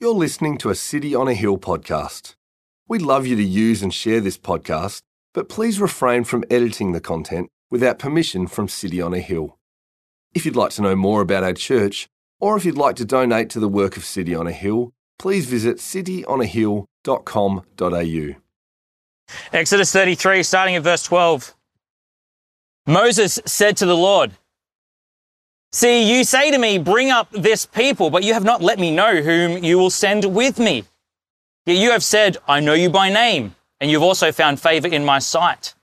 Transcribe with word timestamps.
You're 0.00 0.12
listening 0.12 0.58
to 0.58 0.70
a 0.70 0.74
City 0.74 1.14
on 1.14 1.28
a 1.28 1.34
Hill 1.34 1.56
podcast. 1.56 2.34
We'd 2.88 3.00
love 3.00 3.28
you 3.28 3.36
to 3.36 3.44
use 3.44 3.80
and 3.80 3.94
share 3.94 4.20
this 4.20 4.36
podcast, 4.36 5.02
but 5.32 5.48
please 5.48 5.80
refrain 5.80 6.24
from 6.24 6.42
editing 6.50 6.90
the 6.90 7.00
content 7.00 7.48
without 7.70 8.00
permission 8.00 8.48
from 8.48 8.66
City 8.66 9.00
on 9.00 9.14
a 9.14 9.20
Hill. 9.20 9.56
If 10.34 10.44
you'd 10.44 10.56
like 10.56 10.72
to 10.72 10.82
know 10.82 10.96
more 10.96 11.20
about 11.20 11.44
our 11.44 11.52
church, 11.52 12.08
or 12.40 12.56
if 12.56 12.64
you'd 12.64 12.76
like 12.76 12.96
to 12.96 13.04
donate 13.04 13.50
to 13.50 13.60
the 13.60 13.68
work 13.68 13.96
of 13.96 14.04
City 14.04 14.34
on 14.34 14.48
a 14.48 14.52
Hill, 14.52 14.92
please 15.16 15.46
visit 15.46 15.76
cityonahill.com.au. 15.76 18.40
Exodus 19.52 19.92
33, 19.92 20.42
starting 20.42 20.74
at 20.74 20.82
verse 20.82 21.04
12. 21.04 21.54
Moses 22.88 23.38
said 23.46 23.76
to 23.76 23.86
the 23.86 23.96
Lord, 23.96 24.32
See, 25.74 26.16
you 26.16 26.22
say 26.22 26.52
to 26.52 26.58
me, 26.58 26.78
Bring 26.78 27.10
up 27.10 27.28
this 27.32 27.66
people, 27.66 28.08
but 28.08 28.22
you 28.22 28.32
have 28.32 28.44
not 28.44 28.62
let 28.62 28.78
me 28.78 28.94
know 28.94 29.22
whom 29.22 29.64
you 29.64 29.76
will 29.76 29.90
send 29.90 30.24
with 30.24 30.60
me. 30.60 30.84
Yet 31.66 31.78
you 31.78 31.90
have 31.90 32.04
said, 32.04 32.36
I 32.46 32.60
know 32.60 32.74
you 32.74 32.88
by 32.88 33.10
name, 33.10 33.56
and 33.80 33.90
you've 33.90 34.00
also 34.04 34.30
found 34.30 34.60
favor 34.60 34.86
in 34.86 35.04
my 35.04 35.18
sight. 35.18 35.74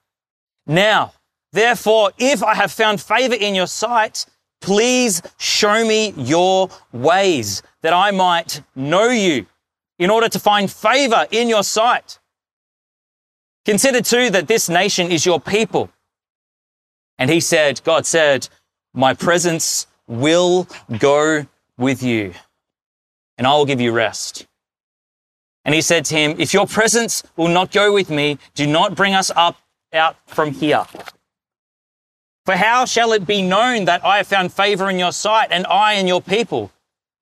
Now, 0.65 1.11
therefore, 1.51 2.13
if 2.17 2.41
I 2.41 2.55
have 2.55 2.71
found 2.71 3.01
favor 3.01 3.35
in 3.35 3.53
your 3.53 3.67
sight, 3.67 4.25
please 4.61 5.21
show 5.37 5.85
me 5.85 6.13
your 6.15 6.69
ways, 6.93 7.61
that 7.81 7.91
I 7.91 8.11
might 8.11 8.61
know 8.73 9.09
you, 9.09 9.45
in 9.99 10.09
order 10.09 10.29
to 10.29 10.39
find 10.39 10.71
favor 10.71 11.27
in 11.31 11.49
your 11.49 11.63
sight. 11.63 12.17
Consider 13.65 13.99
too 13.99 14.29
that 14.29 14.47
this 14.47 14.69
nation 14.69 15.11
is 15.11 15.25
your 15.25 15.41
people. 15.41 15.89
And 17.17 17.29
he 17.29 17.41
said, 17.41 17.81
God 17.83 18.05
said, 18.05 18.47
My 18.93 19.13
presence 19.13 19.87
will 20.11 20.67
go 20.99 21.47
with 21.77 22.03
you, 22.03 22.33
and 23.37 23.47
I 23.47 23.55
will 23.55 23.65
give 23.65 23.81
you 23.81 23.91
rest. 23.91 24.45
And 25.63 25.73
he 25.73 25.81
said 25.81 26.05
to 26.05 26.15
him, 26.15 26.35
If 26.37 26.53
your 26.53 26.67
presence 26.67 27.23
will 27.37 27.47
not 27.47 27.71
go 27.71 27.93
with 27.93 28.09
me, 28.09 28.37
do 28.53 28.67
not 28.67 28.95
bring 28.95 29.13
us 29.13 29.31
up 29.35 29.57
out 29.93 30.17
from 30.27 30.51
here. 30.51 30.85
For 32.45 32.55
how 32.55 32.85
shall 32.85 33.13
it 33.13 33.25
be 33.25 33.41
known 33.41 33.85
that 33.85 34.03
I 34.03 34.17
have 34.17 34.27
found 34.27 34.51
favor 34.51 34.89
in 34.89 34.99
your 34.99 35.11
sight, 35.11 35.47
and 35.51 35.65
I 35.67 35.93
and 35.93 36.07
your 36.07 36.21
people? 36.21 36.71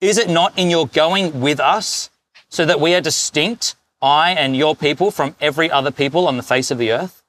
Is 0.01 0.17
it 0.17 0.29
not 0.29 0.57
in 0.57 0.69
your 0.69 0.87
going 0.87 1.41
with 1.41 1.59
us, 1.59 2.09
so 2.49 2.65
that 2.65 2.79
we 2.79 2.95
are 2.95 3.01
distinct, 3.01 3.75
I 4.01 4.31
and 4.31 4.55
your 4.55 4.75
people, 4.75 5.11
from 5.11 5.35
every 5.41 5.69
other 5.69 5.91
people 5.91 6.27
on 6.27 6.37
the 6.37 6.43
face 6.43 6.71
of 6.71 6.77
the 6.77 6.91
earth? 6.91 7.21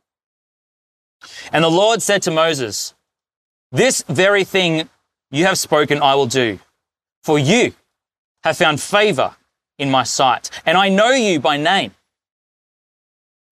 And 1.53 1.64
the 1.64 1.69
Lord 1.70 2.00
said 2.00 2.22
to 2.22 2.31
Moses, 2.31 2.94
This 3.72 4.05
very 4.08 4.44
thing 4.44 4.88
you 5.31 5.47
have 5.47 5.59
spoken, 5.59 6.03
I 6.03 6.14
will 6.14 6.27
do. 6.27 6.59
For 7.23 7.39
you 7.39 7.75
have 8.42 8.56
found 8.56 8.81
favor 8.81 9.37
in 9.78 9.91
my 9.91 10.03
sight, 10.03 10.50
and 10.67 10.77
I 10.77 10.89
know 10.89 11.11
you 11.11 11.41
by 11.41 11.56
name. 11.56 11.92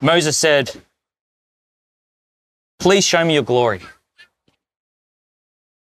Moses 0.00 0.36
said, 0.36 0.70
Please 2.78 3.04
show 3.04 3.24
me 3.24 3.34
your 3.34 3.42
glory. 3.42 3.80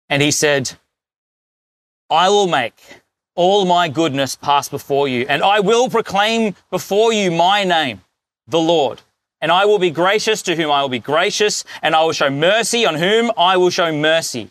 And 0.08 0.20
he 0.20 0.30
said, 0.30 0.72
I 2.10 2.28
will 2.28 2.46
make 2.46 2.74
all 3.34 3.64
my 3.64 3.88
goodness 3.88 4.36
pass 4.36 4.68
before 4.68 5.08
you, 5.08 5.24
and 5.28 5.42
I 5.42 5.60
will 5.60 5.88
proclaim 5.88 6.54
before 6.70 7.12
you 7.12 7.30
my 7.30 7.64
name, 7.64 8.02
the 8.46 8.60
Lord. 8.60 9.00
And 9.40 9.50
I 9.50 9.64
will 9.64 9.78
be 9.78 9.90
gracious 9.90 10.42
to 10.42 10.54
whom 10.54 10.70
I 10.70 10.82
will 10.82 10.90
be 10.90 10.98
gracious, 10.98 11.64
and 11.80 11.96
I 11.96 12.04
will 12.04 12.12
show 12.12 12.30
mercy 12.30 12.84
on 12.84 12.96
whom 12.96 13.32
I 13.36 13.56
will 13.56 13.70
show 13.70 13.90
mercy. 13.90 14.50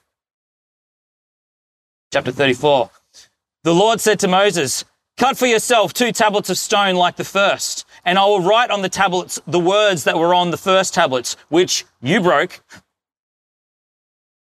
Chapter 2.13 2.33
34. 2.33 2.89
The 3.63 3.73
Lord 3.73 4.01
said 4.01 4.19
to 4.19 4.27
Moses, 4.27 4.83
Cut 5.17 5.37
for 5.37 5.45
yourself 5.45 5.93
two 5.93 6.11
tablets 6.11 6.49
of 6.49 6.57
stone 6.57 6.95
like 6.95 7.15
the 7.15 7.23
first, 7.23 7.85
and 8.03 8.19
I 8.19 8.25
will 8.25 8.41
write 8.41 8.69
on 8.69 8.81
the 8.81 8.89
tablets 8.89 9.39
the 9.47 9.59
words 9.59 10.03
that 10.03 10.17
were 10.17 10.33
on 10.33 10.51
the 10.51 10.57
first 10.57 10.93
tablets, 10.93 11.37
which 11.47 11.85
you 12.01 12.19
broke. 12.19 12.61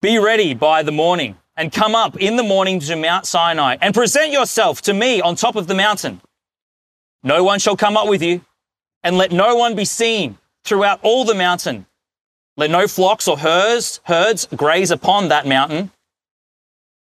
Be 0.01 0.19
ready 0.19 0.55
by 0.55 0.83
the 0.83 0.93
morning 0.93 1.37
and 1.59 1.71
come 1.71 1.95
up 1.95 2.17
in 2.17 2.37
the 2.37 2.43
morning 2.43 2.81
to 2.81 2.97
Mount 2.97 3.27
Sinai 3.27 3.77
and 3.83 3.93
present 3.93 4.33
yourself 4.33 4.81
to 4.83 4.95
me 4.95 5.21
on 5.21 5.37
top 5.37 5.55
of 5.55 5.67
the 5.67 5.75
mountain. 5.75 6.23
No 7.23 7.45
one 7.45 7.59
shall 7.59 7.77
come 7.77 7.99
up 7.99 8.09
with 8.09 8.23
you, 8.23 8.41
and 9.03 9.19
let 9.19 9.31
no 9.31 9.57
one 9.57 9.75
be 9.77 9.85
seen 9.85 10.39
throughout 10.65 11.01
all 11.03 11.27
the 11.27 11.35
mountain. 11.35 11.85
Let 12.57 12.71
no 12.71 12.89
flocks 12.89 13.29
or 13.29 13.37
herds, 13.37 14.01
herds 14.05 14.47
graze 14.57 14.91
upon 14.91 15.29
that 15.29 15.47
mountain. 15.47 15.91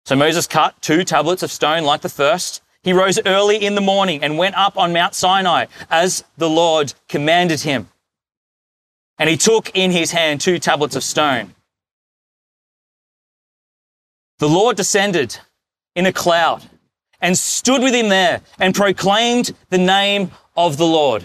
So 0.05 0.17
Moses 0.17 0.47
cut 0.47 0.81
two 0.83 1.05
tablets 1.05 1.43
of 1.43 1.53
stone 1.53 1.85
like 1.85 2.01
the 2.01 2.09
first. 2.09 2.63
He 2.83 2.93
rose 2.93 3.21
early 3.25 3.65
in 3.65 3.75
the 3.77 3.81
morning 3.81 4.23
and 4.25 4.37
went 4.37 4.57
up 4.57 4.77
on 4.77 4.93
Mount 4.93 5.15
Sinai 5.15 5.67
as 5.89 6.25
the 6.37 6.51
Lord 6.51 6.95
commanded 7.09 7.61
him. 7.61 7.89
And 9.19 9.31
he 9.31 9.37
took 9.37 9.71
in 9.75 9.93
his 9.93 10.11
hand 10.11 10.41
two 10.41 10.59
tablets 10.59 10.97
of 10.97 11.05
stone. 11.05 11.55
The 14.39 14.49
Lord 14.49 14.77
descended 14.77 15.39
in 15.95 16.07
a 16.07 16.13
cloud 16.13 16.65
and 17.21 17.39
stood 17.39 17.83
with 17.83 17.95
him 17.95 18.09
there 18.09 18.41
and 18.59 18.75
proclaimed 18.75 19.53
the 19.71 19.79
name 19.79 20.33
of 20.57 20.77
the 20.77 20.87
Lord. 20.87 21.23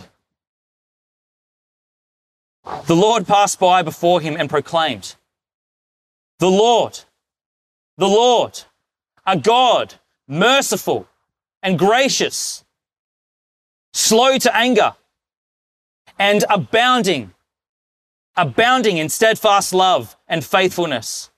The 2.85 2.95
Lord 2.95 3.25
passed 3.25 3.59
by 3.59 3.81
before 3.81 4.21
him 4.21 4.35
and 4.37 4.49
proclaimed, 4.49 5.15
The 6.37 6.51
Lord, 6.51 6.99
the 7.97 8.07
Lord, 8.07 8.61
a 9.25 9.37
God, 9.37 9.95
merciful 10.27 11.07
and 11.63 11.77
gracious, 11.77 12.63
slow 13.93 14.37
to 14.37 14.55
anger, 14.55 14.93
and 16.19 16.43
abounding, 16.49 17.33
abounding 18.35 18.97
in 18.97 19.09
steadfast 19.09 19.73
love 19.73 20.15
and 20.27 20.43
faithfulness 20.43 21.29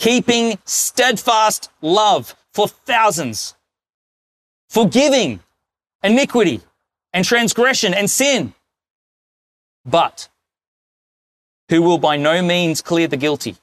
keeping 0.00 0.58
steadfast 0.64 1.70
love 1.82 2.34
for 2.54 2.66
thousands, 2.66 3.54
forgiving 4.70 5.40
iniquity 6.02 6.62
and 7.12 7.22
transgression 7.22 7.92
and 7.92 8.10
sin, 8.10 8.54
but 9.84 10.30
who 11.68 11.82
will 11.82 11.98
by 11.98 12.16
no 12.16 12.40
means 12.40 12.80
clear 12.80 13.06
the 13.06 13.18
guilty, 13.18 13.56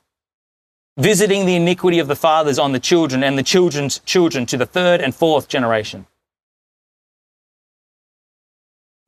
visiting 0.98 1.46
the 1.46 1.56
iniquity 1.56 2.00
of 2.00 2.08
the 2.08 2.16
fathers 2.16 2.58
on 2.58 2.72
the 2.72 2.80
children 2.80 3.24
and 3.24 3.38
the 3.38 3.44
children's 3.44 4.00
children 4.00 4.46
to 4.48 4.58
the 4.58 4.66
third 4.66 5.00
and 5.00 5.16
fourth 5.16 5.48
generation. 5.48 6.08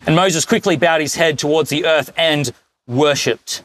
And 0.05 0.15
Moses 0.15 0.45
quickly 0.45 0.77
bowed 0.77 1.01
his 1.01 1.15
head 1.15 1.37
towards 1.37 1.69
the 1.69 1.85
earth 1.85 2.13
and 2.15 2.51
worshipped. 2.87 3.63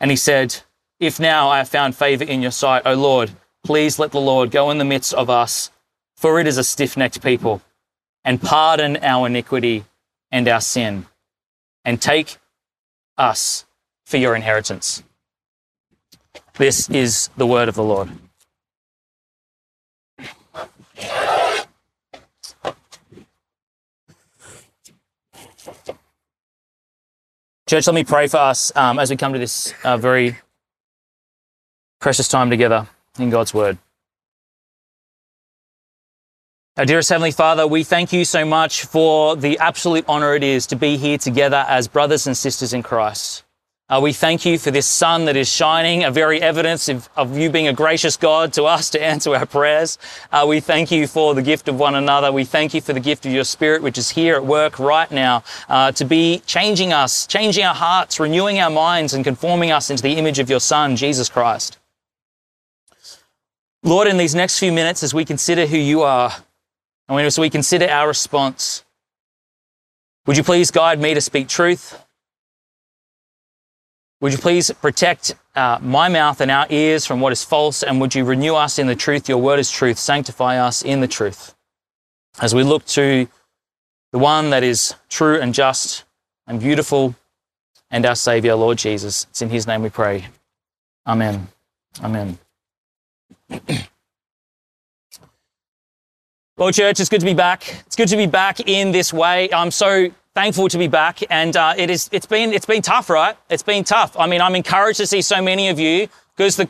And 0.00 0.10
he 0.10 0.16
said, 0.16 0.56
If 0.98 1.20
now 1.20 1.48
I 1.48 1.58
have 1.58 1.68
found 1.68 1.94
favor 1.94 2.24
in 2.24 2.42
your 2.42 2.50
sight, 2.50 2.82
O 2.84 2.94
Lord, 2.94 3.30
please 3.64 3.98
let 3.98 4.12
the 4.12 4.20
Lord 4.20 4.50
go 4.50 4.70
in 4.70 4.78
the 4.78 4.84
midst 4.84 5.14
of 5.14 5.30
us, 5.30 5.70
for 6.16 6.40
it 6.40 6.46
is 6.46 6.58
a 6.58 6.64
stiff 6.64 6.96
necked 6.96 7.22
people, 7.22 7.62
and 8.24 8.42
pardon 8.42 8.96
our 8.98 9.26
iniquity 9.26 9.84
and 10.30 10.48
our 10.48 10.60
sin, 10.60 11.06
and 11.84 12.00
take 12.00 12.38
us 13.16 13.64
for 14.04 14.16
your 14.16 14.34
inheritance. 14.34 15.02
This 16.58 16.88
is 16.88 17.28
the 17.36 17.46
word 17.46 17.68
of 17.68 17.74
the 17.74 17.82
Lord. 17.82 18.08
Church, 27.68 27.86
let 27.86 27.94
me 27.94 28.04
pray 28.04 28.28
for 28.28 28.38
us 28.38 28.72
um, 28.74 28.98
as 28.98 29.10
we 29.10 29.16
come 29.16 29.34
to 29.34 29.38
this 29.38 29.74
uh, 29.84 29.98
very 29.98 30.36
precious 32.00 32.28
time 32.28 32.48
together 32.48 32.86
in 33.18 33.28
God's 33.28 33.52
Word. 33.52 33.76
Our 36.76 36.84
dearest 36.84 37.08
Heavenly 37.08 37.32
Father, 37.32 37.66
we 37.66 37.82
thank 37.82 38.12
you 38.12 38.24
so 38.24 38.44
much 38.44 38.84
for 38.84 39.34
the 39.34 39.58
absolute 39.58 40.04
honor 40.08 40.34
it 40.34 40.44
is 40.44 40.66
to 40.68 40.76
be 40.76 40.96
here 40.96 41.18
together 41.18 41.64
as 41.68 41.88
brothers 41.88 42.26
and 42.26 42.36
sisters 42.36 42.72
in 42.72 42.82
Christ. 42.82 43.45
Uh, 43.88 44.00
we 44.02 44.12
thank 44.12 44.44
you 44.44 44.58
for 44.58 44.72
this 44.72 44.84
sun 44.84 45.26
that 45.26 45.36
is 45.36 45.48
shining, 45.48 46.02
a 46.02 46.10
very 46.10 46.42
evidence 46.42 46.88
of, 46.88 47.08
of 47.14 47.38
you 47.38 47.48
being 47.48 47.68
a 47.68 47.72
gracious 47.72 48.16
God 48.16 48.52
to 48.54 48.64
us 48.64 48.90
to 48.90 49.00
answer 49.00 49.32
our 49.32 49.46
prayers. 49.46 49.96
Uh, 50.32 50.44
we 50.48 50.58
thank 50.58 50.90
you 50.90 51.06
for 51.06 51.36
the 51.36 51.42
gift 51.42 51.68
of 51.68 51.78
one 51.78 51.94
another. 51.94 52.32
We 52.32 52.44
thank 52.44 52.74
you 52.74 52.80
for 52.80 52.92
the 52.92 52.98
gift 52.98 53.26
of 53.26 53.32
your 53.32 53.44
spirit, 53.44 53.82
which 53.82 53.96
is 53.96 54.10
here 54.10 54.34
at 54.34 54.44
work 54.44 54.80
right 54.80 55.08
now 55.12 55.44
uh, 55.68 55.92
to 55.92 56.04
be 56.04 56.42
changing 56.46 56.92
us, 56.92 57.28
changing 57.28 57.62
our 57.62 57.76
hearts, 57.76 58.18
renewing 58.18 58.58
our 58.58 58.70
minds, 58.70 59.14
and 59.14 59.22
conforming 59.22 59.70
us 59.70 59.88
into 59.88 60.02
the 60.02 60.14
image 60.14 60.40
of 60.40 60.50
your 60.50 60.58
Son, 60.58 60.96
Jesus 60.96 61.28
Christ. 61.28 61.78
Lord, 63.84 64.08
in 64.08 64.16
these 64.16 64.34
next 64.34 64.58
few 64.58 64.72
minutes, 64.72 65.04
as 65.04 65.14
we 65.14 65.24
consider 65.24 65.64
who 65.64 65.78
you 65.78 66.02
are, 66.02 66.32
and 67.08 67.20
as 67.20 67.38
we 67.38 67.50
consider 67.50 67.88
our 67.88 68.08
response, 68.08 68.84
would 70.26 70.36
you 70.36 70.42
please 70.42 70.72
guide 70.72 71.00
me 71.00 71.14
to 71.14 71.20
speak 71.20 71.46
truth? 71.46 72.02
Would 74.20 74.32
you 74.32 74.38
please 74.38 74.70
protect 74.70 75.34
uh, 75.54 75.78
my 75.82 76.08
mouth 76.08 76.40
and 76.40 76.50
our 76.50 76.66
ears 76.70 77.04
from 77.04 77.20
what 77.20 77.32
is 77.32 77.44
false? 77.44 77.82
And 77.82 78.00
would 78.00 78.14
you 78.14 78.24
renew 78.24 78.54
us 78.54 78.78
in 78.78 78.86
the 78.86 78.94
truth? 78.94 79.28
Your 79.28 79.38
word 79.38 79.58
is 79.58 79.70
truth. 79.70 79.98
Sanctify 79.98 80.58
us 80.58 80.82
in 80.82 81.00
the 81.00 81.08
truth. 81.08 81.54
As 82.40 82.54
we 82.54 82.62
look 82.62 82.84
to 82.86 83.28
the 84.12 84.18
one 84.18 84.50
that 84.50 84.62
is 84.62 84.94
true 85.10 85.38
and 85.40 85.52
just 85.52 86.04
and 86.46 86.60
beautiful 86.60 87.14
and 87.90 88.06
our 88.06 88.14
Savior, 88.14 88.54
Lord 88.54 88.78
Jesus. 88.78 89.26
It's 89.30 89.42
in 89.42 89.50
His 89.50 89.66
name 89.66 89.82
we 89.82 89.90
pray. 89.90 90.26
Amen. 91.06 91.48
Amen. 92.02 92.38
well, 96.56 96.72
church, 96.72 97.00
it's 97.00 97.08
good 97.08 97.20
to 97.20 97.26
be 97.26 97.34
back. 97.34 97.82
It's 97.86 97.96
good 97.96 98.08
to 98.08 98.16
be 98.16 98.26
back 98.26 98.60
in 98.60 98.92
this 98.92 99.12
way. 99.12 99.52
I'm 99.52 99.70
so 99.70 100.10
thankful 100.36 100.68
to 100.68 100.78
be 100.78 100.86
back, 100.86 101.20
and 101.30 101.56
uh, 101.56 101.74
it 101.76 101.88
is. 101.90 102.08
It's 102.12 102.26
been 102.26 102.52
it's 102.52 102.66
been 102.66 102.82
tough, 102.82 103.08
right? 103.10 103.36
It's 103.48 103.62
been 103.64 103.82
tough. 103.82 104.16
I 104.18 104.26
mean, 104.26 104.40
I'm 104.40 104.54
encouraged 104.54 104.98
to 104.98 105.06
see 105.06 105.22
so 105.22 105.42
many 105.42 105.68
of 105.68 105.80
you 105.80 106.08
because 106.36 106.56
the 106.56 106.68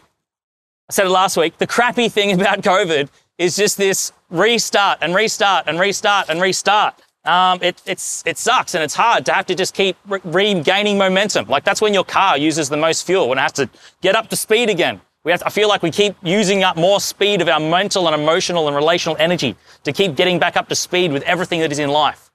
I 0.89 0.93
said 0.93 1.07
it 1.07 1.11
last 1.11 1.37
week. 1.37 1.59
The 1.59 1.67
crappy 1.67 2.09
thing 2.09 2.33
about 2.41 2.63
COVID 2.63 3.09
is 3.39 3.57
just 3.57 3.77
this 3.77 4.13
restart 4.31 4.99
and 5.03 5.15
restart 5.15 5.65
and 5.67 5.81
restart 5.81 6.29
and 6.29 6.41
restart. 6.41 6.95
Um, 7.25 7.59
it, 7.61 7.83
it's, 7.87 8.23
it 8.25 8.39
sucks 8.39 8.77
and 8.77 8.85
it's 8.85 8.95
hard 8.95 9.27
to 9.27 9.33
have 9.33 9.47
to 9.47 9.57
just 9.57 9.75
keep 9.75 9.97
re- 10.07 10.21
regaining 10.23 10.97
momentum. 10.97 11.49
Like 11.49 11.65
that's 11.65 11.81
when 11.81 11.93
your 11.93 12.05
car 12.05 12.39
uses 12.39 12.69
the 12.69 12.77
most 12.77 13.05
fuel 13.05 13.29
when 13.29 13.39
it 13.39 13.41
has 13.41 13.53
to 13.55 13.69
get 14.01 14.15
up 14.15 14.29
to 14.29 14.37
speed 14.37 14.71
again. 14.71 15.01
We 15.25 15.33
have 15.33 15.41
to, 15.41 15.47
I 15.49 15.51
feel 15.51 15.69
like 15.69 15.83
we 15.83 15.91
keep 15.91 16.15
using 16.23 16.63
up 16.63 16.77
more 16.77 17.01
speed 17.01 17.43
of 17.43 17.49
our 17.49 17.59
mental 17.59 18.07
and 18.07 18.15
emotional 18.15 18.69
and 18.69 18.77
relational 18.77 19.17
energy 19.19 19.57
to 19.83 19.93
keep 19.93 20.15
getting 20.15 20.39
back 20.39 20.57
up 20.57 20.69
to 20.69 20.77
speed 20.77 21.11
with 21.11 21.25
everything 21.25 21.59
that 21.61 21.73
is 21.73 21.81
in 21.81 21.91
life. 21.91 22.26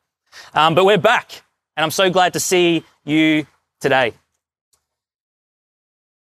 Um, 0.53 0.75
but 0.75 0.85
we're 0.85 0.97
back, 0.97 1.43
and 1.75 1.83
I'm 1.83 1.91
so 1.91 2.09
glad 2.09 2.33
to 2.33 2.39
see 2.39 2.83
you 3.03 3.45
today. 3.79 4.13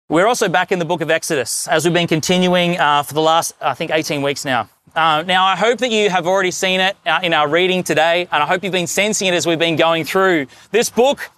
We're 0.09 0.27
also 0.27 0.49
back 0.49 0.71
in 0.71 0.79
the 0.79 0.85
book 0.85 1.01
of 1.01 1.11
Exodus, 1.11 1.67
as 1.69 1.85
we've 1.85 1.95
been 1.95 2.07
continuing 2.07 2.79
uh, 2.79 3.03
for 3.03 3.15
the 3.15 3.21
last, 3.21 3.55
I 3.61 3.75
think, 3.75 3.91
18 3.91 4.23
weeks 4.23 4.45
now. 4.45 4.69
Uh, 4.95 5.25
now, 5.27 5.45
I 5.45 5.57
hope 5.57 5.79
that 5.79 5.91
you 5.91 6.09
have 6.11 6.27
already 6.27 6.51
seen 6.51 6.79
it 6.81 6.97
uh, 7.05 7.21
in 7.23 7.33
our 7.33 7.49
reading 7.49 7.83
today, 7.83 8.29
and 8.31 8.43
I 8.43 8.47
hope 8.47 8.63
you've 8.63 8.73
been 8.73 8.87
sensing 8.87 9.27
it 9.29 9.35
as 9.35 9.47
we've 9.47 9.59
been 9.59 9.77
going 9.77 10.05
through 10.05 10.47
this 10.71 10.89
book 10.89 11.31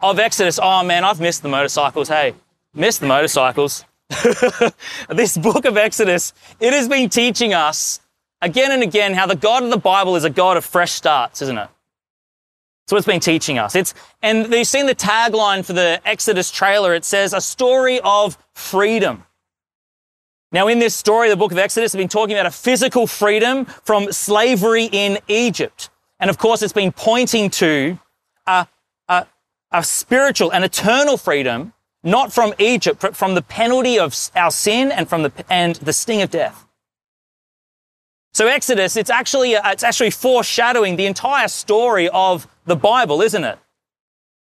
of 0.00 0.18
Exodus. 0.18 0.58
Oh 0.60 0.82
man, 0.82 1.04
I've 1.04 1.20
missed 1.20 1.42
the 1.42 1.48
motorcycles. 1.48 2.08
Hey, 2.08 2.34
missed 2.74 3.00
the 3.00 3.06
motorcycles. 3.06 3.84
this 5.08 5.38
book 5.38 5.64
of 5.64 5.76
Exodus, 5.76 6.32
it 6.58 6.72
has 6.72 6.88
been 6.88 7.08
teaching 7.08 7.54
us 7.54 8.00
again 8.42 8.72
and 8.72 8.82
again 8.82 9.14
how 9.14 9.26
the 9.26 9.36
God 9.36 9.62
of 9.62 9.70
the 9.70 9.78
Bible 9.78 10.16
is 10.16 10.24
a 10.24 10.30
God 10.30 10.58
of 10.58 10.64
fresh 10.64 10.92
starts, 10.92 11.40
isn't 11.40 11.56
it? 11.56 11.68
What 12.92 12.98
it's 12.98 13.06
been 13.06 13.20
teaching 13.20 13.58
us. 13.58 13.74
It's, 13.74 13.94
and 14.20 14.52
you've 14.52 14.66
seen 14.66 14.84
the 14.84 14.94
tagline 14.94 15.64
for 15.64 15.72
the 15.72 15.98
Exodus 16.04 16.50
trailer. 16.50 16.94
It 16.94 17.06
says, 17.06 17.32
a 17.32 17.40
story 17.40 18.00
of 18.04 18.36
freedom. 18.52 19.24
Now, 20.52 20.68
in 20.68 20.78
this 20.78 20.94
story, 20.94 21.30
the 21.30 21.36
book 21.36 21.52
of 21.52 21.58
Exodus, 21.58 21.92
has 21.92 21.98
been 21.98 22.08
talking 22.08 22.36
about 22.36 22.44
a 22.44 22.50
physical 22.50 23.06
freedom 23.06 23.64
from 23.64 24.12
slavery 24.12 24.90
in 24.92 25.18
Egypt. 25.26 25.88
And 26.20 26.28
of 26.28 26.36
course, 26.36 26.60
it's 26.60 26.74
been 26.74 26.92
pointing 26.92 27.48
to 27.50 27.98
a, 28.46 28.66
a, 29.08 29.26
a 29.70 29.82
spiritual 29.82 30.52
and 30.52 30.62
eternal 30.62 31.16
freedom, 31.16 31.72
not 32.02 32.30
from 32.30 32.52
Egypt, 32.58 33.00
but 33.00 33.16
from 33.16 33.34
the 33.34 33.42
penalty 33.42 33.98
of 33.98 34.14
our 34.36 34.50
sin 34.50 34.92
and 34.92 35.08
from 35.08 35.22
the, 35.22 35.32
and 35.48 35.76
the 35.76 35.94
sting 35.94 36.20
of 36.20 36.30
death. 36.30 36.66
So 38.34 38.46
Exodus, 38.46 38.96
it's 38.96 39.10
actually, 39.10 39.56
uh, 39.56 39.72
it's 39.72 39.84
actually 39.84 40.10
foreshadowing 40.10 40.96
the 40.96 41.06
entire 41.06 41.48
story 41.48 42.08
of 42.08 42.48
the 42.64 42.76
Bible, 42.76 43.20
isn't 43.20 43.44
it? 43.44 43.58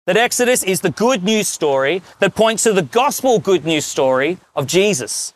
That 0.06 0.18
Exodus 0.18 0.63
is 0.63 0.81
the 0.81 0.92
good 0.92 1.24
news 1.24 1.48
story 1.48 2.04
that 2.19 2.36
points 2.36 2.63
to 2.63 2.74
the 2.74 2.83
gospel 2.83 3.39
good 3.39 3.66
news 3.66 3.86
story 3.86 4.38
of 4.56 4.68
Jesus. 4.68 5.33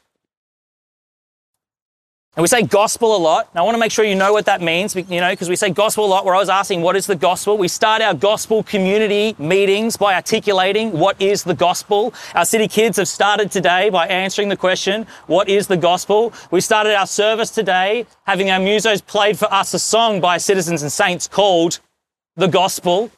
And 2.36 2.42
we 2.42 2.50
say 2.50 2.64
gospel 2.64 3.16
a 3.16 3.18
lot. 3.18 3.54
Now, 3.56 3.62
I 3.62 3.64
want 3.64 3.76
to 3.76 3.80
make 3.80 3.94
sure 3.94 4.04
you 4.04 4.14
know 4.14 4.34
what 4.34 4.48
that 4.48 4.62
means, 4.62 4.94
you 4.94 5.22
know, 5.22 5.30
because 5.30 5.48
we 5.48 5.56
say 5.56 5.70
gospel 5.70 6.04
a 6.04 6.08
lot. 6.08 6.26
Where 6.26 6.36
I 6.36 6.38
was 6.38 6.50
asking, 6.50 6.82
what 6.82 6.98
is 6.98 7.08
the 7.08 7.16
gospel? 7.16 7.58
We 7.58 7.70
start 7.70 8.02
our 8.02 8.14
gospel 8.14 8.62
community 8.62 9.38
meetings 9.40 9.96
by 9.96 10.16
articulating 10.16 10.92
what 10.92 11.22
is 11.22 11.44
the 11.46 11.54
gospel. 11.54 12.14
Our 12.34 12.44
city 12.44 12.68
kids 12.68 12.98
have 12.98 13.08
started 13.08 13.52
today 13.52 13.90
by 13.90 14.08
answering 14.08 14.50
the 14.50 14.58
question, 14.58 15.08
what 15.28 15.48
is 15.48 15.68
the 15.68 15.78
gospel? 15.78 16.34
We 16.52 16.60
started 16.60 16.94
our 16.96 17.08
service 17.08 17.52
today 17.52 18.06
having 18.26 18.50
our 18.50 18.60
musos 18.60 19.06
played 19.06 19.40
for 19.40 19.52
us 19.54 19.74
a 19.74 19.80
song 19.80 20.20
by 20.20 20.38
citizens 20.38 20.82
and 20.82 20.92
saints 20.92 21.30
called 21.30 21.80
the 22.36 22.48
gospel. 22.48 23.12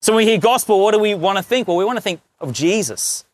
So 0.00 0.12
when 0.12 0.24
we 0.24 0.30
hear 0.30 0.40
gospel, 0.40 0.80
what 0.80 0.94
do 0.94 0.98
we 0.98 1.14
want 1.14 1.38
to 1.38 1.44
think? 1.44 1.68
Well, 1.68 1.76
we 1.76 1.84
want 1.84 1.96
to 1.96 2.02
think 2.02 2.20
of 2.40 2.52
Jesus. 2.52 3.24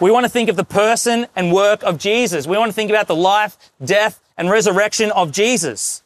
We 0.00 0.10
want 0.10 0.24
to 0.24 0.30
think 0.30 0.48
of 0.48 0.56
the 0.56 0.64
person 0.64 1.26
and 1.36 1.52
work 1.52 1.82
of 1.84 1.98
Jesus. 1.98 2.46
We 2.46 2.58
want 2.58 2.70
to 2.70 2.74
think 2.74 2.90
about 2.90 3.06
the 3.06 3.14
life, 3.14 3.56
death, 3.84 4.20
and 4.36 4.50
resurrection 4.50 5.10
of 5.12 5.30
Jesus. 5.30 6.02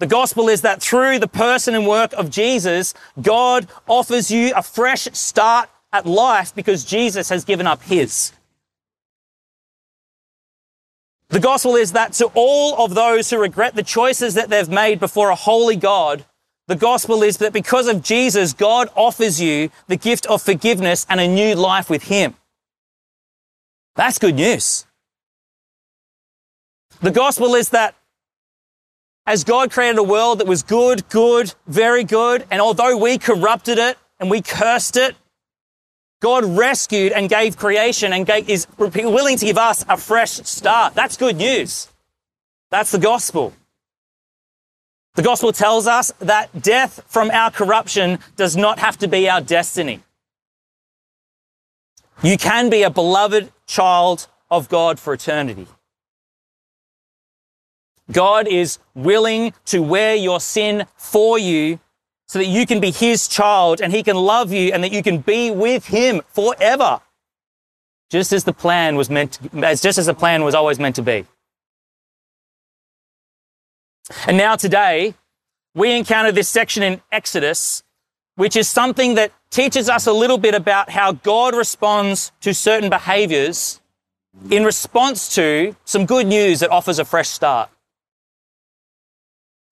The 0.00 0.08
gospel 0.08 0.48
is 0.48 0.62
that 0.62 0.82
through 0.82 1.20
the 1.20 1.28
person 1.28 1.76
and 1.76 1.86
work 1.86 2.12
of 2.14 2.30
Jesus, 2.30 2.92
God 3.20 3.68
offers 3.88 4.32
you 4.32 4.52
a 4.56 4.62
fresh 4.62 5.02
start 5.12 5.70
at 5.92 6.06
life 6.06 6.52
because 6.52 6.84
Jesus 6.84 7.28
has 7.28 7.44
given 7.44 7.68
up 7.68 7.82
his. 7.82 8.32
The 11.28 11.38
gospel 11.38 11.76
is 11.76 11.92
that 11.92 12.14
to 12.14 12.30
all 12.34 12.84
of 12.84 12.94
those 12.94 13.30
who 13.30 13.38
regret 13.38 13.76
the 13.76 13.84
choices 13.84 14.34
that 14.34 14.50
they've 14.50 14.68
made 14.68 14.98
before 14.98 15.30
a 15.30 15.36
holy 15.36 15.76
God, 15.76 16.26
the 16.66 16.76
gospel 16.76 17.22
is 17.22 17.38
that 17.38 17.52
because 17.52 17.86
of 17.86 18.02
Jesus, 18.02 18.52
God 18.52 18.88
offers 18.96 19.40
you 19.40 19.70
the 19.86 19.96
gift 19.96 20.26
of 20.26 20.42
forgiveness 20.42 21.06
and 21.08 21.20
a 21.20 21.28
new 21.28 21.54
life 21.54 21.88
with 21.88 22.04
Him. 22.04 22.34
That's 23.96 24.18
good 24.18 24.36
news. 24.36 24.86
The 27.00 27.10
gospel 27.10 27.54
is 27.54 27.70
that 27.70 27.94
as 29.26 29.44
God 29.44 29.70
created 29.70 29.98
a 29.98 30.02
world 30.02 30.40
that 30.40 30.46
was 30.46 30.62
good, 30.62 31.08
good, 31.08 31.54
very 31.66 32.04
good, 32.04 32.44
and 32.50 32.60
although 32.60 32.96
we 32.96 33.18
corrupted 33.18 33.78
it 33.78 33.96
and 34.18 34.30
we 34.30 34.40
cursed 34.40 34.96
it, 34.96 35.14
God 36.20 36.44
rescued 36.44 37.12
and 37.12 37.28
gave 37.28 37.56
creation 37.56 38.12
and 38.12 38.24
gave, 38.24 38.48
is 38.48 38.66
willing 38.78 39.36
to 39.36 39.44
give 39.44 39.58
us 39.58 39.84
a 39.88 39.96
fresh 39.96 40.30
start. 40.30 40.94
That's 40.94 41.16
good 41.16 41.36
news. 41.36 41.88
That's 42.70 42.92
the 42.92 42.98
gospel. 42.98 43.52
The 45.14 45.22
gospel 45.22 45.52
tells 45.52 45.86
us 45.86 46.12
that 46.20 46.62
death 46.62 47.02
from 47.06 47.30
our 47.32 47.50
corruption 47.50 48.18
does 48.36 48.56
not 48.56 48.78
have 48.78 48.96
to 48.98 49.08
be 49.08 49.28
our 49.28 49.40
destiny. 49.40 50.00
You 52.22 52.38
can 52.38 52.70
be 52.70 52.82
a 52.82 52.90
beloved 52.90 53.52
child 53.66 54.28
of 54.50 54.68
God 54.68 55.00
for 55.00 55.12
eternity. 55.12 55.66
God 58.12 58.46
is 58.46 58.78
willing 58.94 59.54
to 59.66 59.82
wear 59.82 60.14
your 60.14 60.40
sin 60.40 60.86
for 60.96 61.38
you 61.38 61.80
so 62.26 62.38
that 62.38 62.46
you 62.46 62.66
can 62.66 62.80
be 62.80 62.90
his 62.90 63.26
child 63.26 63.80
and 63.80 63.92
he 63.92 64.02
can 64.02 64.16
love 64.16 64.52
you 64.52 64.72
and 64.72 64.84
that 64.84 64.92
you 64.92 65.02
can 65.02 65.18
be 65.18 65.50
with 65.50 65.86
him 65.86 66.22
forever. 66.28 67.00
Just 68.10 68.32
as 68.32 68.44
the 68.44 68.52
plan 68.52 68.96
was 68.96 69.10
meant 69.10 69.32
to, 69.32 69.66
as 69.66 69.80
just 69.80 69.98
as 69.98 70.06
the 70.06 70.14
plan 70.14 70.44
was 70.44 70.54
always 70.54 70.78
meant 70.78 70.96
to 70.96 71.02
be. 71.02 71.26
And 74.26 74.36
now 74.36 74.56
today, 74.56 75.14
we 75.74 75.96
encounter 75.96 76.30
this 76.30 76.48
section 76.48 76.82
in 76.82 77.00
Exodus, 77.10 77.82
which 78.36 78.56
is 78.56 78.68
something 78.68 79.14
that 79.14 79.32
teaches 79.52 79.88
us 79.88 80.06
a 80.06 80.12
little 80.12 80.38
bit 80.38 80.54
about 80.54 80.90
how 80.90 81.12
God 81.12 81.54
responds 81.54 82.32
to 82.40 82.52
certain 82.52 82.90
behaviors 82.90 83.80
in 84.50 84.64
response 84.64 85.32
to 85.34 85.76
some 85.84 86.06
good 86.06 86.26
news 86.26 86.60
that 86.60 86.70
offers 86.70 86.98
a 86.98 87.04
fresh 87.04 87.28
start. 87.28 87.70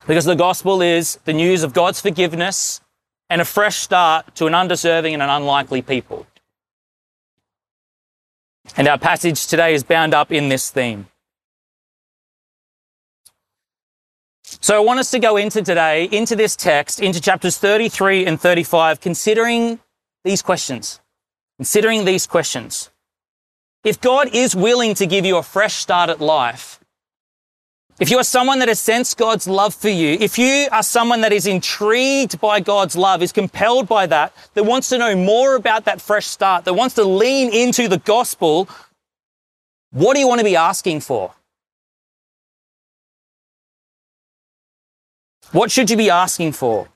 Because 0.07 0.27
the 0.27 0.37
gospel 0.37 0.83
is 0.83 1.19
the 1.25 1.33
news 1.33 1.63
of 1.63 1.73
God's 1.73 2.01
forgiveness 2.01 2.83
and 3.31 3.41
a 3.41 3.45
fresh 3.45 3.77
start 3.77 4.35
to 4.37 4.47
an 4.47 4.55
undeserving 4.55 5.15
and 5.15 5.23
an 5.23 5.31
unlikely 5.31 5.83
people. 5.83 6.27
And 8.77 8.87
our 8.87 8.99
passage 8.99 9.47
today 9.47 9.75
is 9.75 9.83
bound 9.83 10.13
up 10.13 10.31
in 10.31 10.51
this 10.51 10.71
theme. 10.71 11.07
So 14.61 14.77
I 14.77 14.81
want 14.81 14.99
us 15.01 15.11
to 15.13 15.19
go 15.19 15.37
into 15.37 15.63
today, 15.63 16.09
into 16.11 16.35
this 16.35 16.57
text, 16.57 17.01
into 17.01 17.21
chapters 17.21 17.57
33 17.59 18.27
and 18.27 18.41
35, 18.41 19.01
considering 19.01 19.79
these 20.25 20.43
questions. 20.43 21.01
considering 21.61 22.07
these 22.07 22.27
questions. 22.27 22.89
If 23.85 24.01
God 24.01 24.35
is 24.35 24.57
willing 24.57 24.95
to 24.95 25.07
give 25.07 25.27
you 25.27 25.37
a 25.37 25.43
fresh 25.43 25.75
start 25.75 26.09
at 26.09 26.19
life, 26.19 26.81
if 27.99 28.11
you 28.11 28.17
are 28.17 28.25
someone 28.25 28.61
that 28.61 28.69
has 28.69 28.81
sensed 28.81 29.19
God's 29.19 29.47
love 29.47 29.75
for 29.75 29.91
you, 29.91 30.17
if 30.21 30.39
you 30.39 30.69
are 30.73 30.83
someone 30.83 31.21
that 31.21 31.35
is 31.35 31.47
intrigued 31.47 32.41
by 32.41 32.61
God's 32.61 32.97
love, 32.97 33.23
is 33.23 33.31
compelled 33.31 33.89
by 33.89 34.07
that, 34.07 34.33
that 34.55 34.65
wants 34.65 34.89
to 34.89 34.97
know 34.97 35.15
more 35.15 35.55
about 35.55 35.85
that 35.85 36.01
fresh 36.01 36.27
start, 36.27 36.65
that 36.65 36.73
wants 36.73 36.95
to 36.95 37.05
lean 37.05 37.53
into 37.53 37.89
the 37.89 37.99
gospel, 37.99 38.67
what 39.91 40.15
do 40.15 40.21
you 40.21 40.29
want 40.29 40.39
to 40.39 40.45
be 40.47 40.57
asking 40.57 41.01
for? 41.01 41.35
What 45.53 45.71
should 45.71 45.91
you 45.91 45.97
be 45.97 46.11
asking 46.11 46.53
for? 46.53 46.89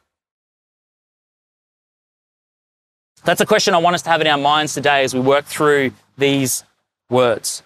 That's 3.25 3.40
a 3.40 3.46
question 3.46 3.75
I 3.75 3.78
want 3.78 3.94
us 3.94 4.02
to 4.02 4.11
have 4.11 4.20
in 4.20 4.26
our 4.26 4.38
minds 4.38 4.75
today 4.75 5.02
as 5.02 5.12
we 5.12 5.20
work 5.20 5.44
through 5.44 5.92
these 6.16 6.62
words. 7.11 7.62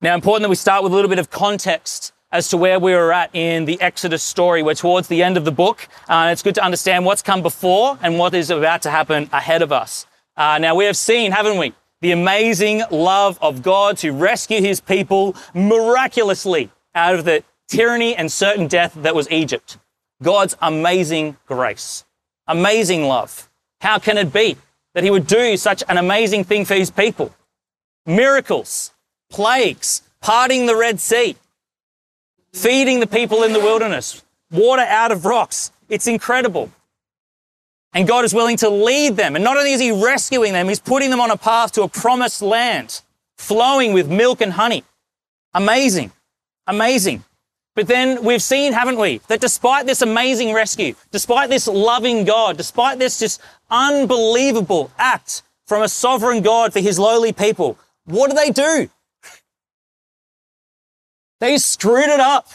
Now, 0.00 0.14
important 0.14 0.42
that 0.44 0.48
we 0.48 0.56
start 0.56 0.82
with 0.82 0.92
a 0.92 0.94
little 0.94 1.10
bit 1.10 1.18
of 1.18 1.30
context 1.30 2.12
as 2.30 2.48
to 2.48 2.56
where 2.56 2.80
we 2.80 2.94
are 2.94 3.12
at 3.12 3.30
in 3.34 3.66
the 3.66 3.78
Exodus 3.80 4.22
story. 4.22 4.62
We're 4.62 4.74
towards 4.74 5.08
the 5.08 5.22
end 5.22 5.36
of 5.36 5.44
the 5.44 5.52
book. 5.52 5.86
Uh, 6.08 6.30
it's 6.32 6.42
good 6.42 6.54
to 6.54 6.64
understand 6.64 7.04
what's 7.04 7.22
come 7.22 7.42
before 7.42 7.98
and 8.02 8.18
what 8.18 8.32
is 8.34 8.50
about 8.50 8.82
to 8.82 8.90
happen 8.90 9.28
ahead 9.32 9.60
of 9.60 9.72
us. 9.72 10.06
Uh, 10.36 10.58
now, 10.58 10.74
we 10.74 10.86
have 10.86 10.96
seen, 10.96 11.32
haven't 11.32 11.58
we, 11.58 11.74
the 12.00 12.12
amazing 12.12 12.82
love 12.90 13.38
of 13.42 13.62
God 13.62 13.98
to 13.98 14.12
rescue 14.12 14.60
his 14.62 14.80
people 14.80 15.36
miraculously 15.54 16.70
out 16.94 17.16
of 17.16 17.24
the 17.24 17.44
tyranny 17.68 18.14
and 18.14 18.30
certain 18.30 18.66
death 18.66 18.94
that 18.96 19.14
was 19.14 19.30
Egypt. 19.30 19.78
God's 20.22 20.56
amazing 20.60 21.36
grace, 21.46 22.04
amazing 22.46 23.04
love. 23.04 23.48
How 23.80 23.98
can 23.98 24.18
it 24.18 24.32
be 24.32 24.56
that 24.94 25.04
he 25.04 25.10
would 25.10 25.26
do 25.26 25.56
such 25.56 25.82
an 25.88 25.98
amazing 25.98 26.44
thing 26.44 26.64
for 26.64 26.74
his 26.74 26.90
people? 26.90 27.34
Miracles, 28.06 28.92
plagues, 29.30 30.02
parting 30.20 30.66
the 30.66 30.76
Red 30.76 31.00
Sea, 31.00 31.36
feeding 32.52 33.00
the 33.00 33.06
people 33.06 33.42
in 33.42 33.52
the 33.52 33.58
wilderness, 33.58 34.22
water 34.50 34.82
out 34.82 35.10
of 35.10 35.24
rocks. 35.24 35.72
It's 35.88 36.06
incredible. 36.06 36.70
And 37.94 38.08
God 38.08 38.24
is 38.24 38.32
willing 38.32 38.56
to 38.58 38.70
lead 38.70 39.16
them. 39.16 39.34
And 39.34 39.44
not 39.44 39.56
only 39.56 39.72
is 39.72 39.80
He 39.80 39.92
rescuing 39.92 40.52
them, 40.52 40.68
He's 40.68 40.80
putting 40.80 41.10
them 41.10 41.20
on 41.20 41.30
a 41.30 41.36
path 41.36 41.72
to 41.72 41.82
a 41.82 41.88
promised 41.88 42.40
land, 42.40 43.02
flowing 43.36 43.92
with 43.92 44.08
milk 44.08 44.40
and 44.40 44.52
honey. 44.52 44.84
Amazing. 45.54 46.12
Amazing. 46.66 47.24
But 47.74 47.88
then 47.88 48.22
we've 48.22 48.42
seen, 48.42 48.72
haven't 48.72 48.98
we, 48.98 49.18
that 49.28 49.40
despite 49.40 49.86
this 49.86 50.02
amazing 50.02 50.52
rescue, 50.52 50.94
despite 51.10 51.48
this 51.48 51.66
loving 51.66 52.24
God, 52.24 52.56
despite 52.56 52.98
this 52.98 53.18
just 53.18 53.40
unbelievable 53.70 54.90
act 54.98 55.42
from 55.66 55.82
a 55.82 55.88
sovereign 55.88 56.42
God 56.42 56.72
for 56.72 56.80
His 56.80 56.98
lowly 56.98 57.32
people, 57.32 57.78
what 58.04 58.28
do 58.30 58.36
they 58.36 58.50
do? 58.50 58.90
They 61.40 61.56
screwed 61.58 62.08
it 62.08 62.20
up. 62.20 62.48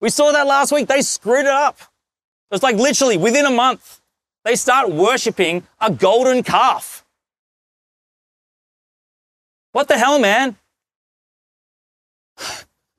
We 0.00 0.10
saw 0.10 0.32
that 0.32 0.46
last 0.46 0.72
week. 0.72 0.88
They 0.88 1.02
screwed 1.02 1.46
it 1.46 1.46
up. 1.46 1.76
It 1.78 2.54
was 2.54 2.62
like 2.62 2.76
literally 2.76 3.16
within 3.16 3.46
a 3.46 3.50
month, 3.50 4.00
they 4.44 4.56
start 4.56 4.90
worshiping 4.90 5.66
a 5.80 5.90
golden 5.90 6.42
calf. 6.42 7.04
What 9.72 9.88
the 9.88 9.98
hell, 9.98 10.18
man? 10.18 10.56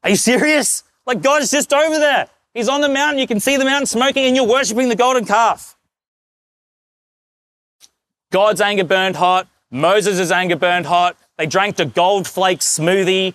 Are 0.04 0.10
you 0.10 0.16
serious? 0.16 0.84
Like 1.06 1.22
God 1.22 1.42
is 1.42 1.52
just 1.52 1.74
over 1.74 1.98
there. 1.98 2.28
He's 2.54 2.70
on 2.70 2.82
the 2.82 2.90
mountain. 2.90 3.20
You 3.20 3.28
can 3.28 3.40
see 3.40 3.58
the 3.58 3.66
mountain 3.66 3.86
smoking 3.86 4.26
and 4.26 4.36
you're 4.36 4.48
worshiping 4.48 4.90
the 4.90 4.96
golden 4.96 5.26
calf. 5.26 5.76
God's 8.32 8.62
anger 8.62 8.84
burned 8.84 9.16
hot. 9.16 9.48
Moses' 9.72 10.32
anger 10.32 10.56
burned 10.56 10.86
hot. 10.86 11.16
They 11.38 11.46
drank 11.46 11.78
the 11.78 11.86
gold 11.86 12.28
flake 12.28 12.60
smoothie. 12.60 13.34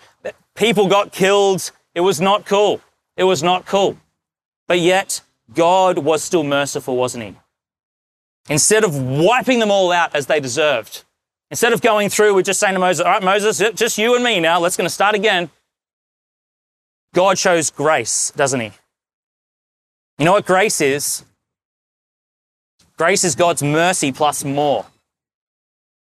People 0.54 0.88
got 0.88 1.12
killed. 1.12 1.70
It 1.94 2.00
was 2.00 2.20
not 2.20 2.44
cool. 2.44 2.80
It 3.16 3.24
was 3.24 3.42
not 3.42 3.66
cool. 3.66 3.96
But 4.66 4.80
yet, 4.80 5.20
God 5.54 5.98
was 5.98 6.22
still 6.22 6.44
merciful, 6.44 6.96
wasn't 6.96 7.24
he? 7.24 7.34
Instead 8.48 8.84
of 8.84 9.00
wiping 9.00 9.58
them 9.58 9.70
all 9.70 9.90
out 9.92 10.14
as 10.14 10.26
they 10.26 10.40
deserved, 10.40 11.04
instead 11.50 11.72
of 11.72 11.80
going 11.80 12.08
through 12.08 12.34
with 12.34 12.46
just 12.46 12.60
saying 12.60 12.74
to 12.74 12.80
Moses, 12.80 13.04
all 13.04 13.12
right, 13.12 13.22
Moses, 13.22 13.58
just 13.74 13.96
you 13.96 14.14
and 14.14 14.24
me 14.24 14.40
now, 14.40 14.58
let's 14.60 14.76
going 14.76 14.86
to 14.86 14.94
start 14.94 15.14
again. 15.14 15.50
God 17.14 17.38
shows 17.38 17.70
grace, 17.70 18.32
doesn't 18.36 18.60
he? 18.60 18.72
You 20.18 20.24
know 20.24 20.32
what 20.32 20.46
grace 20.46 20.80
is? 20.80 21.24
Grace 22.96 23.24
is 23.24 23.34
God's 23.34 23.62
mercy 23.62 24.12
plus 24.12 24.44
more. 24.44 24.86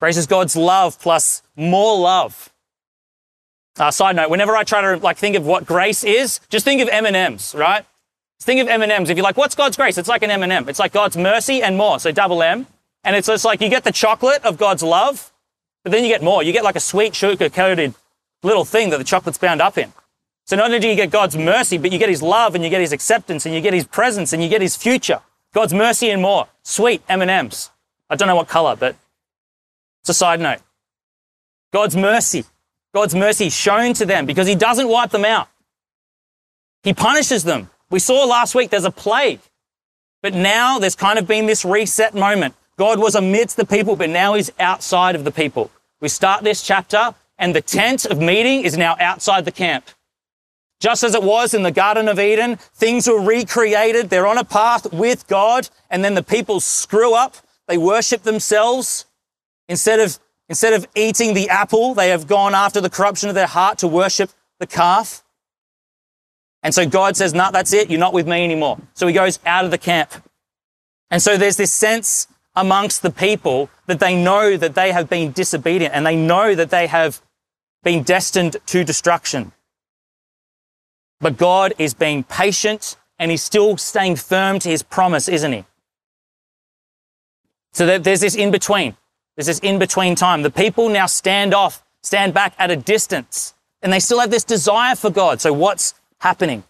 Grace 0.01 0.17
is 0.17 0.27
God's 0.27 0.55
love 0.55 1.01
plus 1.01 1.43
more 1.57 1.99
love. 1.99 2.51
Uh, 3.79 3.91
side 3.91 4.17
note, 4.17 4.31
whenever 4.31 4.57
I 4.57 4.65
try 4.65 4.81
to 4.81 5.03
like 5.03 5.17
think 5.17 5.37
of 5.37 5.47
what 5.47 5.67
grace 5.67 6.05
is, 6.05 6.41
just 6.49 6.65
think 6.65 6.81
of 6.81 6.89
M&Ms, 6.89 7.55
right? 7.57 7.85
Just 8.39 8.47
think 8.47 8.61
of 8.61 8.69
M&Ms. 8.69 9.11
If 9.11 9.17
you're 9.17 9.25
like, 9.25 9.37
what's 9.37 9.55
God's 9.55 9.77
grace? 9.77 9.99
It's 9.99 10.09
like 10.09 10.23
an 10.23 10.31
M&M. 10.31 10.69
It's 10.69 10.79
like 10.79 10.93
God's 10.93 11.17
mercy 11.17 11.63
and 11.63 11.77
more. 11.77 11.99
So 11.99 12.13
double 12.13 12.43
M. 12.43 12.67
And 13.05 13.17
it's 13.17 13.27
just 13.27 13.45
like 13.45 13.61
you 13.61 13.69
get 13.69 13.85
the 13.85 13.93
chocolate 13.93 14.45
of 14.45 14.59
God's 14.59 14.83
love, 14.83 15.33
but 15.85 15.93
then 15.93 16.03
you 16.05 16.11
get 16.11 16.23
more. 16.23 16.43
You 16.43 16.53
get 16.53 16.65
like 16.65 16.77
a 16.77 16.81
sweet 16.81 17.15
sugar 17.15 17.49
coated 17.49 17.95
little 18.43 18.65
thing 18.65 18.91
that 18.91 18.99
the 18.99 19.05
chocolate's 19.05 19.39
bound 19.39 19.61
up 19.61 19.79
in. 19.79 19.93
So 20.49 20.57
not 20.57 20.65
only 20.65 20.79
do 20.79 20.89
you 20.89 20.95
get 20.95 21.11
God's 21.11 21.37
mercy, 21.37 21.77
but 21.77 21.93
you 21.93 21.99
get 21.99 22.09
his 22.09 22.23
love 22.23 22.55
and 22.55 22.65
you 22.65 22.71
get 22.71 22.81
his 22.81 22.93
acceptance 22.93 23.45
and 23.45 23.55
you 23.55 23.61
get 23.61 23.75
his 23.75 23.87
presence 23.87 24.33
and 24.33 24.43
you 24.43 24.49
get 24.49 24.63
his 24.63 24.77
future. 24.77 25.21
God's 25.53 25.75
mercy 25.75 26.09
and 26.09 26.23
more. 26.23 26.49
Sweet 26.63 27.03
M&Ms. 27.07 27.69
I 28.09 28.17
don't 28.17 28.29
know 28.29 28.35
what 28.37 28.49
color, 28.49 28.75
but 28.75 28.97
it's 30.01 30.09
a 30.09 30.15
side 30.15 30.41
note. 30.41 30.61
God's 31.71 31.95
mercy. 31.95 32.47
God's 32.95 33.15
mercy 33.15 33.51
shown 33.51 33.93
to 33.93 34.07
them 34.07 34.25
because 34.25 34.47
he 34.47 34.55
doesn't 34.55 34.89
wipe 34.89 35.11
them 35.11 35.27
out. 35.27 35.49
He 36.83 36.95
punishes 36.95 37.45
them. 37.45 37.69
We 37.91 37.99
saw 37.99 38.25
last 38.25 38.55
week 38.55 38.71
there's 38.71 38.87
a 38.87 38.91
plague. 38.91 39.41
But 40.23 40.33
now 40.33 40.79
there's 40.79 40.97
kind 40.97 41.19
of 41.19 41.27
been 41.27 41.45
this 41.45 41.63
reset 41.63 42.15
moment. 42.15 42.55
God 42.79 42.99
was 42.99 43.15
amidst 43.15 43.59
the 43.59 43.67
people, 43.67 43.97
but 43.97 44.09
now 44.09 44.33
he's 44.33 44.51
outside 44.59 45.15
of 45.15 45.25
the 45.25 45.31
people. 45.31 45.71
We 46.01 46.09
start 46.09 46.43
this 46.43 46.63
chapter 46.63 47.15
and 47.39 47.55
the 47.55 47.61
tent 47.61 48.07
of 48.07 48.19
meeting 48.19 48.63
is 48.63 48.79
now 48.79 48.97
outside 48.99 49.45
the 49.45 49.53
camp. 49.53 49.85
Just 50.81 51.03
as 51.03 51.15
it 51.15 51.23
was 51.23 51.55
in 51.55 51.63
the 51.63 51.73
Garden 51.73 52.09
of 52.09 52.21
Eden, 52.21 52.57
things 52.57 53.09
were 53.09 53.21
recreated. 53.21 54.11
They're 54.11 54.27
on 54.27 54.39
a 54.39 54.45
path 54.45 54.93
with 54.93 55.27
God 55.27 55.69
and 55.91 56.05
then 56.05 56.15
the 56.15 56.23
people 56.23 56.61
screw 56.61 57.15
up. 57.15 57.37
They 57.67 57.79
worship 57.79 58.23
themselves. 58.23 59.07
Instead 59.69 60.01
of 60.01 60.19
Instead 60.49 60.73
of 60.73 60.87
eating 60.95 61.35
the 61.35 61.49
apple, 61.51 61.95
they 61.95 62.09
have 62.09 62.27
gone 62.27 62.55
after 62.55 62.81
the 62.81 62.89
corruption 62.89 63.29
of 63.29 63.35
their 63.35 63.47
heart 63.47 63.79
to 63.79 63.89
worship 63.89 64.31
the 64.59 64.67
calf. 64.67 65.23
And 66.63 66.75
so 66.75 66.87
God 66.87 67.17
says, 67.17 67.35
no, 67.35 67.45
nah, 67.45 67.51
that's 67.51 67.73
it. 67.73 67.91
You're 67.91 68.01
not 68.01 68.15
with 68.15 68.27
me 68.27 68.43
anymore. 68.43 68.79
So 68.95 69.07
he 69.07 69.13
goes 69.13 69.39
out 69.45 69.65
of 69.65 69.71
the 69.71 69.79
camp. 69.79 70.11
And 71.11 71.23
so 71.23 71.37
there's 71.37 71.57
this 71.57 71.71
sense 71.71 72.27
amongst 72.57 73.03
the 73.03 73.11
people 73.11 73.71
that 73.87 74.01
they 74.01 74.21
know 74.21 74.57
that 74.57 74.75
they 74.75 74.91
have 74.93 75.09
been 75.09 75.33
disobedient 75.33 75.95
and 75.95 76.05
they 76.05 76.17
know 76.17 76.55
that 76.55 76.71
they 76.71 76.87
have 76.87 77.21
been 77.85 78.03
destined 78.03 78.57
to 78.67 78.85
destruction. 78.85 79.53
But 81.21 81.37
God 81.37 81.75
is 81.79 81.95
being 81.95 82.23
patient 82.25 82.97
and 83.19 83.31
he's 83.31 83.43
still 83.43 83.77
staying 83.77 84.17
firm 84.17 84.59
to 84.61 84.69
his 84.69 84.83
promise, 84.83 85.29
isn't 85.29 85.53
he? 85.53 85.65
So 87.73 87.99
there's 87.99 88.21
this 88.21 88.35
in 88.35 88.51
between. 88.51 88.97
There's 89.37 89.47
this 89.47 89.59
in 89.61 89.79
between 89.79 90.15
time. 90.15 90.43
The 90.43 90.51
people 90.51 90.89
now 90.89 91.07
stand 91.07 91.55
off, 91.55 91.85
stand 92.03 92.35
back 92.35 92.55
at 92.59 92.71
a 92.71 92.77
distance, 92.77 93.55
and 93.83 93.93
they 93.93 94.01
still 94.01 94.21
have 94.21 94.31
this 94.31 94.45
desire 94.45 94.97
for 94.97 95.11
God. 95.11 95.41
So 95.41 95.53
what's 95.53 95.95
happening? 96.21 96.65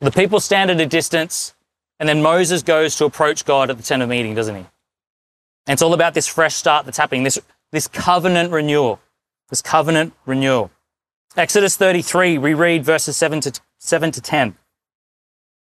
The 0.00 0.10
people 0.10 0.40
stand 0.40 0.70
at 0.70 0.80
a 0.80 0.86
distance, 0.86 1.54
and 1.98 2.08
then 2.08 2.22
Moses 2.22 2.62
goes 2.62 2.96
to 2.96 3.04
approach 3.04 3.44
God 3.44 3.70
at 3.70 3.76
the 3.76 3.82
tent 3.82 4.02
of 4.02 4.08
meeting, 4.08 4.34
doesn't 4.34 4.54
he? 4.54 4.66
And 5.66 5.74
it's 5.74 5.82
all 5.82 5.94
about 5.94 6.14
this 6.14 6.26
fresh 6.26 6.54
start 6.54 6.84
that's 6.86 6.98
happening, 6.98 7.24
this, 7.24 7.38
this 7.72 7.88
covenant 7.88 8.52
renewal, 8.52 9.00
this 9.50 9.60
covenant 9.60 10.14
renewal. 10.24 10.70
Exodus 11.36 11.76
33, 11.76 12.38
we 12.38 12.54
read 12.54 12.84
verses 12.84 13.16
7 13.16 13.40
to, 13.42 13.60
7 13.78 14.10
to 14.12 14.20
10. 14.20 14.56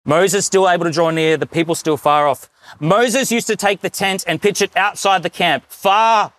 Moses 0.04 0.44
still 0.44 0.68
able 0.68 0.84
to 0.84 0.90
draw 0.90 1.10
near, 1.10 1.36
the 1.36 1.46
people 1.46 1.74
still 1.74 1.96
far 1.96 2.26
off. 2.26 2.50
Moses 2.80 3.30
used 3.30 3.46
to 3.46 3.54
take 3.54 3.80
the 3.80 3.90
tent 3.90 4.24
and 4.26 4.42
pitch 4.42 4.60
it 4.60 4.76
outside 4.76 5.22
the 5.22 5.30
camp, 5.30 5.64
far 5.68 6.32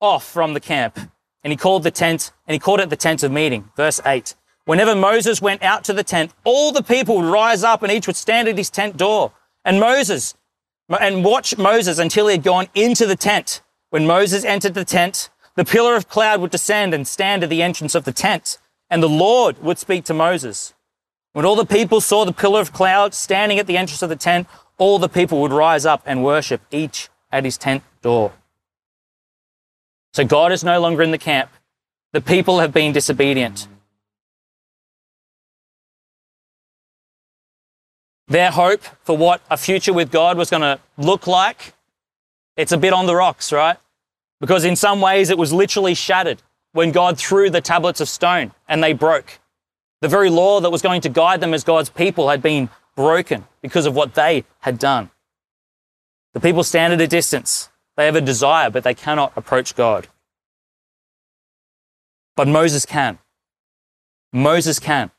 off 0.00 0.24
from 0.24 0.54
the 0.54 0.60
camp. 0.60 0.98
And 1.42 1.50
he 1.50 1.56
called 1.56 1.82
the 1.82 1.90
tent, 1.90 2.32
and 2.46 2.52
he 2.52 2.58
called 2.58 2.80
it 2.80 2.90
the 2.90 2.96
tent 2.96 3.22
of 3.22 3.32
meeting. 3.32 3.70
Verse 3.76 4.00
8. 4.04 4.34
Whenever 4.66 4.94
Moses 4.94 5.40
went 5.40 5.62
out 5.62 5.82
to 5.84 5.92
the 5.92 6.04
tent, 6.04 6.32
all 6.44 6.70
the 6.70 6.82
people 6.82 7.16
would 7.16 7.32
rise 7.32 7.64
up 7.64 7.82
and 7.82 7.90
each 7.90 8.06
would 8.06 8.16
stand 8.16 8.48
at 8.48 8.58
his 8.58 8.70
tent 8.70 8.96
door. 8.96 9.32
And 9.64 9.80
Moses, 9.80 10.34
and 10.88 11.24
watch 11.24 11.56
Moses 11.56 11.98
until 11.98 12.28
he 12.28 12.36
had 12.36 12.44
gone 12.44 12.68
into 12.74 13.06
the 13.06 13.16
tent. 13.16 13.62
When 13.90 14.06
Moses 14.06 14.44
entered 14.44 14.74
the 14.74 14.84
tent, 14.84 15.30
the 15.58 15.64
pillar 15.64 15.96
of 15.96 16.08
cloud 16.08 16.40
would 16.40 16.52
descend 16.52 16.94
and 16.94 17.04
stand 17.04 17.42
at 17.42 17.50
the 17.50 17.62
entrance 17.62 17.96
of 17.96 18.04
the 18.04 18.12
tent. 18.12 18.58
And 18.88 19.02
the 19.02 19.08
Lord 19.08 19.60
would 19.60 19.76
speak 19.76 20.04
to 20.04 20.14
Moses. 20.14 20.72
When 21.32 21.44
all 21.44 21.56
the 21.56 21.66
people 21.66 22.00
saw 22.00 22.24
the 22.24 22.32
pillar 22.32 22.60
of 22.60 22.72
cloud 22.72 23.12
standing 23.12 23.58
at 23.58 23.66
the 23.66 23.76
entrance 23.76 24.00
of 24.00 24.08
the 24.08 24.14
tent, 24.14 24.46
all 24.76 25.00
the 25.00 25.08
people 25.08 25.40
would 25.40 25.50
rise 25.52 25.84
up 25.84 26.00
and 26.06 26.22
worship 26.22 26.60
each 26.70 27.08
at 27.32 27.44
his 27.44 27.58
tent 27.58 27.82
door. 28.02 28.32
So 30.12 30.24
God 30.24 30.52
is 30.52 30.62
no 30.62 30.80
longer 30.80 31.02
in 31.02 31.10
the 31.10 31.18
camp. 31.18 31.50
The 32.12 32.20
people 32.20 32.60
have 32.60 32.72
been 32.72 32.92
disobedient. 32.92 33.66
Their 38.28 38.52
hope 38.52 38.84
for 39.02 39.16
what 39.16 39.42
a 39.50 39.56
future 39.56 39.92
with 39.92 40.12
God 40.12 40.38
was 40.38 40.50
going 40.50 40.62
to 40.62 40.78
look 40.96 41.26
like, 41.26 41.74
it's 42.56 42.70
a 42.70 42.78
bit 42.78 42.92
on 42.92 43.06
the 43.06 43.16
rocks, 43.16 43.52
right? 43.52 43.76
Because 44.40 44.64
in 44.64 44.76
some 44.76 45.00
ways 45.00 45.30
it 45.30 45.38
was 45.38 45.52
literally 45.52 45.94
shattered 45.94 46.42
when 46.72 46.92
God 46.92 47.18
threw 47.18 47.50
the 47.50 47.60
tablets 47.60 48.00
of 48.00 48.08
stone 48.08 48.52
and 48.68 48.82
they 48.82 48.92
broke. 48.92 49.40
The 50.00 50.08
very 50.08 50.30
law 50.30 50.60
that 50.60 50.70
was 50.70 50.82
going 50.82 51.00
to 51.02 51.08
guide 51.08 51.40
them 51.40 51.54
as 51.54 51.64
God's 51.64 51.90
people 51.90 52.28
had 52.28 52.40
been 52.40 52.68
broken 52.94 53.44
because 53.62 53.86
of 53.86 53.96
what 53.96 54.14
they 54.14 54.44
had 54.60 54.78
done. 54.78 55.10
The 56.34 56.40
people 56.40 56.62
stand 56.62 56.92
at 56.92 57.00
a 57.00 57.08
distance. 57.08 57.68
They 57.96 58.06
have 58.06 58.14
a 58.14 58.20
desire, 58.20 58.70
but 58.70 58.84
they 58.84 58.94
cannot 58.94 59.32
approach 59.34 59.74
God. 59.74 60.06
But 62.36 62.46
Moses 62.46 62.86
can. 62.86 63.18
Moses 64.32 64.78
can. 64.78 65.10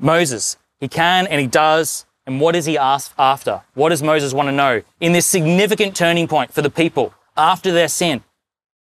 Moses, 0.00 0.56
he 0.80 0.88
can 0.88 1.28
and 1.28 1.40
he 1.40 1.46
does. 1.46 2.06
And 2.26 2.40
what 2.40 2.52
does 2.52 2.64
he 2.64 2.76
ask 2.76 3.12
after? 3.18 3.62
What 3.74 3.90
does 3.90 4.02
Moses 4.02 4.32
want 4.32 4.48
to 4.48 4.52
know? 4.52 4.82
In 5.00 5.12
this 5.12 5.26
significant 5.26 5.94
turning 5.94 6.26
point 6.26 6.52
for 6.52 6.62
the 6.62 6.70
people 6.70 7.14
after 7.36 7.72
their 7.72 7.88
sin, 7.88 8.22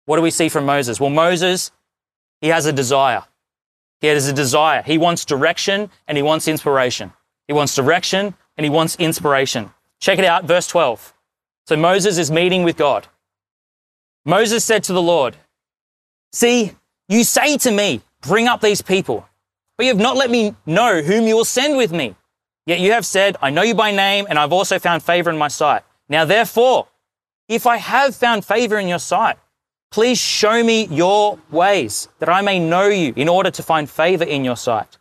what 0.05 0.15
do 0.15 0.21
we 0.21 0.31
see 0.31 0.49
from 0.49 0.65
Moses? 0.65 0.99
Well, 0.99 1.09
Moses, 1.09 1.71
he 2.41 2.47
has 2.47 2.65
a 2.65 2.73
desire. 2.73 3.23
He 4.01 4.07
has 4.07 4.27
a 4.27 4.33
desire. 4.33 4.81
He 4.81 4.97
wants 4.97 5.25
direction 5.25 5.89
and 6.07 6.17
he 6.17 6.21
wants 6.21 6.47
inspiration. 6.47 7.13
He 7.47 7.53
wants 7.53 7.75
direction 7.75 8.33
and 8.57 8.63
he 8.63 8.69
wants 8.69 8.95
inspiration. 8.95 9.71
Check 9.99 10.19
it 10.19 10.25
out, 10.25 10.45
verse 10.45 10.67
12. 10.67 11.13
So 11.67 11.75
Moses 11.75 12.17
is 12.17 12.31
meeting 12.31 12.63
with 12.63 12.77
God. 12.77 13.07
Moses 14.25 14.63
said 14.63 14.83
to 14.85 14.93
the 14.93 15.01
Lord, 15.01 15.35
See, 16.31 16.73
you 17.07 17.23
say 17.23 17.57
to 17.57 17.71
me, 17.71 18.01
Bring 18.21 18.47
up 18.47 18.61
these 18.61 18.81
people, 18.81 19.27
but 19.77 19.85
you 19.85 19.91
have 19.91 20.01
not 20.01 20.17
let 20.17 20.29
me 20.29 20.53
know 20.65 21.01
whom 21.01 21.25
you 21.25 21.35
will 21.35 21.45
send 21.45 21.77
with 21.77 21.91
me. 21.91 22.15
Yet 22.65 22.81
you 22.81 22.91
have 22.91 23.05
said, 23.05 23.37
I 23.41 23.49
know 23.49 23.61
you 23.61 23.73
by 23.73 23.91
name, 23.91 24.27
and 24.29 24.37
I've 24.37 24.51
also 24.51 24.77
found 24.77 25.03
favor 25.03 25.29
in 25.29 25.37
my 25.37 25.47
sight. 25.47 25.83
Now, 26.09 26.25
therefore, 26.25 26.87
if 27.49 27.65
I 27.65 27.77
have 27.77 28.15
found 28.15 28.45
favor 28.45 28.77
in 28.77 28.87
your 28.87 28.99
sight, 28.99 29.37
please 29.91 30.19
show 30.19 30.63
me 30.63 30.85
your 30.85 31.39
ways, 31.49 32.07
that 32.19 32.29
I 32.29 32.41
may 32.41 32.59
know 32.59 32.87
you 32.87 33.11
in 33.15 33.27
order 33.27 33.49
to 33.51 33.63
find 33.63 33.89
favor 33.89 34.23
in 34.23 34.45
your 34.45 34.55
sight. 34.55 34.97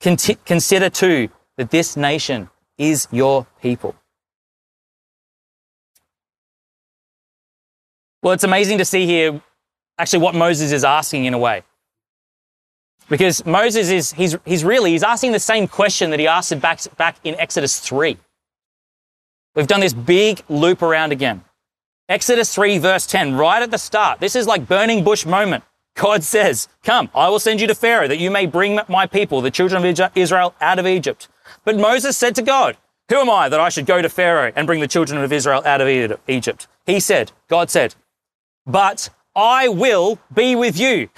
consider 0.00 0.88
too 0.88 1.28
that 1.56 1.70
this 1.70 1.96
nation 1.96 2.48
is 2.78 3.08
your 3.10 3.46
people. 3.60 3.94
Well, 8.22 8.32
it's 8.32 8.44
amazing 8.44 8.78
to 8.78 8.84
see 8.84 9.04
here 9.04 9.42
actually 9.98 10.20
what 10.20 10.34
Moses 10.34 10.72
is 10.72 10.84
asking 10.84 11.24
in 11.24 11.34
a 11.34 11.38
way. 11.38 11.62
Because 13.08 13.44
Moses 13.44 13.90
is, 13.90 14.12
he's, 14.12 14.36
he's 14.46 14.64
really, 14.64 14.92
he's 14.92 15.02
asking 15.02 15.32
the 15.32 15.38
same 15.38 15.68
question 15.68 16.10
that 16.10 16.20
he 16.20 16.26
asked 16.26 16.58
back, 16.60 16.80
back 16.96 17.16
in 17.24 17.34
Exodus 17.34 17.78
3. 17.80 18.16
We've 19.54 19.66
done 19.66 19.80
this 19.80 19.92
big 19.92 20.42
loop 20.48 20.80
around 20.80 21.12
again. 21.12 21.44
Exodus 22.08 22.54
3 22.54 22.78
verse 22.78 23.06
10, 23.06 23.34
right 23.34 23.62
at 23.62 23.70
the 23.70 23.78
start. 23.78 24.20
This 24.20 24.36
is 24.36 24.46
like 24.46 24.68
burning 24.68 25.04
bush 25.04 25.24
moment. 25.24 25.64
God 25.96 26.22
says, 26.22 26.68
come, 26.82 27.08
I 27.14 27.28
will 27.28 27.38
send 27.38 27.60
you 27.60 27.66
to 27.66 27.74
Pharaoh 27.74 28.08
that 28.08 28.18
you 28.18 28.30
may 28.30 28.46
bring 28.46 28.80
my 28.88 29.06
people, 29.06 29.40
the 29.40 29.50
children 29.50 29.84
of 29.84 30.10
Israel, 30.16 30.54
out 30.60 30.78
of 30.78 30.86
Egypt. 30.86 31.28
But 31.64 31.78
Moses 31.78 32.16
said 32.16 32.34
to 32.34 32.42
God, 32.42 32.76
who 33.08 33.16
am 33.16 33.30
I 33.30 33.48
that 33.48 33.60
I 33.60 33.68
should 33.68 33.86
go 33.86 34.02
to 34.02 34.08
Pharaoh 34.08 34.52
and 34.56 34.66
bring 34.66 34.80
the 34.80 34.88
children 34.88 35.22
of 35.22 35.32
Israel 35.32 35.62
out 35.64 35.80
of 35.80 36.18
Egypt? 36.26 36.66
He 36.84 37.00
said, 37.00 37.32
God 37.48 37.70
said, 37.70 37.94
but 38.66 39.10
I 39.36 39.68
will 39.68 40.18
be 40.32 40.56
with 40.56 40.78
you. 40.78 41.08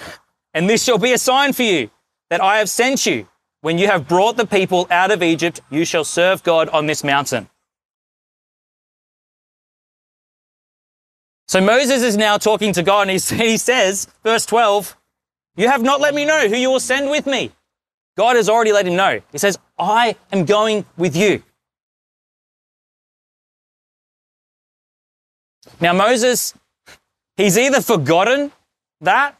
And 0.53 0.69
this 0.69 0.83
shall 0.83 0.97
be 0.97 1.13
a 1.13 1.17
sign 1.17 1.53
for 1.53 1.63
you 1.63 1.89
that 2.29 2.41
I 2.41 2.59
have 2.59 2.69
sent 2.69 3.05
you. 3.05 3.27
When 3.61 3.77
you 3.77 3.87
have 3.87 4.07
brought 4.07 4.37
the 4.37 4.45
people 4.45 4.87
out 4.91 5.11
of 5.11 5.23
Egypt, 5.23 5.61
you 5.69 5.85
shall 5.85 6.03
serve 6.03 6.43
God 6.43 6.69
on 6.69 6.85
this 6.85 7.03
mountain. 7.03 7.49
So 11.47 11.61
Moses 11.61 12.03
is 12.03 12.17
now 12.17 12.37
talking 12.37 12.73
to 12.73 12.83
God 12.83 13.09
and 13.09 13.21
he 13.21 13.57
says, 13.57 14.07
verse 14.23 14.45
12, 14.45 14.97
You 15.55 15.67
have 15.67 15.81
not 15.81 16.01
let 16.01 16.13
me 16.13 16.25
know 16.25 16.47
who 16.47 16.55
you 16.55 16.69
will 16.69 16.79
send 16.79 17.09
with 17.09 17.25
me. 17.25 17.51
God 18.17 18.35
has 18.35 18.49
already 18.49 18.71
let 18.71 18.87
him 18.87 18.95
know. 18.95 19.21
He 19.31 19.37
says, 19.37 19.59
I 19.77 20.15
am 20.31 20.45
going 20.45 20.85
with 20.97 21.15
you. 21.15 21.43
Now, 25.79 25.93
Moses, 25.93 26.55
he's 27.35 27.57
either 27.57 27.81
forgotten 27.81 28.51
that 29.01 29.37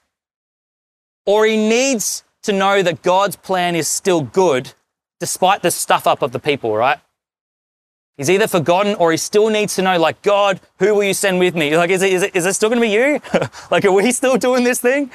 or 1.26 1.46
he 1.48 1.58
needs 1.58 2.24
to 2.44 2.54
know 2.54 2.84
that 2.84 3.02
God's 3.02 3.36
plan 3.36 3.76
is 3.76 3.88
still 3.88 4.22
good 4.22 4.74
despite 5.20 5.64
the 5.64 5.72
stuff 5.72 6.06
up 6.06 6.22
of 6.22 6.32
the 6.32 6.40
people, 6.40 6.76
right? 6.76 7.00
He's 8.18 8.32
either 8.32 8.48
forgotten 8.48 8.96
or 8.96 9.12
he 9.12 9.18
still 9.18 9.50
needs 9.50 9.76
to 9.76 9.84
know, 9.84 10.00
like, 10.00 10.22
God, 10.24 10.60
who 10.80 10.96
will 10.96 11.04
you 11.04 11.14
send 11.14 11.38
with 11.38 11.56
me? 11.56 11.78
Like, 11.78 11.92
is 11.92 12.02
it, 12.02 12.12
is 12.12 12.24
it, 12.24 12.36
is 12.36 12.46
it 12.48 12.54
still 12.54 12.70
going 12.70 12.82
to 12.82 12.88
be 12.88 12.92
you? 12.92 13.22
like, 13.72 13.86
are 13.86 13.92
we 13.92 14.12
still 14.12 14.38
doing 14.38 14.64
this 14.64 14.80
thing? 14.80 15.12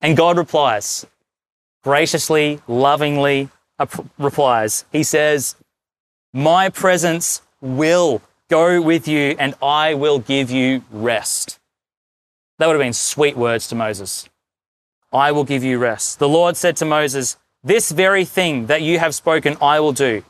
And 0.00 0.16
God 0.16 0.38
replies, 0.38 1.04
graciously, 1.82 2.60
lovingly 2.68 3.48
replies. 4.16 4.84
He 4.92 5.02
says, 5.02 5.56
My 6.32 6.68
presence 6.68 7.42
will 7.60 8.22
go 8.48 8.80
with 8.80 9.08
you 9.08 9.34
and 9.40 9.54
I 9.60 9.94
will 9.94 10.20
give 10.20 10.52
you 10.52 10.84
rest. 10.90 11.58
That 12.58 12.66
would 12.66 12.74
have 12.74 12.82
been 12.82 12.92
sweet 12.92 13.36
words 13.36 13.66
to 13.68 13.74
Moses. 13.74 14.28
I 15.12 15.32
will 15.32 15.44
give 15.44 15.64
you 15.64 15.78
rest. 15.78 16.18
The 16.18 16.28
Lord 16.28 16.56
said 16.56 16.76
to 16.76 16.84
Moses, 16.84 17.36
This 17.64 17.90
very 17.90 18.24
thing 18.24 18.66
that 18.66 18.82
you 18.82 18.98
have 18.98 19.14
spoken, 19.14 19.56
I 19.60 19.80
will 19.80 19.92
do. 19.92 20.24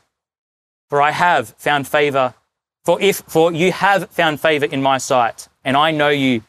For 0.89 1.01
I 1.01 1.11
have 1.11 1.49
found 1.57 1.87
favor, 1.87 2.33
for 2.83 2.99
if, 3.01 3.17
for 3.17 3.51
you 3.51 3.71
have 3.71 4.09
found 4.09 4.39
favor 4.39 4.65
in 4.65 4.81
my 4.81 4.97
sight, 4.97 5.47
and 5.63 5.77
I 5.77 5.91
know 5.91 6.09
you 6.09 6.41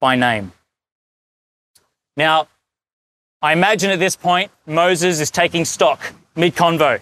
by 0.00 0.16
name. 0.16 0.52
Now, 2.16 2.48
I 3.42 3.52
imagine 3.52 3.90
at 3.90 3.98
this 3.98 4.16
point, 4.16 4.50
Moses 4.66 5.20
is 5.20 5.30
taking 5.30 5.64
stock 5.64 6.00
mid 6.34 6.54
convo. 6.54 7.00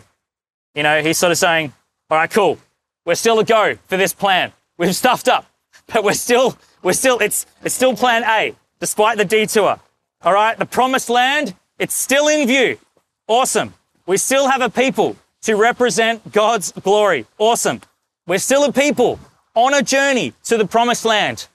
You 0.75 0.83
know, 0.83 1.01
he's 1.01 1.19
sort 1.19 1.31
of 1.31 1.39
saying, 1.39 1.73
all 2.11 2.19
right, 2.19 2.31
cool. 2.31 2.59
We're 3.07 3.15
still 3.15 3.39
a 3.39 3.45
go 3.45 3.77
for 3.87 3.97
this 3.97 4.13
plan. 4.13 4.53
We've 4.77 4.97
stuffed 4.97 5.29
up, 5.29 5.47
but 5.93 6.03
we're 6.03 6.15
still, 6.15 6.59
we're 6.83 6.93
still, 6.93 7.19
it's, 7.19 7.47
it's 7.63 7.75
still 7.75 7.95
plan 7.97 8.25
A, 8.25 8.57
despite 8.81 9.19
the 9.19 9.25
detour. 9.25 9.79
All 10.23 10.33
right. 10.33 10.59
The 10.59 10.67
promised 10.67 11.11
land, 11.11 11.55
it's 11.79 11.95
still 11.95 12.29
in 12.29 12.49
view. 12.49 12.79
Awesome. 13.27 13.75
We 14.07 14.17
still 14.19 14.49
have 14.49 14.61
a 14.61 14.69
people 14.69 15.17
to 15.43 15.57
represent 15.57 16.33
God's 16.33 16.73
glory. 16.73 17.27
Awesome. 17.39 17.81
We're 18.27 18.39
still 18.39 18.65
a 18.65 18.73
people 18.73 19.19
on 19.55 19.75
a 19.75 19.83
journey 19.83 20.33
to 20.45 20.57
the 20.57 20.67
promised 20.67 21.05
land. 21.05 21.49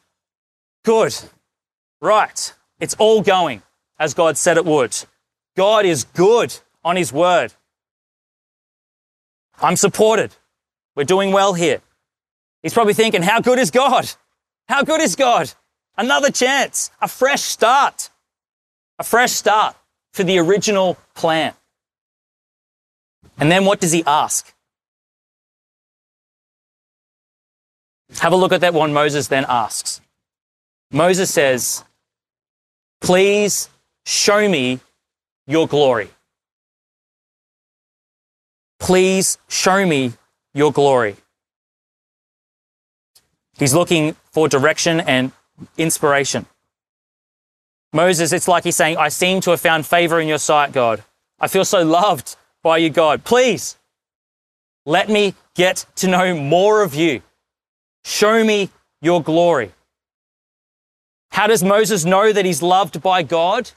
Good. 0.84 1.16
Right. 2.02 2.54
It's 2.80 2.96
all 2.96 3.22
going 3.22 3.62
as 4.00 4.14
God 4.14 4.38
said 4.38 4.58
it 4.58 4.66
would. 4.66 4.96
God 5.56 5.86
is 5.86 6.06
good 6.06 6.58
on 6.84 6.96
his 6.96 7.12
word. 7.12 7.54
I'm 9.62 9.76
supported. 9.76 10.36
We're 10.96 11.04
doing 11.04 11.32
well 11.32 11.54
here. 11.54 11.82
He's 12.64 12.74
probably 12.74 12.94
thinking, 12.94 13.22
how 13.22 13.42
good 13.42 13.60
is 13.60 13.72
God? 13.72 14.10
How 14.68 14.84
good 14.84 15.02
is 15.02 15.16
God? 15.16 15.52
Another 15.98 16.32
chance, 16.32 16.92
a 17.02 17.08
fresh 17.08 17.42
start, 17.42 18.10
a 18.98 19.04
fresh 19.04 19.32
start 19.32 19.76
for 20.14 20.24
the 20.24 20.40
original 20.40 20.98
plan. 21.14 21.54
And 23.40 23.52
then 23.52 23.66
what 23.66 23.80
does 23.80 23.92
he 23.92 24.04
ask? 24.06 24.54
Have 28.20 28.34
a 28.34 28.36
look 28.36 28.52
at 28.52 28.62
that 28.62 28.74
one 28.74 28.92
Moses 28.92 29.28
then 29.28 29.46
asks. 29.48 30.02
Moses 30.92 31.32
says, 31.32 31.84
Please 33.02 33.70
show 34.06 34.48
me 34.50 34.80
your 35.48 35.68
glory. 35.68 36.10
Please 38.80 39.38
show 39.48 39.86
me 39.86 40.14
your 40.54 40.72
glory. 40.72 41.16
He's 43.58 43.74
looking 43.74 44.16
for 44.32 44.48
direction 44.48 45.00
and 45.02 45.32
inspiration. 45.78 46.46
Moses, 47.94 48.32
it's 48.32 48.48
like 48.48 48.64
he's 48.64 48.76
saying, 48.76 48.98
I 48.98 49.10
seem 49.10 49.42
to 49.42 49.52
have 49.52 49.62
found 49.62 49.86
favor 49.86 50.20
in 50.20 50.28
your 50.28 50.38
sight, 50.38 50.72
God. 50.72 51.04
I 51.40 51.48
feel 51.48 51.66
so 51.66 51.84
loved 51.84 52.36
by 52.62 52.78
you, 52.78 52.90
God. 52.90 53.24
Please 53.24 53.78
let 54.86 55.10
me 55.10 55.36
get 55.56 55.86
to 55.96 56.08
know 56.08 56.36
more 56.36 56.82
of 56.82 56.96
you. 56.96 57.22
Show 58.04 58.44
me 58.44 58.70
your 59.02 59.22
glory. 59.22 59.72
How 61.32 61.48
does 61.48 61.64
Moses 61.64 62.06
know 62.06 62.34
that 62.34 62.46
he's 62.46 62.62
loved 62.62 63.02
by 63.02 63.24
God? 63.24 63.72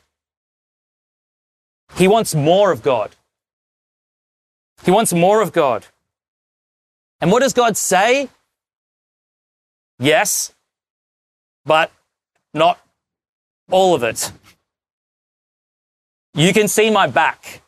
He 1.96 2.08
wants 2.08 2.34
more 2.34 2.72
of 2.72 2.82
God. 2.82 3.14
He 4.84 4.90
wants 4.90 5.12
more 5.12 5.42
of 5.42 5.52
God. 5.52 5.86
And 7.20 7.30
what 7.30 7.40
does 7.40 7.52
God 7.52 7.76
say? 7.76 8.28
Yes, 9.98 10.52
but 11.64 11.92
not 12.52 12.80
all 13.70 13.94
of 13.94 14.02
it. 14.02 14.32
You 16.34 16.52
can 16.52 16.66
see 16.66 16.90
my 16.90 17.06
back. 17.06 17.62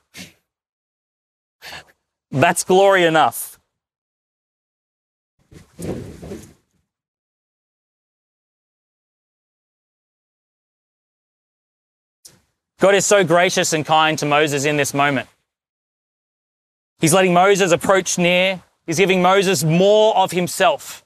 That's 2.35 2.65
glory 2.65 3.05
enough. 3.05 3.61
God 12.81 12.97
is 12.97 13.07
so 13.07 13.23
gracious 13.23 13.73
and 13.73 13.87
kind 13.87 14.19
to 14.19 14.27
Moses 14.27 14.65
in 14.65 14.77
this 14.77 14.93
moment. 14.93 15.29
He's 16.99 17.15
letting 17.15 17.33
Moses 17.33 17.71
approach 17.71 18.19
near. 18.19 18.61
He's 18.85 18.99
giving 18.99 19.23
Moses 19.23 19.63
more 19.63 20.17
of 20.17 20.33
himself. 20.33 21.05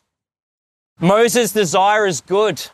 Moses' 0.99 1.53
desire 1.53 2.07
is 2.07 2.23
good. 2.23 2.67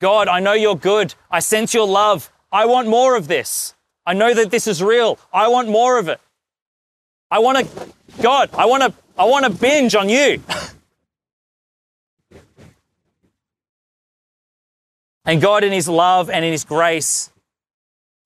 God, 0.00 0.28
I 0.28 0.38
know 0.38 0.52
you're 0.52 0.76
good. 0.76 1.16
I 1.28 1.40
sense 1.40 1.74
your 1.74 1.88
love. 1.88 2.30
I 2.52 2.66
want 2.66 2.86
more 2.86 3.16
of 3.16 3.26
this. 3.26 3.74
I 4.06 4.14
know 4.14 4.32
that 4.32 4.52
this 4.52 4.68
is 4.68 4.80
real. 4.80 5.18
I 5.32 5.48
want 5.48 5.68
more 5.68 5.98
of 5.98 6.08
it. 6.08 6.20
I 7.30 7.38
want 7.38 7.58
to, 7.58 7.66
God, 8.22 8.50
I 8.54 8.66
want 8.66 8.82
to, 8.82 8.92
I 9.16 9.24
want 9.24 9.44
to 9.44 9.50
binge 9.50 9.94
on 9.94 10.08
you. 10.08 10.42
and 15.24 15.40
God, 15.40 15.64
in 15.64 15.72
His 15.72 15.88
love 15.88 16.28
and 16.30 16.44
in 16.44 16.52
His 16.52 16.64
grace, 16.64 17.30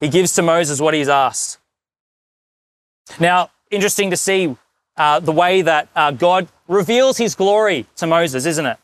He 0.00 0.08
gives 0.08 0.34
to 0.34 0.42
Moses 0.42 0.80
what 0.80 0.94
He's 0.94 1.08
asked. 1.08 1.58
Now, 3.20 3.50
interesting 3.70 4.10
to 4.10 4.16
see 4.16 4.56
uh, 4.96 5.20
the 5.20 5.32
way 5.32 5.62
that 5.62 5.88
uh, 5.94 6.12
God 6.12 6.48
reveals 6.68 7.18
His 7.18 7.34
glory 7.34 7.86
to 7.96 8.06
Moses, 8.06 8.46
isn't 8.46 8.66
it? 8.66 8.78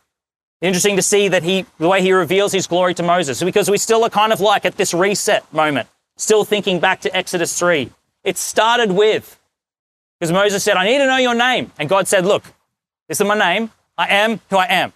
Interesting 0.60 0.96
to 0.96 1.02
see 1.02 1.28
that 1.28 1.42
he, 1.42 1.64
the 1.78 1.88
way 1.88 2.02
he 2.02 2.12
reveals 2.12 2.52
his 2.52 2.66
glory 2.66 2.92
to 2.94 3.02
Moses, 3.02 3.42
because 3.42 3.70
we 3.70 3.78
still 3.78 4.04
are 4.04 4.10
kind 4.10 4.30
of 4.30 4.40
like 4.40 4.66
at 4.66 4.76
this 4.76 4.92
reset 4.92 5.50
moment, 5.54 5.88
still 6.16 6.44
thinking 6.44 6.80
back 6.80 7.00
to 7.00 7.16
Exodus 7.16 7.58
3. 7.58 7.90
It 8.24 8.36
started 8.36 8.92
with, 8.92 9.39
because 10.20 10.32
Moses 10.32 10.62
said, 10.62 10.76
I 10.76 10.84
need 10.84 10.98
to 10.98 11.06
know 11.06 11.16
your 11.16 11.34
name. 11.34 11.72
And 11.78 11.88
God 11.88 12.06
said, 12.06 12.26
Look, 12.26 12.44
this 13.08 13.20
is 13.20 13.26
my 13.26 13.34
name. 13.36 13.70
I 13.96 14.08
am 14.08 14.40
who 14.50 14.58
I 14.58 14.66
am. 14.66 14.92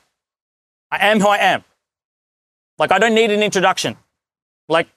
I 0.91 1.09
am 1.09 1.19
who 1.19 1.29
I 1.29 1.39
am. 1.39 1.65
Like, 2.79 2.93
I 2.93 2.99
don't 2.99 3.15
need 3.15 3.31
an 3.31 3.43
introduction. 3.43 3.97
Like, 4.69 4.89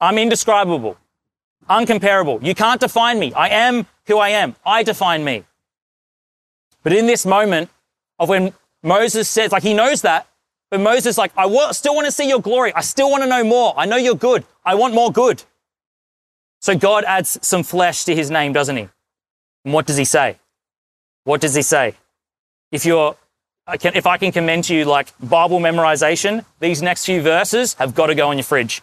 I'm 0.00 0.18
indescribable, 0.18 0.98
uncomparable. 1.68 2.44
You 2.44 2.54
can't 2.54 2.80
define 2.80 3.18
me. 3.18 3.32
I 3.32 3.48
am 3.48 3.86
who 4.06 4.18
I 4.18 4.30
am. 4.30 4.54
I 4.66 4.82
define 4.82 5.24
me. 5.24 5.44
But 6.82 6.92
in 6.92 7.06
this 7.06 7.24
moment 7.24 7.70
of 8.18 8.28
when 8.28 8.52
Moses 8.82 9.28
says, 9.28 9.50
like, 9.50 9.62
he 9.62 9.74
knows 9.74 10.02
that, 10.02 10.28
but 10.70 10.80
Moses, 10.80 11.16
like, 11.16 11.32
I 11.36 11.72
still 11.72 11.94
want 11.94 12.04
to 12.04 12.12
see 12.12 12.28
your 12.28 12.40
glory. 12.40 12.74
I 12.74 12.82
still 12.82 13.10
want 13.10 13.22
to 13.22 13.28
know 13.28 13.42
more. 13.42 13.74
I 13.76 13.86
know 13.86 13.96
you're 13.96 14.14
good. 14.14 14.44
I 14.64 14.74
want 14.74 14.94
more 14.94 15.10
good. 15.10 15.42
So 16.60 16.76
God 16.76 17.04
adds 17.04 17.38
some 17.40 17.62
flesh 17.62 18.04
to 18.04 18.14
his 18.14 18.30
name, 18.30 18.52
doesn't 18.52 18.76
he? 18.76 18.88
And 19.68 19.74
what 19.74 19.84
does 19.84 19.98
he 19.98 20.06
say? 20.06 20.38
What 21.24 21.42
does 21.42 21.54
he 21.54 21.60
say? 21.60 21.92
If 22.72 22.86
you're, 22.86 23.14
I 23.66 23.76
can, 23.76 23.94
if 23.94 24.06
I 24.06 24.16
can 24.16 24.32
commend 24.32 24.64
to 24.64 24.74
you 24.74 24.86
like 24.86 25.12
Bible 25.20 25.60
memorization, 25.60 26.46
these 26.58 26.80
next 26.80 27.04
few 27.04 27.20
verses 27.20 27.74
have 27.74 27.94
got 27.94 28.06
to 28.06 28.14
go 28.14 28.30
on 28.30 28.38
your 28.38 28.44
fridge. 28.44 28.80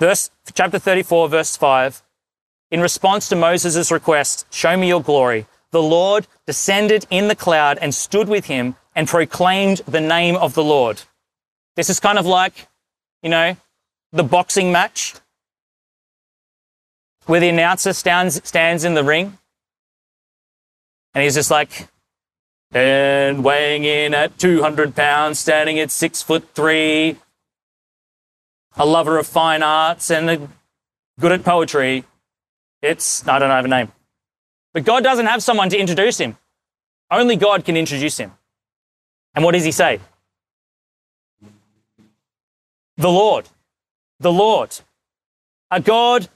Verse, 0.00 0.32
chapter 0.52 0.80
34, 0.80 1.28
verse 1.28 1.56
5. 1.56 2.02
In 2.72 2.80
response 2.80 3.28
to 3.28 3.36
Moses' 3.36 3.92
request, 3.92 4.52
show 4.52 4.76
me 4.76 4.88
your 4.88 5.00
glory, 5.00 5.46
the 5.70 5.80
Lord 5.80 6.26
descended 6.44 7.06
in 7.10 7.28
the 7.28 7.36
cloud 7.36 7.78
and 7.80 7.94
stood 7.94 8.28
with 8.28 8.46
him 8.46 8.74
and 8.96 9.06
proclaimed 9.06 9.82
the 9.86 10.00
name 10.00 10.34
of 10.34 10.54
the 10.54 10.64
Lord. 10.64 11.02
This 11.76 11.88
is 11.88 12.00
kind 12.00 12.18
of 12.18 12.26
like, 12.26 12.66
you 13.22 13.30
know, 13.30 13.56
the 14.10 14.24
boxing 14.24 14.72
match 14.72 15.14
where 17.28 17.40
the 17.40 17.48
announcer 17.50 17.92
stands, 17.92 18.40
stands 18.48 18.84
in 18.84 18.94
the 18.94 19.04
ring 19.04 19.36
and 21.12 21.22
he's 21.22 21.34
just 21.34 21.50
like, 21.50 21.88
and 22.72 23.44
weighing 23.44 23.84
in 23.84 24.14
at 24.14 24.38
200 24.38 24.96
pounds, 24.96 25.38
standing 25.38 25.78
at 25.78 25.90
six 25.90 26.22
foot 26.22 26.48
three, 26.54 27.16
a 28.76 28.86
lover 28.86 29.18
of 29.18 29.26
fine 29.26 29.62
arts 29.62 30.10
and 30.10 30.48
good 31.20 31.32
at 31.32 31.44
poetry. 31.44 32.04
It's, 32.80 33.28
I 33.28 33.38
don't 33.38 33.50
have 33.50 33.66
a 33.66 33.68
name. 33.68 33.92
But 34.72 34.84
God 34.84 35.04
doesn't 35.04 35.26
have 35.26 35.42
someone 35.42 35.68
to 35.68 35.76
introduce 35.76 36.16
him. 36.16 36.38
Only 37.10 37.36
God 37.36 37.62
can 37.62 37.76
introduce 37.76 38.16
him. 38.16 38.32
And 39.34 39.44
what 39.44 39.52
does 39.52 39.64
he 39.64 39.72
say? 39.72 40.00
The 42.96 43.10
Lord. 43.10 43.46
The 44.18 44.32
Lord. 44.32 44.78
A 45.70 45.80
God 45.80 46.30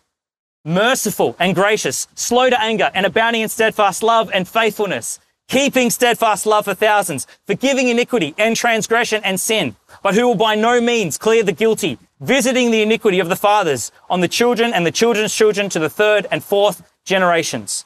merciful 0.64 1.36
and 1.38 1.54
gracious, 1.54 2.06
slow 2.14 2.50
to 2.50 2.60
anger 2.60 2.90
and 2.94 3.06
abounding 3.06 3.42
in 3.42 3.48
steadfast 3.48 4.02
love 4.02 4.30
and 4.32 4.46
faithfulness, 4.46 5.18
keeping 5.48 5.90
steadfast 5.90 6.46
love 6.46 6.64
for 6.64 6.74
thousands, 6.74 7.26
forgiving 7.46 7.88
iniquity 7.88 8.34
and 8.38 8.56
transgression 8.56 9.22
and 9.24 9.40
sin, 9.40 9.76
but 10.02 10.14
who 10.14 10.26
will 10.26 10.34
by 10.34 10.54
no 10.54 10.80
means 10.80 11.18
clear 11.18 11.42
the 11.42 11.52
guilty, 11.52 11.98
visiting 12.20 12.70
the 12.70 12.82
iniquity 12.82 13.18
of 13.18 13.28
the 13.28 13.36
fathers 13.36 13.92
on 14.08 14.20
the 14.20 14.28
children 14.28 14.72
and 14.72 14.86
the 14.86 14.92
children's 14.92 15.34
children 15.34 15.68
to 15.68 15.78
the 15.78 15.90
third 15.90 16.26
and 16.30 16.42
fourth 16.42 16.82
generations. 17.04 17.84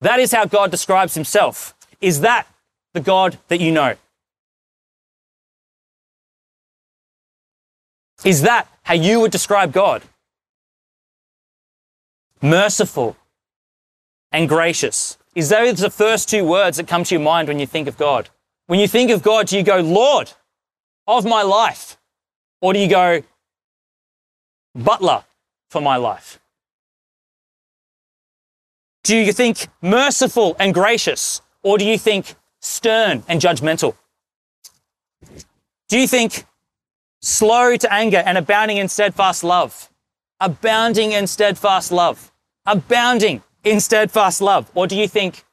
That 0.00 0.20
is 0.20 0.32
how 0.32 0.44
God 0.44 0.70
describes 0.70 1.14
himself. 1.14 1.74
Is 2.00 2.20
that 2.20 2.46
the 2.94 3.00
God 3.00 3.38
that 3.48 3.60
you 3.60 3.72
know? 3.72 3.94
Is 8.24 8.42
that 8.42 8.66
how 8.82 8.94
you 8.94 9.20
would 9.20 9.30
describe 9.30 9.72
God? 9.72 10.02
Merciful 12.42 13.16
and 14.32 14.48
gracious. 14.48 15.18
Is 15.34 15.48
those 15.48 15.78
the 15.78 15.90
first 15.90 16.28
two 16.28 16.44
words 16.44 16.76
that 16.76 16.88
come 16.88 17.04
to 17.04 17.14
your 17.14 17.22
mind 17.22 17.48
when 17.48 17.58
you 17.58 17.66
think 17.66 17.88
of 17.88 17.96
God? 17.96 18.30
When 18.66 18.80
you 18.80 18.88
think 18.88 19.10
of 19.10 19.22
God, 19.22 19.46
do 19.46 19.56
you 19.56 19.62
go, 19.62 19.80
Lord 19.80 20.32
of 21.06 21.24
my 21.24 21.42
life? 21.42 21.96
Or 22.60 22.72
do 22.72 22.78
you 22.78 22.88
go, 22.88 23.22
butler 24.74 25.24
for 25.70 25.80
my 25.80 25.96
life? 25.96 26.40
Do 29.04 29.16
you 29.16 29.32
think 29.32 29.68
merciful 29.80 30.56
and 30.58 30.74
gracious? 30.74 31.40
Or 31.62 31.78
do 31.78 31.84
you 31.86 31.98
think 31.98 32.34
stern 32.60 33.22
and 33.28 33.40
judgmental? 33.40 33.94
Do 35.88 35.98
you 35.98 36.08
think 36.08 36.44
slow 37.20 37.76
to 37.76 37.92
anger 37.92 38.22
and 38.24 38.36
abounding 38.36 38.78
in 38.78 38.88
steadfast 38.88 39.44
love? 39.44 39.90
Abounding 40.40 41.12
in 41.12 41.26
steadfast 41.26 41.90
love. 41.90 42.32
Abounding 42.66 43.42
in 43.64 43.80
steadfast 43.80 44.40
love. 44.40 44.70
Or 44.74 44.86
do 44.86 44.96
you 44.96 45.08
think 45.08 45.44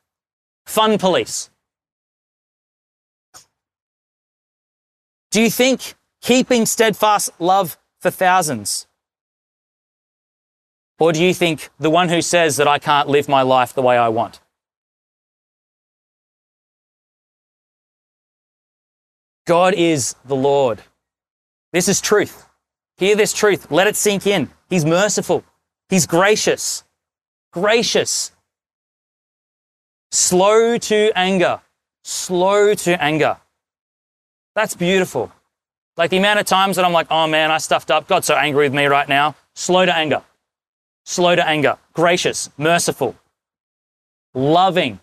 fun 0.65 0.97
police? 0.97 1.49
Do 5.31 5.41
you 5.41 5.49
think 5.49 5.95
keeping 6.21 6.65
steadfast 6.65 7.29
love 7.39 7.77
for 7.99 8.11
thousands? 8.11 8.87
Or 10.99 11.11
do 11.11 11.21
you 11.21 11.33
think 11.33 11.69
the 11.79 11.89
one 11.89 12.07
who 12.07 12.21
says 12.21 12.55
that 12.57 12.67
I 12.67 12.79
can't 12.79 13.09
live 13.09 13.27
my 13.27 13.41
life 13.41 13.73
the 13.73 13.81
way 13.81 13.97
I 13.97 14.09
want? 14.09 14.39
God 19.45 19.73
is 19.73 20.15
the 20.23 20.35
Lord. 20.35 20.81
This 21.73 21.89
is 21.89 21.99
truth. 21.99 22.47
Hear 22.97 23.15
this 23.15 23.33
truth. 23.33 23.71
Let 23.71 23.87
it 23.87 23.95
sink 23.95 24.27
in. 24.27 24.49
He's 24.69 24.85
merciful. 24.85 25.43
He's 25.89 26.05
gracious. 26.05 26.83
Gracious. 27.51 28.31
Slow 30.11 30.77
to 30.77 31.11
anger. 31.15 31.61
Slow 32.03 32.73
to 32.73 33.01
anger. 33.01 33.37
That's 34.55 34.75
beautiful. 34.75 35.31
Like 35.97 36.09
the 36.09 36.17
amount 36.17 36.39
of 36.39 36.45
times 36.45 36.75
that 36.75 36.85
I'm 36.85 36.93
like, 36.93 37.07
oh 37.09 37.27
man, 37.27 37.51
I 37.51 37.57
stuffed 37.57 37.91
up. 37.91 38.07
God's 38.07 38.27
so 38.27 38.35
angry 38.35 38.65
with 38.65 38.73
me 38.73 38.85
right 38.85 39.07
now. 39.07 39.35
Slow 39.53 39.85
to 39.85 39.95
anger 39.95 40.23
slow 41.03 41.35
to 41.35 41.47
anger, 41.47 41.77
gracious, 41.93 42.49
merciful, 42.57 43.15
loving. 44.33 44.99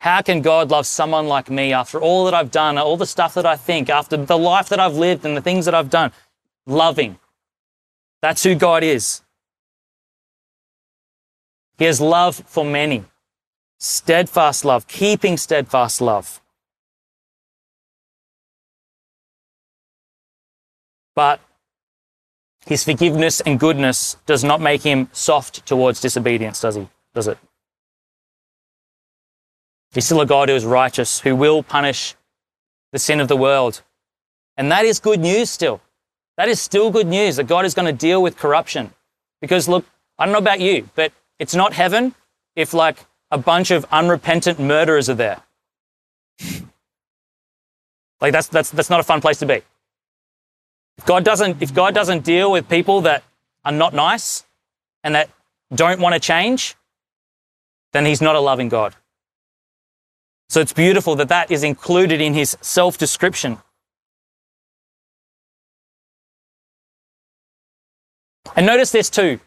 How 0.00 0.22
can 0.22 0.40
God 0.40 0.70
love 0.70 0.86
someone 0.86 1.28
like 1.28 1.50
me 1.50 1.72
after 1.72 2.00
all 2.00 2.24
that 2.24 2.34
I've 2.34 2.50
done, 2.50 2.78
all 2.78 2.96
the 2.96 3.06
stuff 3.06 3.34
that 3.34 3.44
I 3.44 3.56
think, 3.56 3.90
after 3.90 4.16
the 4.16 4.38
life 4.38 4.70
that 4.70 4.80
I've 4.80 4.94
lived 4.96 5.26
and 5.26 5.36
the 5.36 5.42
things 5.42 5.66
that 5.66 5.74
I've 5.74 5.90
done? 5.90 6.12
Loving. 6.66 7.18
That's 8.22 8.42
who 8.42 8.54
God 8.54 8.82
is. 8.82 9.22
He 11.78 11.86
has 11.86 12.00
love 12.00 12.42
for 12.46 12.64
many. 12.64 13.04
Steadfast 13.78 14.64
love, 14.64 14.86
keeping 14.86 15.38
steadfast 15.38 16.00
love. 16.00 16.42
But 21.14 21.40
his 22.66 22.84
forgiveness 22.84 23.40
and 23.40 23.58
goodness 23.58 24.16
does 24.26 24.44
not 24.44 24.60
make 24.60 24.82
him 24.82 25.08
soft 25.12 25.64
towards 25.66 26.00
disobedience, 26.00 26.60
does 26.60 26.76
he? 26.76 26.88
Does 27.14 27.28
it? 27.28 27.38
He's 29.92 30.04
still 30.04 30.20
a 30.20 30.26
God 30.26 30.48
who 30.48 30.54
is 30.54 30.64
righteous, 30.64 31.20
who 31.20 31.34
will 31.34 31.62
punish 31.62 32.14
the 32.92 32.98
sin 32.98 33.20
of 33.20 33.28
the 33.28 33.36
world. 33.36 33.82
And 34.56 34.70
that 34.70 34.84
is 34.84 35.00
good 35.00 35.20
news 35.20 35.50
still. 35.50 35.80
That 36.40 36.48
is 36.48 36.58
still 36.58 36.90
good 36.90 37.06
news 37.06 37.36
that 37.36 37.48
God 37.48 37.66
is 37.66 37.74
going 37.74 37.84
to 37.84 37.92
deal 37.92 38.22
with 38.22 38.38
corruption. 38.38 38.94
Because 39.42 39.68
look, 39.68 39.84
I 40.18 40.24
don't 40.24 40.32
know 40.32 40.38
about 40.38 40.58
you, 40.58 40.88
but 40.94 41.12
it's 41.38 41.54
not 41.54 41.74
heaven 41.74 42.14
if 42.56 42.72
like 42.72 42.96
a 43.30 43.36
bunch 43.36 43.70
of 43.70 43.84
unrepentant 43.92 44.58
murderers 44.58 45.10
are 45.10 45.14
there. 45.16 45.42
Like 48.22 48.32
that's 48.32 48.48
that's 48.48 48.70
that's 48.70 48.88
not 48.88 49.00
a 49.00 49.02
fun 49.02 49.20
place 49.20 49.38
to 49.40 49.44
be. 49.44 49.60
If 50.96 51.04
God 51.04 51.24
doesn't 51.26 51.60
if 51.60 51.74
God 51.74 51.94
doesn't 51.94 52.24
deal 52.24 52.50
with 52.50 52.70
people 52.70 53.02
that 53.02 53.22
are 53.66 53.72
not 53.72 53.92
nice 53.92 54.42
and 55.04 55.16
that 55.16 55.28
don't 55.74 56.00
want 56.00 56.14
to 56.14 56.20
change, 56.20 56.74
then 57.92 58.06
he's 58.06 58.22
not 58.22 58.34
a 58.34 58.40
loving 58.40 58.70
God. 58.70 58.96
So 60.48 60.62
it's 60.62 60.72
beautiful 60.72 61.16
that 61.16 61.28
that 61.28 61.50
is 61.50 61.64
included 61.64 62.22
in 62.22 62.32
his 62.32 62.56
self-description. 62.62 63.58
And 68.56 68.66
notice 68.66 68.90
this 68.90 69.10
too. 69.10 69.40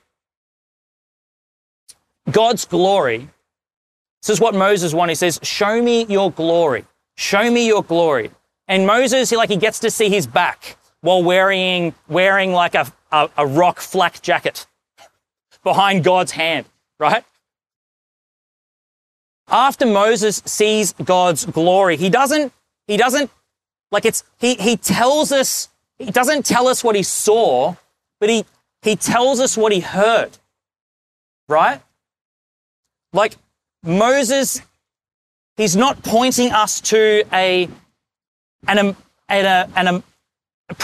God's 2.29 2.65
glory. 2.65 3.29
This 4.21 4.29
is 4.29 4.39
what 4.39 4.55
Moses 4.55 4.93
wanted. 4.93 5.11
He 5.11 5.15
says, 5.15 5.39
Show 5.43 5.81
me 5.81 6.05
your 6.05 6.31
glory. 6.31 6.85
Show 7.15 7.51
me 7.51 7.67
your 7.67 7.83
glory. 7.83 8.31
And 8.67 8.87
Moses, 8.87 9.29
he 9.29 9.35
like 9.35 9.49
he 9.49 9.57
gets 9.57 9.79
to 9.79 9.91
see 9.91 10.09
his 10.09 10.25
back 10.25 10.77
while 11.01 11.21
wearing 11.21 11.93
wearing 12.07 12.53
like 12.53 12.75
a, 12.75 12.91
a, 13.11 13.29
a 13.37 13.45
rock 13.45 13.79
flak 13.79 14.21
jacket 14.21 14.65
behind 15.63 16.03
God's 16.03 16.31
hand, 16.31 16.65
right? 16.99 17.23
After 19.49 19.85
Moses 19.85 20.41
sees 20.45 20.93
God's 20.93 21.45
glory, 21.45 21.97
he 21.97 22.09
doesn't 22.09 22.53
he 22.87 22.95
doesn't 22.95 23.29
like 23.91 24.05
it's 24.05 24.23
he 24.39 24.55
he 24.55 24.77
tells 24.77 25.31
us 25.31 25.69
he 25.99 26.09
doesn't 26.09 26.45
tell 26.45 26.67
us 26.67 26.83
what 26.83 26.95
he 26.95 27.03
saw, 27.03 27.75
but 28.19 28.29
he 28.29 28.45
he 28.83 28.95
tells 28.95 29.39
us 29.39 29.57
what 29.57 29.71
he 29.71 29.79
heard. 29.79 30.37
Right? 31.47 31.81
Like 33.11 33.35
Moses 33.83 34.61
he's 35.57 35.75
not 35.75 36.03
pointing 36.03 36.51
us 36.51 36.81
to 36.81 37.23
a 37.31 37.69
an, 38.67 38.77
an, 38.79 38.95
an, 39.29 39.87
an, 39.87 40.03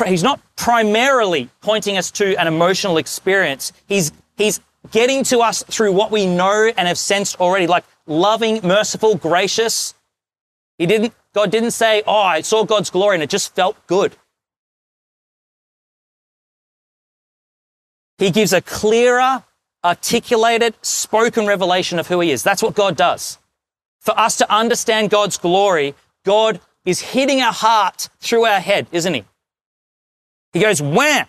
he's 0.06 0.24
not 0.24 0.42
primarily 0.58 1.50
pointing 1.62 1.98
us 1.98 2.12
to 2.12 2.36
an 2.36 2.48
emotional 2.48 2.98
experience. 2.98 3.72
He's, 3.88 4.12
he's 4.36 4.60
getting 4.92 5.24
to 5.26 5.40
us 5.40 5.64
through 5.64 5.94
what 5.94 6.12
we 6.12 6.26
know 6.26 6.72
and 6.78 6.88
have 6.88 6.98
sensed 6.98 7.40
already, 7.40 7.68
like 7.68 7.86
loving, 8.06 8.60
merciful, 8.64 9.16
gracious. 9.16 9.94
He 10.78 10.86
didn't, 10.86 11.14
God 11.34 11.52
didn't 11.52 11.72
say, 11.72 12.04
Oh, 12.06 12.18
I 12.18 12.42
saw 12.42 12.66
God's 12.66 12.90
glory 12.90 13.16
and 13.16 13.24
it 13.24 13.30
just 13.30 13.56
felt 13.56 13.78
good. 13.88 14.16
He 18.20 18.32
gives 18.32 18.52
a 18.52 18.62
clearer, 18.62 19.44
articulated, 19.84 20.76
spoken 20.82 21.48
revelation 21.48 21.98
of 21.98 22.08
who 22.08 22.20
He 22.20 22.32
is. 22.32 22.44
That's 22.44 22.62
what 22.62 22.76
God 22.76 22.96
does. 22.98 23.40
For 24.02 24.18
us 24.20 24.36
to 24.38 24.54
understand 24.54 25.10
God's 25.10 25.38
glory, 25.38 25.96
God 26.26 26.60
is 26.86 27.00
hitting 27.00 27.42
our 27.42 27.54
heart 27.54 28.10
through 28.20 28.46
our 28.46 28.60
head, 28.60 28.88
isn't 28.92 29.14
He? 29.14 29.24
He 30.52 30.60
goes, 30.60 30.82
wham! 30.82 31.28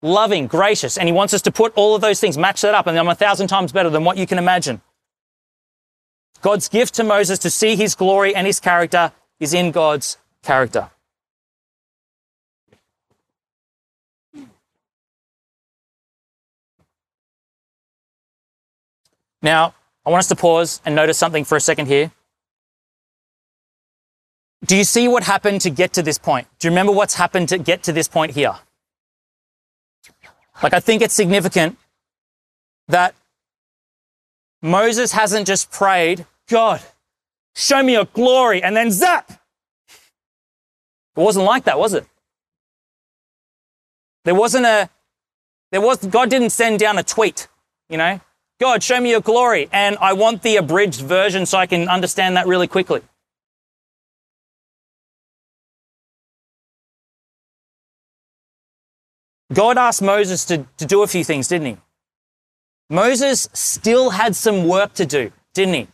Loving, 0.00 0.46
gracious, 0.46 0.96
and 0.96 1.08
He 1.08 1.12
wants 1.12 1.34
us 1.34 1.42
to 1.42 1.50
put 1.50 1.72
all 1.74 1.94
of 1.94 2.00
those 2.00 2.20
things, 2.20 2.38
match 2.38 2.60
that 2.60 2.74
up, 2.74 2.86
and 2.86 2.96
I'm 2.96 3.08
a 3.08 3.14
thousand 3.14 3.48
times 3.48 3.72
better 3.72 3.90
than 3.90 4.04
what 4.04 4.16
you 4.16 4.26
can 4.26 4.38
imagine. 4.38 4.80
God's 6.40 6.68
gift 6.68 6.94
to 6.94 7.04
Moses 7.04 7.38
to 7.40 7.50
see 7.50 7.74
His 7.74 7.94
glory 7.94 8.34
and 8.34 8.46
His 8.46 8.60
character 8.60 9.12
is 9.40 9.54
in 9.54 9.72
God's 9.72 10.18
character. 10.42 10.90
Now, 19.44 19.74
I 20.06 20.10
want 20.10 20.20
us 20.20 20.28
to 20.28 20.36
pause 20.36 20.80
and 20.86 20.96
notice 20.96 21.18
something 21.18 21.44
for 21.44 21.56
a 21.56 21.60
second 21.60 21.86
here. 21.86 22.10
Do 24.64 24.74
you 24.74 24.84
see 24.84 25.06
what 25.06 25.22
happened 25.22 25.60
to 25.60 25.70
get 25.70 25.92
to 25.92 26.02
this 26.02 26.16
point? 26.16 26.48
Do 26.58 26.66
you 26.66 26.70
remember 26.70 26.92
what's 26.92 27.14
happened 27.14 27.50
to 27.50 27.58
get 27.58 27.82
to 27.82 27.92
this 27.92 28.08
point 28.08 28.32
here? 28.32 28.54
Like, 30.62 30.72
I 30.72 30.80
think 30.80 31.02
it's 31.02 31.12
significant 31.12 31.76
that 32.88 33.14
Moses 34.62 35.12
hasn't 35.12 35.46
just 35.46 35.70
prayed, 35.70 36.24
God, 36.48 36.80
show 37.54 37.82
me 37.82 37.92
your 37.92 38.06
glory, 38.06 38.62
and 38.62 38.74
then 38.74 38.90
zap! 38.90 39.30
It 39.30 41.20
wasn't 41.20 41.44
like 41.44 41.64
that, 41.64 41.78
was 41.78 41.92
it? 41.92 42.06
There 44.24 44.34
wasn't 44.34 44.64
a, 44.64 44.88
there 45.70 45.82
was, 45.82 45.98
God 46.06 46.30
didn't 46.30 46.50
send 46.50 46.78
down 46.78 46.96
a 46.96 47.02
tweet, 47.02 47.46
you 47.90 47.98
know? 47.98 48.20
God, 48.60 48.82
show 48.82 49.00
me 49.00 49.10
your 49.10 49.20
glory, 49.20 49.68
and 49.72 49.96
I 50.00 50.12
want 50.12 50.42
the 50.42 50.56
abridged 50.56 51.00
version 51.00 51.44
so 51.44 51.58
I 51.58 51.66
can 51.66 51.88
understand 51.88 52.36
that 52.36 52.46
really 52.46 52.68
quickly. 52.68 53.02
God 59.52 59.76
asked 59.76 60.02
Moses 60.02 60.44
to, 60.46 60.66
to 60.78 60.86
do 60.86 61.02
a 61.02 61.06
few 61.06 61.24
things, 61.24 61.48
didn't 61.48 61.66
he? 61.66 61.76
Moses 62.90 63.48
still 63.52 64.10
had 64.10 64.36
some 64.36 64.68
work 64.68 64.94
to 64.94 65.06
do, 65.06 65.32
didn't 65.54 65.74
he? 65.74 65.88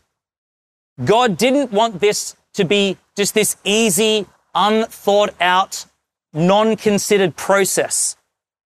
God 1.05 1.37
didn't 1.37 1.73
want 1.73 2.01
this 2.01 2.37
to 2.55 2.65
be 2.65 2.97
just 3.17 3.35
this 3.35 3.57
easy, 3.65 4.27
unthought 4.55 5.35
out, 5.41 5.87
non 6.33 6.77
considered 6.77 7.37
process 7.37 8.17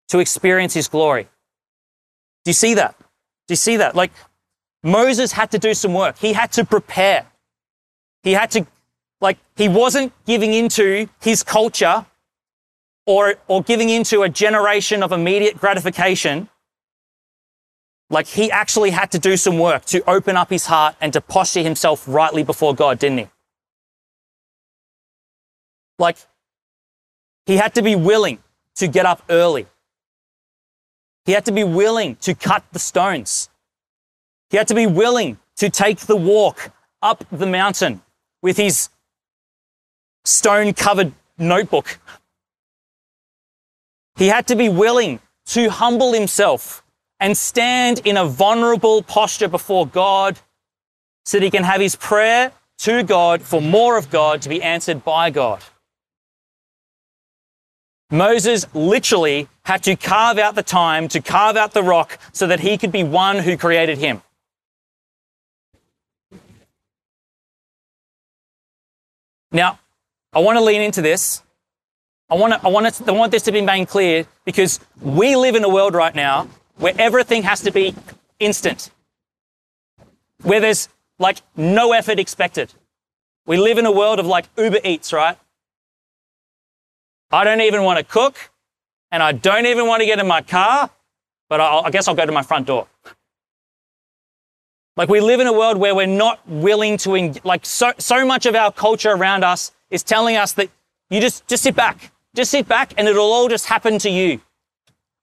to 0.08 0.18
experience 0.18 0.74
his 0.74 0.88
glory. 0.88 1.24
Do 2.44 2.50
you 2.50 2.54
see 2.54 2.74
that? 2.74 2.97
Do 3.48 3.52
you 3.52 3.56
see 3.56 3.78
that? 3.78 3.96
Like, 3.96 4.12
Moses 4.84 5.32
had 5.32 5.50
to 5.50 5.58
do 5.58 5.74
some 5.74 5.92
work. 5.92 6.18
He 6.18 6.32
had 6.32 6.52
to 6.52 6.64
prepare. 6.64 7.26
He 8.22 8.32
had 8.32 8.52
to, 8.52 8.66
like, 9.20 9.38
he 9.56 9.68
wasn't 9.68 10.12
giving 10.26 10.54
into 10.54 11.08
his 11.20 11.42
culture 11.42 12.06
or, 13.06 13.36
or 13.48 13.62
giving 13.62 13.88
into 13.88 14.22
a 14.22 14.28
generation 14.28 15.02
of 15.02 15.12
immediate 15.12 15.58
gratification. 15.58 16.48
Like 18.10 18.26
he 18.26 18.50
actually 18.50 18.90
had 18.90 19.10
to 19.12 19.18
do 19.18 19.36
some 19.36 19.58
work 19.58 19.84
to 19.86 20.08
open 20.08 20.36
up 20.36 20.50
his 20.50 20.66
heart 20.66 20.94
and 21.00 21.12
to 21.14 21.20
posture 21.20 21.62
himself 21.62 22.04
rightly 22.06 22.42
before 22.42 22.74
God, 22.74 22.98
didn't 22.98 23.18
he? 23.18 23.28
Like 25.98 26.16
he 27.46 27.56
had 27.56 27.74
to 27.74 27.82
be 27.82 27.96
willing 27.96 28.38
to 28.76 28.88
get 28.88 29.06
up 29.06 29.22
early. 29.28 29.66
He 31.28 31.34
had 31.34 31.44
to 31.44 31.52
be 31.52 31.64
willing 31.64 32.16
to 32.26 32.34
cut 32.34 32.64
the 32.72 32.78
stones. 32.78 33.50
He 34.50 34.56
had 34.56 34.68
to 34.68 34.74
be 34.74 34.86
willing 34.86 35.38
to 35.58 35.68
take 35.68 35.98
the 36.12 36.16
walk 36.16 36.72
up 37.02 37.24
the 37.30 37.46
mountain 37.46 38.00
with 38.42 38.56
his 38.56 38.88
stone 40.24 40.72
covered 40.72 41.12
notebook 41.36 42.00
he 44.18 44.26
had 44.26 44.48
to 44.48 44.56
be 44.56 44.68
willing 44.68 45.20
to 45.46 45.70
humble 45.70 46.12
himself 46.12 46.82
and 47.20 47.36
stand 47.36 48.00
in 48.04 48.16
a 48.16 48.24
vulnerable 48.24 49.00
posture 49.02 49.46
before 49.48 49.86
God 49.86 50.38
so 51.24 51.38
that 51.38 51.44
he 51.44 51.50
can 51.50 51.62
have 51.62 51.80
his 51.80 51.94
prayer 51.94 52.50
to 52.78 53.04
God 53.04 53.42
for 53.42 53.62
more 53.62 53.96
of 53.96 54.10
God 54.10 54.42
to 54.42 54.48
be 54.48 54.60
answered 54.60 55.04
by 55.04 55.30
God. 55.30 55.62
Moses 58.10 58.66
literally 58.74 59.48
had 59.64 59.82
to 59.84 59.96
carve 59.96 60.38
out 60.38 60.54
the 60.54 60.62
time 60.62 61.08
to 61.08 61.20
carve 61.20 61.56
out 61.56 61.72
the 61.74 61.82
rock 61.82 62.18
so 62.32 62.46
that 62.46 62.60
he 62.60 62.78
could 62.78 62.92
be 62.92 63.04
one 63.04 63.38
who 63.38 63.56
created 63.56 63.98
him. 63.98 64.22
Now, 69.52 69.78
I 70.32 70.40
want 70.40 70.58
to 70.58 70.64
lean 70.64 70.82
into 70.82 71.02
this 71.02 71.42
I 72.30 72.34
want, 72.34 72.52
to, 72.52 72.60
I, 72.62 72.68
want 72.68 72.94
to, 72.94 73.04
I 73.06 73.12
want 73.12 73.32
this 73.32 73.44
to 73.44 73.52
be 73.52 73.62
made 73.62 73.88
clear 73.88 74.26
because 74.44 74.80
we 75.00 75.34
live 75.34 75.54
in 75.54 75.64
a 75.64 75.68
world 75.68 75.94
right 75.94 76.14
now 76.14 76.48
where 76.76 76.92
everything 76.98 77.42
has 77.44 77.62
to 77.62 77.70
be 77.70 77.94
instant, 78.38 78.90
where 80.42 80.60
there's 80.60 80.90
like 81.18 81.38
no 81.56 81.92
effort 81.92 82.18
expected. 82.18 82.74
We 83.46 83.56
live 83.56 83.78
in 83.78 83.86
a 83.86 83.92
world 83.92 84.18
of 84.18 84.26
like 84.26 84.44
Uber 84.58 84.80
Eats, 84.84 85.10
right? 85.10 85.38
I 87.30 87.44
don't 87.44 87.60
even 87.60 87.82
want 87.82 87.98
to 87.98 88.04
cook 88.04 88.50
and 89.10 89.22
I 89.22 89.32
don't 89.32 89.66
even 89.66 89.86
want 89.86 90.00
to 90.00 90.06
get 90.06 90.18
in 90.18 90.26
my 90.26 90.42
car, 90.42 90.90
but 91.48 91.60
I'll, 91.60 91.84
I 91.84 91.90
guess 91.90 92.08
I'll 92.08 92.14
go 92.14 92.26
to 92.26 92.32
my 92.32 92.42
front 92.42 92.66
door. 92.66 92.86
Like 94.96 95.08
we 95.08 95.20
live 95.20 95.40
in 95.40 95.46
a 95.46 95.52
world 95.52 95.76
where 95.76 95.94
we're 95.94 96.06
not 96.06 96.40
willing 96.48 96.96
to, 96.98 97.34
like 97.44 97.64
so, 97.64 97.92
so 97.98 98.26
much 98.26 98.46
of 98.46 98.54
our 98.54 98.72
culture 98.72 99.12
around 99.12 99.44
us 99.44 99.72
is 99.90 100.02
telling 100.02 100.36
us 100.36 100.52
that 100.54 100.70
you 101.10 101.20
just, 101.20 101.46
just 101.46 101.62
sit 101.62 101.76
back. 101.76 102.12
Just 102.34 102.50
sit 102.50 102.68
back 102.68 102.94
and 102.96 103.08
it'll 103.08 103.32
all 103.32 103.48
just 103.48 103.66
happen 103.66 103.98
to 104.00 104.10
you. 104.10 104.40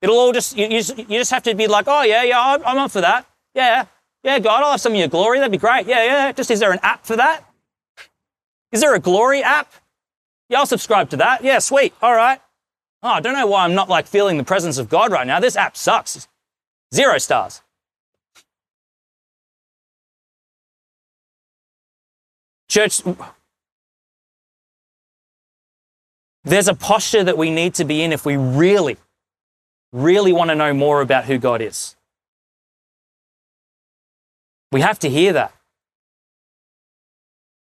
It'll 0.02 0.18
all 0.18 0.32
just, 0.32 0.56
you, 0.56 0.66
you 0.66 0.82
just, 0.82 0.98
you 0.98 1.18
just 1.18 1.30
have 1.30 1.42
to 1.44 1.54
be 1.54 1.66
like, 1.66 1.86
oh, 1.88 2.02
yeah, 2.02 2.22
yeah, 2.22 2.40
I'm, 2.40 2.64
I'm 2.64 2.78
up 2.78 2.90
for 2.90 3.00
that. 3.00 3.26
Yeah, 3.54 3.86
yeah, 4.22 4.38
God, 4.38 4.62
I'll 4.62 4.72
have 4.72 4.80
some 4.80 4.92
of 4.92 4.98
your 4.98 5.08
glory. 5.08 5.38
That'd 5.38 5.52
be 5.52 5.58
great. 5.58 5.86
Yeah, 5.86 6.04
yeah. 6.04 6.32
Just, 6.32 6.50
is 6.50 6.60
there 6.60 6.72
an 6.72 6.80
app 6.82 7.06
for 7.06 7.16
that? 7.16 7.44
Is 8.72 8.80
there 8.80 8.94
a 8.94 8.98
glory 8.98 9.42
app? 9.42 9.72
Yeah, 10.48 10.60
I'll 10.60 10.66
subscribe 10.66 11.10
to 11.10 11.16
that. 11.18 11.42
Yeah, 11.42 11.58
sweet. 11.58 11.94
All 12.00 12.14
right. 12.14 12.40
Oh, 13.02 13.10
I 13.10 13.20
don't 13.20 13.34
know 13.34 13.46
why 13.46 13.64
I'm 13.64 13.74
not 13.74 13.88
like 13.88 14.06
feeling 14.06 14.36
the 14.36 14.44
presence 14.44 14.78
of 14.78 14.88
God 14.88 15.12
right 15.12 15.26
now. 15.26 15.40
This 15.40 15.56
app 15.56 15.76
sucks. 15.76 16.28
Zero 16.94 17.18
stars. 17.18 17.62
Church, 22.68 23.02
there's 26.44 26.68
a 26.68 26.74
posture 26.74 27.24
that 27.24 27.38
we 27.38 27.50
need 27.50 27.74
to 27.74 27.84
be 27.84 28.02
in 28.02 28.12
if 28.12 28.26
we 28.26 28.36
really, 28.36 28.96
really 29.92 30.32
want 30.32 30.50
to 30.50 30.54
know 30.54 30.74
more 30.74 31.00
about 31.00 31.24
who 31.24 31.38
God 31.38 31.62
is. 31.62 31.96
We 34.72 34.80
have 34.80 34.98
to 35.00 35.10
hear 35.10 35.32
that. 35.34 35.55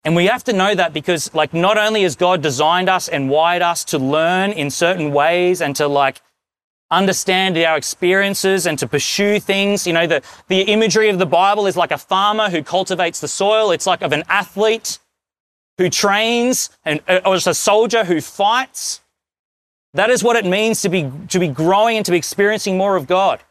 And 0.06 0.16
we 0.16 0.26
have 0.26 0.44
to 0.46 0.54
know 0.54 0.76
that 0.76 0.94
because, 0.94 1.34
like, 1.34 1.54
not 1.54 1.78
only 1.78 2.04
has 2.04 2.16
God 2.16 2.42
designed 2.42 2.90
us 2.90 3.08
and 3.08 3.30
wired 3.30 3.62
us 3.62 3.86
to 3.86 3.98
learn 3.98 4.52
in 4.52 4.70
certain 4.70 5.14
ways 5.14 5.62
and 5.62 5.76
to, 5.78 5.88
like, 5.88 6.22
understand 6.92 7.58
our 7.58 7.78
experiences 7.78 8.66
and 8.66 8.78
to 8.80 8.88
pursue 8.88 9.40
things. 9.40 9.88
You 9.88 9.94
know, 9.94 10.08
the, 10.08 10.22
the 10.48 10.62
imagery 10.62 11.10
of 11.10 11.20
the 11.20 11.26
Bible 11.26 11.66
is 11.68 11.76
like 11.76 11.92
a 11.92 11.98
farmer 11.98 12.50
who 12.50 12.64
cultivates 12.64 13.20
the 13.20 13.28
soil. 13.28 13.72
It's 13.72 13.88
like 13.88 14.02
of 14.02 14.14
an 14.14 14.24
athlete 14.28 15.00
who 15.78 15.90
trains 15.90 16.70
and, 16.86 17.02
uh, 17.08 17.22
or 17.26 17.36
just 17.36 17.48
a 17.48 17.54
soldier 17.54 18.04
who 18.04 18.22
fights. 18.22 19.02
That 19.96 20.10
is 20.10 20.24
what 20.24 20.36
it 20.36 20.46
means 20.46 20.82
to 20.82 20.90
be, 20.90 21.12
to 21.30 21.40
be 21.40 21.48
growing 21.48 21.98
and 21.98 22.06
to 22.06 22.12
be 22.12 22.18
experiencing 22.18 22.78
more 22.78 22.96
of 22.96 23.08
God. 23.08 23.42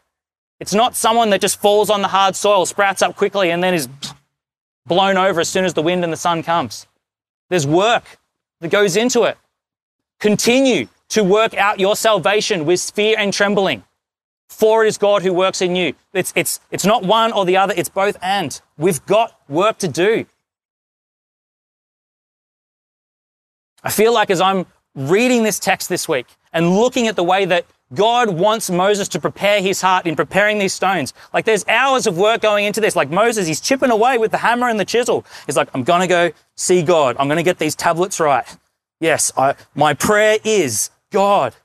It's 0.59 0.73
not 0.73 0.95
someone 0.95 1.29
that 1.31 1.41
just 1.41 1.59
falls 1.59 1.89
on 1.89 2.01
the 2.01 2.07
hard 2.07 2.35
soil, 2.35 2.65
sprouts 2.65 3.01
up 3.01 3.15
quickly, 3.15 3.51
and 3.51 3.61
then 3.61 3.73
is 3.73 3.89
blown 4.85 5.17
over 5.17 5.41
as 5.41 5.49
soon 5.49 5.65
as 5.65 5.73
the 5.73 5.81
wind 5.81 6.03
and 6.03 6.11
the 6.11 6.17
sun 6.17 6.43
comes. 6.43 6.87
There's 7.49 7.67
work 7.67 8.03
that 8.61 8.69
goes 8.69 8.95
into 8.95 9.23
it. 9.23 9.37
Continue 10.19 10.87
to 11.09 11.23
work 11.23 11.53
out 11.53 11.79
your 11.79 11.95
salvation 11.95 12.65
with 12.65 12.81
fear 12.91 13.15
and 13.17 13.33
trembling. 13.33 13.83
For 14.49 14.85
it 14.85 14.87
is 14.87 14.97
God 14.97 15.23
who 15.23 15.33
works 15.33 15.61
in 15.61 15.75
you. 15.75 15.93
It's, 16.13 16.31
it's, 16.35 16.59
it's 16.71 16.85
not 16.85 17.03
one 17.03 17.31
or 17.31 17.45
the 17.45 17.57
other, 17.57 17.73
it's 17.75 17.89
both 17.89 18.17
and. 18.21 18.59
We've 18.77 19.03
got 19.05 19.39
work 19.49 19.79
to 19.79 19.87
do. 19.87 20.25
I 23.83 23.91
feel 23.91 24.13
like 24.13 24.29
as 24.29 24.39
I'm 24.39 24.65
reading 24.95 25.43
this 25.43 25.59
text 25.59 25.89
this 25.89 26.07
week 26.07 26.27
and 26.53 26.75
looking 26.75 27.07
at 27.07 27.15
the 27.15 27.23
way 27.23 27.45
that 27.45 27.65
God 27.93 28.29
wants 28.29 28.69
Moses 28.69 29.07
to 29.09 29.19
prepare 29.19 29.61
his 29.61 29.81
heart 29.81 30.05
in 30.05 30.15
preparing 30.15 30.57
these 30.57 30.73
stones. 30.73 31.13
Like 31.33 31.45
there's 31.45 31.65
hours 31.67 32.07
of 32.07 32.17
work 32.17 32.41
going 32.41 32.65
into 32.65 32.81
this. 32.81 32.95
Like 32.95 33.09
Moses, 33.09 33.47
he's 33.47 33.61
chipping 33.61 33.91
away 33.91 34.17
with 34.17 34.31
the 34.31 34.37
hammer 34.37 34.69
and 34.69 34.79
the 34.79 34.85
chisel. 34.85 35.25
He's 35.45 35.57
like, 35.57 35.69
I'm 35.73 35.83
going 35.83 36.01
to 36.01 36.07
go 36.07 36.31
see 36.55 36.81
God. 36.81 37.15
I'm 37.19 37.27
going 37.27 37.37
to 37.37 37.43
get 37.43 37.59
these 37.59 37.75
tablets 37.75 38.19
right. 38.19 38.45
Yes, 38.99 39.31
I, 39.37 39.55
my 39.75 39.93
prayer 39.93 40.37
is, 40.43 40.89
God, 41.11 41.55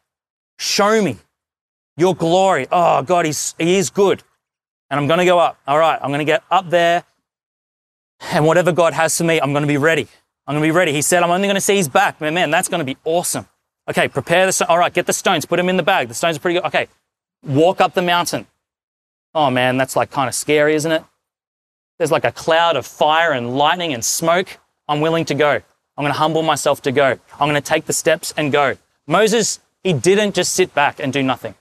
show 0.58 1.00
me 1.00 1.18
your 1.96 2.14
glory. 2.14 2.66
Oh, 2.70 3.02
God, 3.02 3.26
he's, 3.26 3.54
he 3.58 3.76
is 3.76 3.90
good. 3.90 4.22
And 4.90 4.98
I'm 4.98 5.06
going 5.06 5.18
to 5.18 5.24
go 5.24 5.38
up. 5.38 5.58
All 5.66 5.78
right, 5.78 5.98
I'm 6.02 6.10
going 6.10 6.20
to 6.20 6.24
get 6.24 6.42
up 6.50 6.68
there. 6.70 7.04
And 8.32 8.46
whatever 8.46 8.72
God 8.72 8.94
has 8.94 9.16
for 9.16 9.24
me, 9.24 9.40
I'm 9.40 9.52
going 9.52 9.62
to 9.62 9.68
be 9.68 9.76
ready. 9.76 10.08
I'm 10.46 10.54
going 10.54 10.62
to 10.62 10.66
be 10.66 10.76
ready. 10.76 10.92
He 10.92 11.02
said, 11.02 11.22
I'm 11.22 11.30
only 11.30 11.46
going 11.46 11.56
to 11.56 11.60
see 11.60 11.76
his 11.76 11.88
back. 11.88 12.20
Man, 12.20 12.34
man, 12.34 12.50
that's 12.50 12.68
going 12.68 12.80
to 12.80 12.84
be 12.84 12.96
awesome. 13.04 13.46
Okay, 13.88 14.08
prepare 14.08 14.46
the, 14.46 14.66
all 14.68 14.78
right, 14.78 14.92
get 14.92 15.06
the 15.06 15.12
stones, 15.12 15.46
put 15.46 15.56
them 15.56 15.68
in 15.68 15.76
the 15.76 15.82
bag. 15.82 16.08
The 16.08 16.14
stones 16.14 16.36
are 16.36 16.40
pretty 16.40 16.58
good. 16.58 16.66
Okay, 16.66 16.88
walk 17.42 17.80
up 17.80 17.94
the 17.94 18.02
mountain. 18.02 18.46
Oh 19.34 19.50
man, 19.50 19.76
that's 19.76 19.96
like 19.96 20.10
kind 20.10 20.28
of 20.28 20.34
scary, 20.34 20.74
isn't 20.74 20.92
it? 20.92 21.02
There's 21.98 22.12
like 22.12 22.24
a 22.24 22.32
cloud 22.32 22.76
of 22.76 22.86
fire 22.86 23.32
and 23.32 23.56
lightning 23.56 23.92
and 23.92 24.04
smoke. 24.04 24.58
I'm 24.86 25.00
willing 25.00 25.24
to 25.26 25.34
go. 25.34 25.50
I'm 25.50 26.04
going 26.04 26.12
to 26.12 26.18
humble 26.18 26.42
myself 26.42 26.80
to 26.82 26.92
go. 26.92 27.18
I'm 27.32 27.48
going 27.48 27.54
to 27.54 27.60
take 27.60 27.86
the 27.86 27.92
steps 27.92 28.32
and 28.36 28.52
go. 28.52 28.76
Moses, 29.06 29.58
he 29.82 29.92
didn't 29.92 30.34
just 30.34 30.54
sit 30.54 30.72
back 30.74 31.00
and 31.00 31.12
do 31.12 31.22
nothing. 31.22 31.54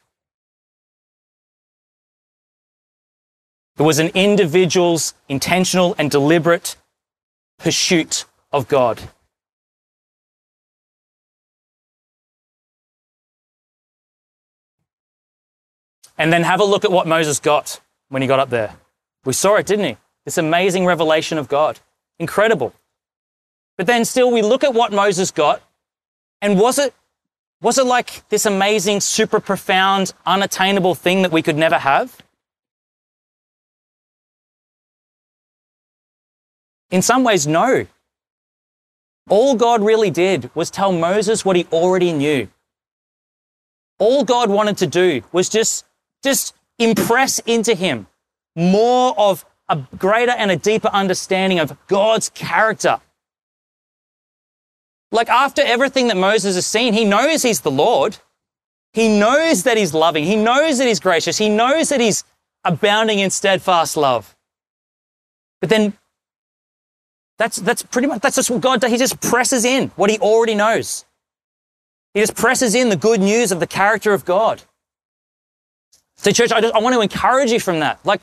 It 3.80 3.84
was 3.84 4.00
an 4.00 4.10
individual's 4.10 5.13
intentional 5.28 5.96
and 5.98 6.10
deliberate 6.12 6.76
pursuit 7.58 8.26
of 8.52 8.68
God. 8.68 9.10
And 16.17 16.34
then 16.34 16.43
have 16.43 16.60
a 16.60 16.65
look 16.65 16.84
at 16.84 16.91
what 16.91 17.08
Moses 17.08 17.39
got 17.39 17.80
when 18.10 18.21
he 18.21 18.27
got 18.27 18.39
up 18.39 18.49
there. 18.49 18.75
We 19.25 19.34
saw 19.34 19.56
it, 19.56 19.65
didn't 19.65 19.86
he? 19.86 19.97
This 20.25 20.38
amazing 20.38 20.86
revelation 20.86 21.38
of 21.38 21.47
God. 21.47 21.80
Incredible. 22.19 22.73
But 23.77 23.86
then 23.86 24.06
still 24.06 24.32
we 24.32 24.41
look 24.41 24.63
at 24.63 24.73
what 24.73 24.91
Moses 24.91 25.32
got 25.32 25.62
and 26.41 26.60
was 26.60 26.80
it 26.80 26.93
was 27.62 27.80
it 27.80 27.86
like 27.86 28.27
this 28.30 28.45
amazing, 28.45 29.01
super 29.01 29.39
profound, 29.39 30.13
unattainable 30.25 30.93
thing 30.93 31.23
that 31.23 31.32
we 31.32 31.41
could 31.41 31.58
never 31.58 31.80
have? 31.80 32.15
In 36.91 37.01
some 37.01 37.23
ways, 37.23 37.47
no. 37.47 37.88
All 39.30 39.56
God 39.56 39.82
really 39.84 40.12
did 40.12 40.51
was 40.56 40.69
tell 40.69 40.91
Moses 40.91 41.43
what 41.43 41.56
he 41.56 41.65
already 41.71 42.13
knew. 42.13 42.47
All 43.99 44.23
God 44.23 44.49
wanted 44.49 44.77
to 44.77 44.88
do 44.88 45.23
was 45.32 45.49
just 45.49 45.84
just 46.23 46.56
impress 46.80 47.39
into 47.39 47.73
him 47.75 48.08
more 48.56 49.13
of 49.17 49.45
a 49.69 49.77
greater 49.97 50.32
and 50.32 50.51
a 50.51 50.56
deeper 50.56 50.89
understanding 50.89 51.60
of 51.60 51.75
God's 51.88 52.30
character. 52.30 52.99
Like 55.12 55.30
after 55.30 55.62
everything 55.62 56.08
that 56.08 56.17
Moses 56.17 56.56
has 56.56 56.65
seen, 56.65 56.93
he 56.93 57.06
knows 57.06 57.43
he's 57.43 57.62
the 57.62 57.71
Lord. 57.71 58.17
He 58.93 59.19
knows 59.19 59.63
that 59.63 59.77
he's 59.77 59.93
loving. 59.93 60.23
He 60.23 60.36
knows 60.36 60.80
that 60.80 60.88
he's 60.88 60.99
gracious. 60.99 61.38
He 61.38 61.49
knows 61.49 61.89
that 61.89 62.01
he's 62.01 62.23
abounding 62.63 63.19
in 63.19 63.30
steadfast 63.30 63.95
love. 63.95 64.36
But 65.62 65.69
then 65.69 65.93
that's, 67.38 67.58
that's 67.58 67.84
pretty 67.84 68.08
much, 68.08 68.21
that's 68.21 68.36
just 68.36 68.49
what 68.49 68.62
God 68.62 68.82
does. 68.82 68.91
He 68.91 68.97
just 68.97 69.21
presses 69.21 69.65
in 69.65 69.89
what 69.95 70.10
he 70.10 70.17
already 70.19 70.56
knows. 70.56 71.06
He 72.13 72.19
just 72.19 72.36
presses 72.36 72.73
in 72.73 72.89
the 72.89 72.95
good 72.95 73.19
news 73.19 73.51
of 73.51 73.60
the 73.60 73.67
character 73.67 74.13
of 74.13 74.25
God. 74.25 74.63
So, 76.17 76.32
church, 76.32 76.51
I, 76.51 76.62
just, 76.62 76.73
I 76.73 76.80
want 76.80 76.95
to 76.95 77.01
encourage 77.01 77.51
you 77.51 77.60
from 77.60 77.80
that. 77.80 77.99
Like, 78.03 78.21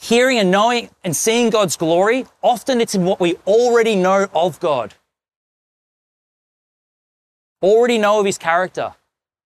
hearing 0.00 0.38
and 0.38 0.50
knowing 0.50 0.90
and 1.04 1.16
seeing 1.16 1.50
God's 1.50 1.76
glory, 1.76 2.26
often 2.42 2.80
it's 2.80 2.94
in 2.94 3.04
what 3.04 3.20
we 3.20 3.36
already 3.46 3.96
know 3.96 4.28
of 4.34 4.60
God. 4.60 4.94
Already 7.62 7.98
know 7.98 8.20
of 8.20 8.26
his 8.26 8.38
character. 8.38 8.94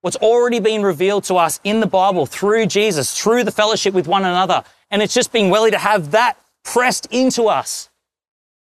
What's 0.00 0.16
already 0.16 0.60
been 0.60 0.82
revealed 0.82 1.24
to 1.24 1.36
us 1.36 1.60
in 1.62 1.80
the 1.80 1.86
Bible 1.86 2.26
through 2.26 2.66
Jesus, 2.66 3.20
through 3.20 3.44
the 3.44 3.52
fellowship 3.52 3.94
with 3.94 4.08
one 4.08 4.24
another. 4.24 4.64
And 4.90 5.02
it's 5.02 5.14
just 5.14 5.32
being 5.32 5.50
willing 5.50 5.72
to 5.72 5.78
have 5.78 6.10
that 6.12 6.38
pressed 6.64 7.06
into 7.10 7.44
us 7.44 7.88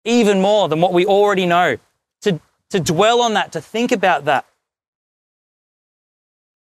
even 0.05 0.40
more 0.40 0.68
than 0.68 0.81
what 0.81 0.92
we 0.92 1.07
already 1.07 1.47
know. 1.47 1.77
To, 2.23 2.40
to 2.71 2.81
dwell 2.81 3.21
on 3.23 3.35
that, 3.35 3.53
to 3.53 3.61
think 3.61 3.92
about 3.92 4.25
that 4.25 4.44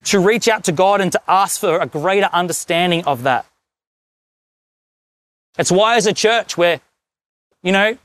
to 0.06 0.20
reach 0.20 0.48
out 0.48 0.64
to 0.66 0.72
God 0.72 1.02
and 1.02 1.12
to 1.12 1.22
ask 1.28 1.60
for 1.60 1.78
a 1.78 1.86
greater 1.86 2.30
understanding 2.34 3.04
of 3.06 3.24
that. 3.24 3.46
It's 5.58 5.72
why, 5.72 5.98
as 5.98 6.08
a 6.08 6.14
church, 6.14 6.58
where, 6.58 6.82
you 7.62 7.72
know, 7.72 7.98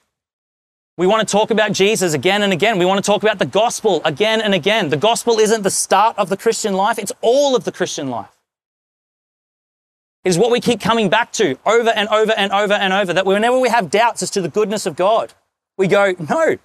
we 0.99 1.07
want 1.07 1.27
to 1.27 1.31
talk 1.31 1.51
about 1.51 1.73
Jesus 1.73 2.15
again 2.15 2.43
and 2.43 2.53
again. 2.53 2.79
We 2.79 2.85
want 2.85 3.05
to 3.05 3.07
talk 3.07 3.23
about 3.23 3.39
the 3.39 3.47
gospel 3.47 4.01
again 4.05 4.41
and 4.41 4.55
again. 4.55 4.89
The 4.89 4.97
gospel 4.97 5.39
isn't 5.39 5.63
the 5.63 5.71
start 5.71 6.19
of 6.19 6.29
the 6.29 6.37
Christian 6.37 6.75
life, 6.75 6.99
it's 6.99 7.13
all 7.21 7.55
of 7.55 7.65
the 7.65 7.73
Christian 7.73 8.09
life. 8.11 8.31
It 10.25 10.31
is 10.31 10.39
what 10.39 10.51
we 10.51 10.61
keep 10.61 10.81
coming 10.81 11.09
back 11.09 11.31
to 11.33 11.57
over 11.65 11.91
and 11.91 12.09
over 12.09 12.33
and 12.33 12.51
over 12.51 12.73
and 12.73 12.93
over. 12.93 13.13
That 13.13 13.27
whenever 13.27 13.61
we 13.61 13.69
have 13.69 13.91
doubts 13.91 14.25
as 14.25 14.31
to 14.31 14.41
the 14.41 14.49
goodness 14.49 14.85
of 14.85 14.97
God, 14.97 15.35
we 15.77 15.87
go, 15.87 16.15
no. 16.19 16.57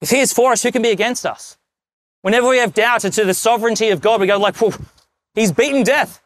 If 0.00 0.10
He 0.10 0.20
is 0.20 0.32
for 0.32 0.52
us, 0.52 0.62
who 0.62 0.72
can 0.72 0.80
be 0.80 0.90
against 0.90 1.26
us? 1.26 1.58
Whenever 2.22 2.48
we 2.48 2.58
have 2.58 2.74
doubts 2.74 3.04
as 3.04 3.14
to 3.16 3.24
the 3.24 3.34
sovereignty 3.34 3.90
of 3.90 4.00
God, 4.00 4.20
we 4.20 4.26
go 4.26 4.38
like, 4.38 4.56
he's 5.34 5.52
beaten 5.52 5.82
death. 5.82 6.20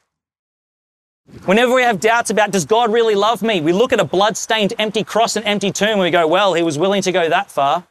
Whenever 1.45 1.74
we 1.74 1.82
have 1.82 2.01
doubts 2.01 2.30
about 2.30 2.51
does 2.51 2.64
God 2.64 2.93
really 2.93 3.14
love 3.14 3.43
me, 3.43 3.61
we 3.61 3.72
look 3.72 3.93
at 3.93 4.01
a 4.01 4.05
blood-stained 4.05 4.74
empty 4.78 5.05
cross 5.05 5.36
and 5.36 5.45
empty 5.45 5.70
tomb 5.70 5.90
and 5.90 6.01
we 6.01 6.11
go, 6.11 6.26
well, 6.26 6.55
he 6.55 6.62
was 6.62 6.78
willing 6.78 7.03
to 7.03 7.12
go 7.12 7.28
that 7.28 7.51
far. 7.51 7.86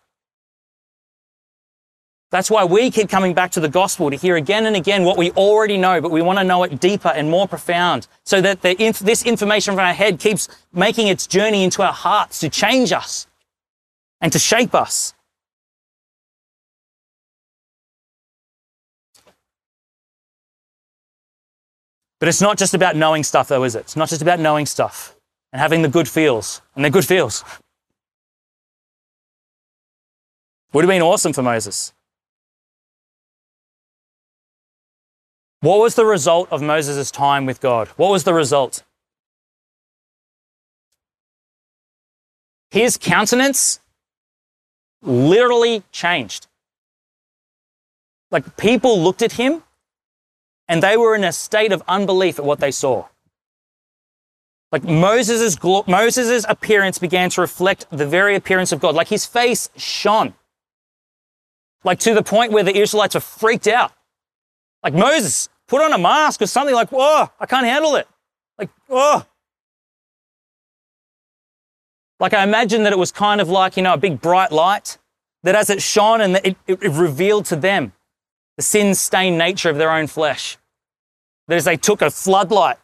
That's 2.31 2.49
why 2.49 2.63
we 2.63 2.91
keep 2.91 3.09
coming 3.09 3.33
back 3.33 3.51
to 3.51 3.59
the 3.59 3.67
gospel 3.67 4.09
to 4.09 4.15
hear 4.15 4.37
again 4.37 4.65
and 4.65 4.75
again 4.75 5.03
what 5.03 5.17
we 5.17 5.31
already 5.31 5.77
know, 5.77 5.99
but 5.99 6.11
we 6.11 6.21
want 6.21 6.39
to 6.39 6.45
know 6.45 6.63
it 6.63 6.79
deeper 6.79 7.09
and 7.09 7.29
more 7.29 7.45
profound 7.45 8.07
so 8.23 8.39
that 8.39 8.63
inf- 8.63 8.99
this 8.99 9.23
information 9.23 9.73
from 9.73 9.83
our 9.85 9.93
head 9.93 10.17
keeps 10.19 10.47
making 10.71 11.07
its 11.07 11.27
journey 11.27 11.63
into 11.63 11.81
our 11.81 11.91
hearts 11.91 12.39
to 12.39 12.49
change 12.49 12.93
us 12.93 13.27
and 14.21 14.31
to 14.31 14.39
shape 14.39 14.73
us. 14.73 15.13
But 22.22 22.28
it's 22.28 22.39
not 22.39 22.59
just 22.59 22.76
about 22.76 22.95
knowing 22.95 23.24
stuff, 23.24 23.47
though, 23.47 23.63
is 23.63 23.74
it? 23.74 23.80
It's 23.80 23.95
not 23.95 24.07
just 24.07 24.22
about 24.22 24.39
knowing 24.39 24.67
stuff 24.67 25.15
and 25.51 25.59
having 25.59 25.82
the 25.82 25.88
good 25.88 26.07
feels, 26.07 26.61
and 26.76 26.86
they're 26.86 26.91
good 26.91 27.03
feels. 27.03 27.43
Would 30.72 30.84
have 30.84 30.89
been 30.89 31.01
awesome 31.01 31.34
for 31.34 31.41
Moses. 31.41 31.93
What 35.61 35.80
was 35.80 35.95
the 35.95 36.05
result 36.05 36.47
of 36.51 36.61
Moses' 36.61 37.09
time 37.09 37.47
with 37.47 37.59
God? 37.59 37.88
What 37.97 38.11
was 38.11 38.24
the 38.24 38.36
result? 38.36 38.84
His 42.69 42.97
countenance 42.97 43.80
literally 45.01 45.82
changed. 45.91 46.45
Like 48.30 48.57
people 48.57 49.01
looked 49.01 49.24
at 49.24 49.32
him 49.32 49.63
and 50.72 50.82
they 50.82 50.95
were 50.95 51.13
in 51.15 51.26
a 51.26 51.34
state 51.34 51.74
of 51.74 51.84
unbelief 51.86 52.39
at 52.39 52.45
what 52.45 52.59
they 52.59 52.72
saw. 52.72 53.05
Like 54.72 54.86
Moses' 54.86 55.57
Moses's 55.61 56.45
appearance 56.47 56.97
began 56.97 57.30
to 57.32 57.41
reflect 57.41 57.88
the 57.91 58.07
very 58.07 58.36
appearance 58.36 58.72
of 58.72 58.80
God. 58.80 58.95
Like 58.95 59.09
his 59.09 59.26
face 59.26 59.69
shone. 59.76 60.34
Like 61.84 61.99
to 61.99 62.13
the 62.13 62.24
point 62.24 62.53
where 62.53 62.63
the 62.63 62.74
Israelites 62.74 63.15
were 63.15 63.22
freaked 63.22 63.67
out. 63.67 63.91
Like 64.82 64.93
Moses, 64.93 65.49
put 65.67 65.82
on 65.82 65.91
a 65.91 65.97
mask 65.97 66.41
or 66.41 66.47
something 66.47 66.74
like, 66.74 66.89
whoa, 66.89 67.30
I 67.38 67.45
can't 67.47 67.65
handle 67.65 67.97
it. 67.97 68.07
Like, 68.57 68.69
whoa. 68.88 69.26
Like 72.22 72.34
I 72.34 72.43
imagine 72.43 72.84
that 72.84 72.93
it 72.93 72.99
was 72.99 73.11
kind 73.11 73.41
of 73.41 73.49
like, 73.49 73.76
you 73.76 73.84
know, 73.84 73.93
a 73.93 73.97
big 73.97 74.22
bright 74.22 74.53
light 74.53 74.97
that 75.43 75.53
as 75.53 75.69
it 75.69 75.82
shone 75.82 76.22
and 76.22 76.38
it, 76.45 76.55
it 76.65 76.80
revealed 76.93 77.43
to 77.47 77.57
them 77.57 77.91
the 78.55 78.63
sin 78.63 78.95
stained 78.95 79.38
nature 79.38 79.69
of 79.69 79.76
their 79.76 79.91
own 79.91 80.07
flesh. 80.07 80.57
That 81.51 81.57
as 81.57 81.65
they 81.65 81.75
took 81.75 82.01
a 82.01 82.09
floodlight 82.09 82.77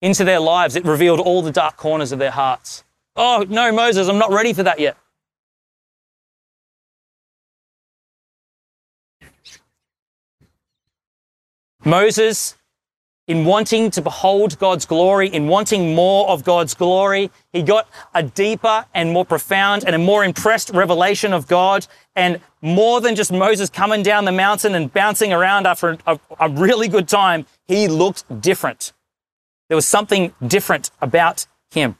into 0.00 0.22
their 0.22 0.38
lives, 0.38 0.76
it 0.76 0.84
revealed 0.84 1.18
all 1.18 1.42
the 1.42 1.50
dark 1.50 1.76
corners 1.76 2.12
of 2.12 2.20
their 2.20 2.30
hearts. 2.30 2.84
Oh, 3.16 3.44
no, 3.48 3.72
Moses, 3.72 4.06
I'm 4.06 4.16
not 4.16 4.30
ready 4.30 4.52
for 4.52 4.62
that 4.62 4.78
yet. 4.78 4.96
Moses, 11.84 12.54
in 13.32 13.46
wanting 13.46 13.90
to 13.90 14.02
behold 14.02 14.58
God's 14.58 14.84
glory, 14.84 15.26
in 15.26 15.48
wanting 15.48 15.94
more 15.94 16.28
of 16.28 16.44
God's 16.44 16.74
glory, 16.74 17.30
he 17.50 17.62
got 17.62 17.88
a 18.12 18.22
deeper 18.22 18.84
and 18.92 19.10
more 19.10 19.24
profound 19.24 19.86
and 19.86 19.94
a 19.94 19.98
more 19.98 20.22
impressed 20.22 20.68
revelation 20.68 21.32
of 21.32 21.46
God. 21.46 21.86
And 22.14 22.40
more 22.60 23.00
than 23.00 23.16
just 23.16 23.32
Moses 23.32 23.70
coming 23.70 24.02
down 24.02 24.26
the 24.26 24.32
mountain 24.32 24.74
and 24.74 24.92
bouncing 24.92 25.32
around 25.32 25.66
after 25.66 25.96
a, 26.06 26.20
a 26.38 26.50
really 26.50 26.88
good 26.88 27.08
time, 27.08 27.46
he 27.66 27.88
looked 27.88 28.22
different. 28.42 28.92
There 29.70 29.76
was 29.76 29.88
something 29.88 30.34
different 30.46 30.90
about 31.00 31.46
him. 31.70 31.96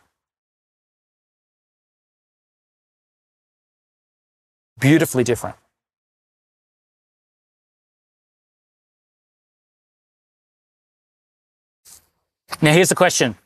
Beautifully 4.78 5.24
different. 5.24 5.57
Now, 12.61 12.73
here's 12.73 12.89
the 12.91 12.95
question 12.95 13.37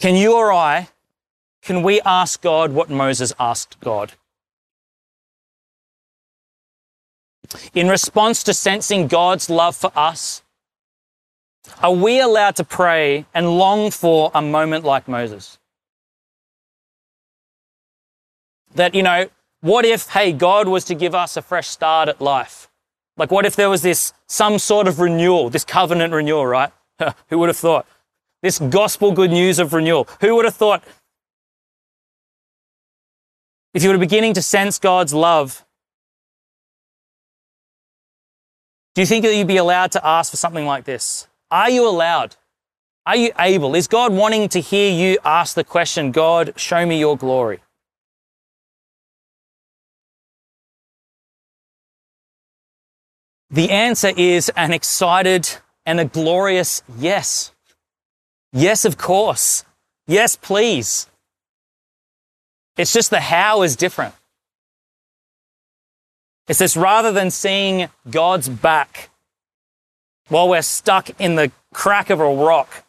Can 0.00 0.16
you 0.16 0.34
or 0.34 0.52
I, 0.52 0.88
can 1.62 1.82
we 1.82 2.00
ask 2.02 2.42
God 2.42 2.72
what 2.72 2.90
Moses 2.90 3.32
asked 3.40 3.80
God? 3.80 4.12
In 7.72 7.88
response 7.88 8.42
to 8.44 8.54
sensing 8.54 9.06
God's 9.06 9.48
love 9.48 9.76
for 9.76 9.92
us, 9.94 10.42
are 11.82 11.92
we 11.92 12.20
allowed 12.20 12.56
to 12.56 12.64
pray 12.64 13.24
and 13.32 13.58
long 13.58 13.90
for 13.90 14.30
a 14.34 14.42
moment 14.42 14.84
like 14.84 15.08
Moses? 15.08 15.58
That, 18.74 18.94
you 18.94 19.02
know, 19.02 19.28
what 19.60 19.84
if, 19.84 20.08
hey, 20.08 20.32
God 20.32 20.68
was 20.68 20.84
to 20.84 20.94
give 20.94 21.14
us 21.14 21.36
a 21.36 21.42
fresh 21.42 21.68
start 21.68 22.08
at 22.08 22.20
life? 22.20 22.68
Like, 23.16 23.30
what 23.30 23.46
if 23.46 23.54
there 23.54 23.70
was 23.70 23.82
this, 23.82 24.12
some 24.26 24.58
sort 24.58 24.88
of 24.88 24.98
renewal, 24.98 25.50
this 25.50 25.64
covenant 25.64 26.12
renewal, 26.12 26.46
right? 26.46 26.72
Who 27.28 27.38
would 27.38 27.48
have 27.48 27.56
thought? 27.56 27.86
This 28.42 28.58
gospel 28.58 29.12
good 29.12 29.30
news 29.30 29.58
of 29.58 29.72
renewal. 29.72 30.08
Who 30.20 30.34
would 30.36 30.44
have 30.44 30.56
thought? 30.56 30.84
If 33.72 33.82
you 33.82 33.90
were 33.90 33.98
beginning 33.98 34.34
to 34.34 34.42
sense 34.42 34.78
God's 34.78 35.14
love, 35.14 35.64
do 38.94 39.02
you 39.02 39.06
think 39.06 39.24
that 39.24 39.34
you'd 39.34 39.48
be 39.48 39.56
allowed 39.56 39.92
to 39.92 40.06
ask 40.06 40.30
for 40.30 40.36
something 40.36 40.66
like 40.66 40.84
this? 40.84 41.26
Are 41.50 41.70
you 41.70 41.88
allowed? 41.88 42.36
Are 43.06 43.16
you 43.16 43.32
able? 43.38 43.74
Is 43.74 43.88
God 43.88 44.12
wanting 44.12 44.48
to 44.50 44.60
hear 44.60 44.90
you 44.92 45.18
ask 45.24 45.54
the 45.54 45.64
question, 45.64 46.12
God, 46.12 46.54
show 46.56 46.86
me 46.86 46.98
your 46.98 47.16
glory? 47.16 47.60
The 53.50 53.70
answer 53.70 54.12
is 54.16 54.50
an 54.56 54.72
excited 54.72 55.48
and 55.86 56.00
a 56.00 56.04
glorious 56.04 56.82
yes. 56.98 57.52
Yes, 58.52 58.84
of 58.84 58.96
course. 58.96 59.64
Yes, 60.06 60.36
please. 60.36 61.08
It's 62.76 62.92
just 62.92 63.10
the 63.10 63.20
how 63.20 63.62
is 63.62 63.76
different. 63.76 64.14
It's 66.48 66.58
this 66.58 66.76
rather 66.76 67.12
than 67.12 67.30
seeing 67.30 67.88
God's 68.10 68.48
back 68.48 69.10
while 70.28 70.48
we're 70.48 70.62
stuck 70.62 71.10
in 71.20 71.34
the 71.36 71.52
crack 71.72 72.10
of 72.10 72.20
a 72.20 72.28
rock, 72.34 72.84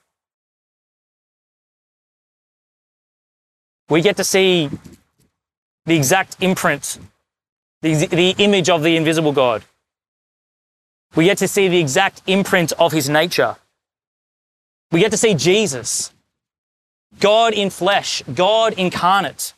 we 3.90 4.02
get 4.02 4.18
to 4.18 4.24
see 4.24 4.70
the 5.86 5.96
exact 5.96 6.38
imprint, 6.40 7.00
the, 7.82 8.06
the 8.08 8.36
image 8.38 8.70
of 8.70 8.84
the 8.84 8.96
invisible 8.96 9.32
God. 9.32 9.64
We 11.16 11.26
get 11.26 11.38
to 11.40 11.48
see 11.48 11.68
the 11.68 11.80
exact 11.80 12.22
imprint 12.28 12.74
of 12.74 12.92
his 12.92 13.10
nature. 13.10 13.56
We 14.92 15.00
get 15.00 15.12
to 15.12 15.18
see 15.18 15.34
Jesus, 15.34 16.12
God 17.20 17.54
in 17.54 17.70
flesh, 17.70 18.22
God 18.34 18.74
incarnate. 18.74 19.54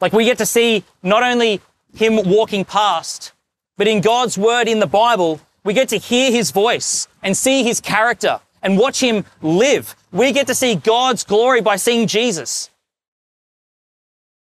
Like 0.00 0.12
we 0.12 0.24
get 0.24 0.38
to 0.38 0.46
see 0.46 0.84
not 1.02 1.22
only 1.22 1.60
him 1.94 2.16
walking 2.28 2.64
past, 2.64 3.32
but 3.76 3.86
in 3.86 4.00
God's 4.00 4.38
word 4.38 4.68
in 4.68 4.80
the 4.80 4.86
Bible, 4.86 5.40
we 5.64 5.74
get 5.74 5.88
to 5.90 5.98
hear 5.98 6.30
his 6.30 6.50
voice 6.50 7.08
and 7.22 7.36
see 7.36 7.62
his 7.62 7.80
character 7.80 8.40
and 8.62 8.78
watch 8.78 9.00
him 9.00 9.24
live. 9.42 9.94
We 10.12 10.32
get 10.32 10.46
to 10.46 10.54
see 10.54 10.74
God's 10.74 11.24
glory 11.24 11.60
by 11.60 11.76
seeing 11.76 12.06
Jesus. 12.06 12.70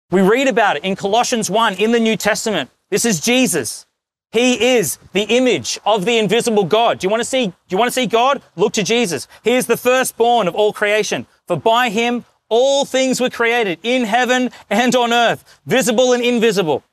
We 0.09 0.21
read 0.21 0.47
about 0.47 0.77
it 0.77 0.83
in 0.83 0.95
Colossians 0.95 1.49
1 1.49 1.75
in 1.75 1.91
the 1.91 1.99
New 1.99 2.17
Testament. 2.17 2.69
This 2.89 3.05
is 3.05 3.19
Jesus. 3.19 3.85
He 4.31 4.75
is 4.77 4.97
the 5.11 5.23
image 5.23 5.77
of 5.85 6.05
the 6.05 6.17
invisible 6.17 6.63
God. 6.63 6.99
Do 6.99 7.05
you 7.05 7.11
want 7.11 7.21
to 7.21 7.27
see, 7.27 7.47
do 7.47 7.53
you 7.69 7.77
want 7.77 7.89
to 7.89 7.93
see 7.93 8.07
God? 8.07 8.41
Look 8.55 8.73
to 8.73 8.83
Jesus. 8.83 9.27
He 9.43 9.51
is 9.51 9.65
the 9.65 9.75
firstborn 9.75 10.47
of 10.47 10.55
all 10.55 10.71
creation. 10.71 11.27
For 11.47 11.57
by 11.57 11.89
him 11.89 12.23
all 12.47 12.85
things 12.85 13.19
were 13.19 13.29
created 13.29 13.79
in 13.83 14.05
heaven 14.05 14.51
and 14.69 14.95
on 14.95 15.11
earth, 15.11 15.59
visible 15.65 16.13
and 16.13 16.23
invisible. 16.23 16.83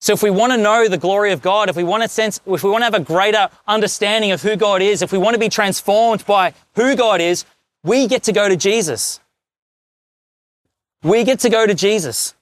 So 0.00 0.12
if 0.12 0.22
we 0.22 0.30
want 0.30 0.52
to 0.52 0.58
know 0.58 0.88
the 0.88 0.98
glory 0.98 1.32
of 1.32 1.42
God, 1.42 1.70
if 1.70 1.76
we 1.76 1.84
want 1.84 2.02
to 2.02 2.08
sense, 2.08 2.40
if 2.44 2.64
we 2.64 2.70
want 2.70 2.82
to 2.82 2.86
have 2.86 2.94
a 2.94 3.00
greater 3.00 3.48
understanding 3.68 4.32
of 4.32 4.42
who 4.42 4.56
God 4.56 4.82
is, 4.82 5.00
if 5.00 5.12
we 5.12 5.18
want 5.18 5.34
to 5.34 5.38
be 5.38 5.48
transformed 5.48 6.26
by 6.26 6.54
who 6.74 6.96
God 6.96 7.20
is, 7.20 7.44
we 7.84 8.08
get 8.08 8.24
to 8.24 8.32
go 8.32 8.48
to 8.48 8.56
Jesus. 8.56 9.20
We 11.02 11.24
get 11.24 11.40
to 11.40 11.48
go 11.48 11.66
to 11.66 11.74
Jesus. 11.74 12.34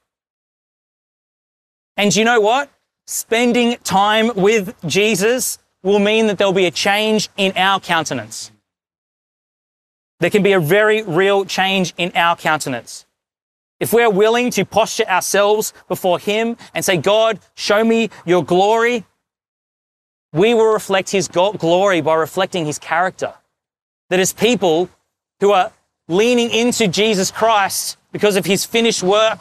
And 1.97 2.15
you 2.15 2.25
know 2.25 2.41
what? 2.41 2.71
Spending 3.07 3.77
time 3.85 4.31
with 4.35 4.75
Jesus 4.87 5.59
will 5.83 5.99
mean 5.99 6.27
that 6.27 6.39
there'll 6.39 6.53
be 6.53 6.67
a 6.67 6.71
change 6.71 7.29
in 7.37 7.53
our 7.57 7.81
countenance. 7.81 8.53
There 10.21 10.31
can 10.31 10.43
be 10.43 10.53
a 10.53 10.61
very 10.61 11.03
real 11.03 11.45
change 11.45 11.95
in 11.97 12.13
our 12.15 12.37
countenance. 12.37 13.07
If 13.81 13.95
we're 13.95 14.11
willing 14.11 14.51
to 14.51 14.67
posture 14.67 15.09
ourselves 15.09 15.73
before 15.89 16.19
Him 16.19 16.59
and 16.75 16.85
say, 16.85 16.99
God, 16.99 17.41
show 17.55 17.83
me 17.83 18.11
your 18.27 18.45
glory, 18.45 19.07
we 20.35 20.53
will 20.53 20.73
reflect 20.73 21.11
His 21.11 21.29
glory 21.29 22.03
by 22.03 22.15
reflecting 22.15 22.67
His 22.67 22.79
character. 22.79 23.33
That 24.11 24.21
as 24.21 24.35
people 24.35 24.91
who 25.41 25.53
are 25.53 25.73
leaning 26.09 26.51
into 26.51 26.87
Jesus 26.89 27.31
Christ, 27.31 27.97
because 28.13 28.37
of 28.37 28.47
his 28.47 28.65
finished 28.65 29.03
work 29.03 29.39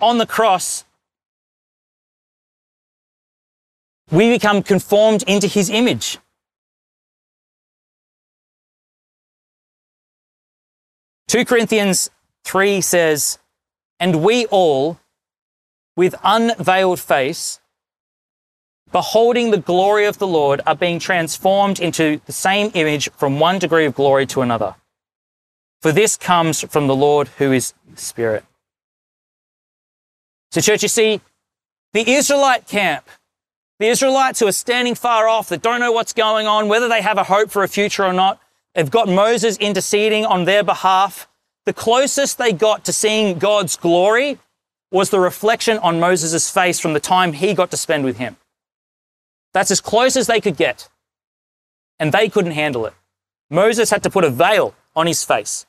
on 0.00 0.18
the 0.18 0.26
cross, 0.26 0.84
we 4.10 4.30
become 4.30 4.62
conformed 4.62 5.24
into 5.26 5.46
his 5.46 5.70
image. 5.70 6.18
Two 11.26 11.44
Corinthians 11.44 12.10
3 12.44 12.80
says, 12.80 13.38
And 13.98 14.22
we 14.22 14.46
all, 14.46 15.00
with 15.96 16.14
unveiled 16.22 17.00
face, 17.00 17.60
beholding 18.92 19.50
the 19.50 19.56
glory 19.56 20.06
of 20.06 20.18
the 20.18 20.26
Lord, 20.26 20.60
are 20.66 20.76
being 20.76 21.00
transformed 21.00 21.80
into 21.80 22.20
the 22.26 22.32
same 22.32 22.70
image 22.74 23.10
from 23.16 23.40
one 23.40 23.58
degree 23.58 23.86
of 23.86 23.94
glory 23.94 24.26
to 24.26 24.42
another. 24.42 24.76
For 25.84 25.92
this 25.92 26.16
comes 26.16 26.62
from 26.62 26.86
the 26.86 26.96
Lord 26.96 27.28
who 27.36 27.52
is 27.52 27.74
Spirit. 27.94 28.42
So, 30.50 30.62
church, 30.62 30.82
you 30.82 30.88
see, 30.88 31.20
the 31.92 32.10
Israelite 32.10 32.66
camp, 32.66 33.06
the 33.78 33.88
Israelites 33.88 34.40
who 34.40 34.46
are 34.46 34.52
standing 34.52 34.94
far 34.94 35.28
off, 35.28 35.50
that 35.50 35.60
don't 35.60 35.80
know 35.80 35.92
what's 35.92 36.14
going 36.14 36.46
on, 36.46 36.68
whether 36.68 36.88
they 36.88 37.02
have 37.02 37.18
a 37.18 37.24
hope 37.24 37.50
for 37.50 37.62
a 37.62 37.68
future 37.68 38.02
or 38.02 38.14
not, 38.14 38.40
they've 38.74 38.90
got 38.90 39.10
Moses 39.10 39.58
interceding 39.58 40.24
on 40.24 40.46
their 40.46 40.64
behalf. 40.64 41.28
The 41.66 41.74
closest 41.74 42.38
they 42.38 42.54
got 42.54 42.86
to 42.86 42.92
seeing 42.94 43.38
God's 43.38 43.76
glory 43.76 44.38
was 44.90 45.10
the 45.10 45.20
reflection 45.20 45.76
on 45.80 46.00
Moses' 46.00 46.50
face 46.50 46.80
from 46.80 46.94
the 46.94 46.98
time 46.98 47.34
he 47.34 47.52
got 47.52 47.70
to 47.72 47.76
spend 47.76 48.06
with 48.06 48.16
him. 48.16 48.38
That's 49.52 49.70
as 49.70 49.82
close 49.82 50.16
as 50.16 50.28
they 50.28 50.40
could 50.40 50.56
get. 50.56 50.88
And 52.00 52.10
they 52.10 52.30
couldn't 52.30 52.52
handle 52.52 52.86
it. 52.86 52.94
Moses 53.50 53.90
had 53.90 54.02
to 54.04 54.08
put 54.08 54.24
a 54.24 54.30
veil 54.30 54.74
on 54.96 55.06
his 55.06 55.22
face. 55.22 55.66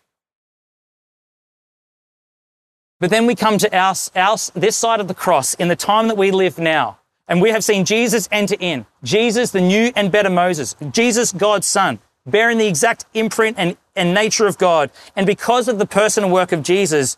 But 3.00 3.10
then 3.10 3.26
we 3.26 3.36
come 3.36 3.58
to 3.58 3.78
our, 3.78 3.93
our, 4.16 4.38
this 4.54 4.78
side 4.78 5.00
of 5.00 5.08
the 5.08 5.14
cross 5.14 5.54
in 5.56 5.68
the 5.68 5.76
time 5.76 6.08
that 6.08 6.18
we 6.18 6.32
live 6.32 6.58
now. 6.58 7.00
And 7.28 7.41
we 7.41 7.50
have 7.50 7.64
seen 7.64 7.86
Jesus 7.86 8.30
enter 8.32 8.56
in. 8.60 8.86
Jesus, 9.04 9.52
the 9.52 9.62
new 9.62 9.91
and 9.96 10.12
better 10.12 10.30
Moses. 10.30 10.76
Jesus, 10.91 11.32
God's 11.32 11.68
son, 11.68 12.00
bearing 12.26 12.58
the 12.58 12.68
exact 12.68 13.06
imprint 13.14 13.58
and, 13.58 13.78
and 13.96 14.14
nature 14.14 14.48
of 14.48 14.58
God. 14.58 14.91
And 15.16 15.26
because 15.26 15.68
of 15.68 15.80
the 15.80 15.88
person 15.88 16.24
and 16.24 16.32
work 16.32 16.52
of 16.52 16.64
Jesus, 16.64 17.18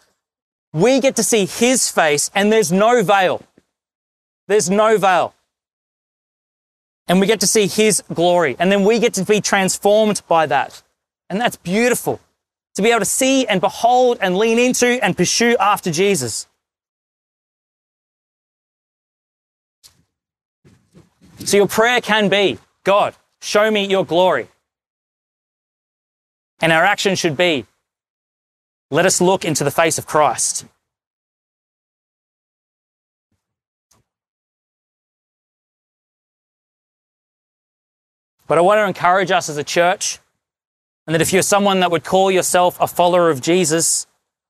we 0.73 0.99
get 0.99 1.15
to 1.17 1.23
see 1.23 1.45
his 1.45 1.91
face 1.91 2.31
and 2.33 2.51
there's 2.51 2.71
no 2.71 3.03
veil. 3.03 3.41
There's 4.47 4.69
no 4.69 4.97
veil 4.97 5.33
and 7.07 7.19
we 7.19 7.27
get 7.27 7.39
to 7.39 7.47
see 7.47 7.67
his 7.67 8.03
glory. 8.13 8.55
And 8.59 8.71
then 8.71 8.83
we 8.83 8.99
get 8.99 9.13
to 9.15 9.23
be 9.23 9.41
transformed 9.41 10.21
by 10.27 10.45
that. 10.47 10.81
And 11.29 11.39
that's 11.39 11.55
beautiful 11.57 12.19
to 12.77 12.83
be 12.83 12.91
able 12.91 12.99
to 12.99 13.05
see 13.05 13.47
and 13.47 13.59
behold 13.59 14.19
and 14.21 14.37
lean 14.37 14.59
into 14.59 15.03
and 15.03 15.17
pursue 15.17 15.57
after 15.59 15.89
Jesus. 15.89 16.45
So 21.43 21.57
your 21.57 21.67
prayer 21.67 22.01
can 22.01 22.29
be, 22.29 22.59
God, 22.83 23.15
show 23.41 23.71
me 23.71 23.87
your 23.87 24.05
glory. 24.05 24.47
And 26.61 26.71
our 26.71 26.83
action 26.83 27.15
should 27.15 27.35
be, 27.35 27.65
let 28.91 29.07
us 29.07 29.19
look 29.21 29.43
into 29.43 29.63
the 29.63 29.71
face 29.71 29.97
of 29.97 30.05
Christ. 30.05 30.65
But 38.47 38.59
I 38.59 38.61
want 38.61 38.77
to 38.77 38.85
encourage 38.85 39.31
us 39.31 39.49
as 39.49 39.57
a 39.57 39.63
church, 39.63 40.19
and 41.07 41.13
that 41.13 41.21
if 41.21 41.31
you're 41.31 41.41
someone 41.41 41.79
that 41.79 41.89
would 41.89 42.03
call 42.03 42.29
yourself 42.29 42.77
a 42.81 42.87
follower 42.87 43.29
of 43.29 43.41
Jesus, 43.41 44.05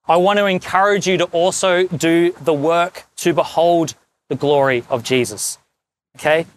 I 0.08 0.18
want 0.18 0.40
to 0.40 0.46
encourage 0.48 1.08
you 1.08 1.18
to 1.20 1.26
also 1.26 1.88
do 1.88 2.34
the 2.42 2.54
work 2.54 3.06
to 3.18 3.34
behold 3.34 3.94
the 4.28 4.36
glory 4.36 4.84
of 4.90 5.04
Jesus. 5.04 5.60
Okay? 6.18 6.48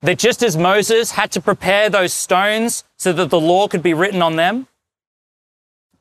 That 0.00 0.18
just 0.18 0.42
as 0.42 0.56
Moses 0.56 1.12
had 1.12 1.30
to 1.32 1.40
prepare 1.40 1.90
those 1.90 2.12
stones 2.12 2.84
so 2.96 3.12
that 3.12 3.30
the 3.30 3.40
law 3.40 3.68
could 3.68 3.82
be 3.82 3.94
written 3.94 4.22
on 4.22 4.36
them, 4.36 4.66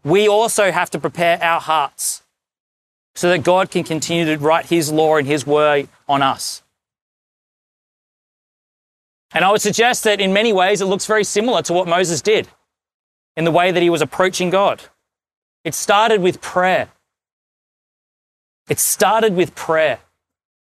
we 0.03 0.27
also 0.27 0.71
have 0.71 0.89
to 0.91 0.99
prepare 0.99 1.41
our 1.43 1.59
hearts 1.59 2.23
so 3.15 3.29
that 3.29 3.43
God 3.43 3.71
can 3.71 3.83
continue 3.83 4.25
to 4.25 4.37
write 4.37 4.67
His 4.67 4.91
law 4.91 5.17
and 5.17 5.27
His 5.27 5.45
word 5.45 5.89
on 6.07 6.21
us. 6.21 6.61
And 9.33 9.43
I 9.43 9.51
would 9.51 9.61
suggest 9.61 10.03
that 10.03 10.21
in 10.21 10.33
many 10.33 10.53
ways 10.53 10.81
it 10.81 10.85
looks 10.85 11.05
very 11.05 11.23
similar 11.23 11.61
to 11.63 11.73
what 11.73 11.87
Moses 11.87 12.21
did 12.21 12.47
in 13.35 13.43
the 13.45 13.51
way 13.51 13.71
that 13.71 13.83
he 13.83 13.89
was 13.89 14.01
approaching 14.01 14.49
God. 14.49 14.81
It 15.63 15.73
started 15.73 16.21
with 16.21 16.41
prayer. 16.41 16.89
It 18.69 18.79
started 18.79 19.35
with 19.35 19.53
prayer. 19.55 19.99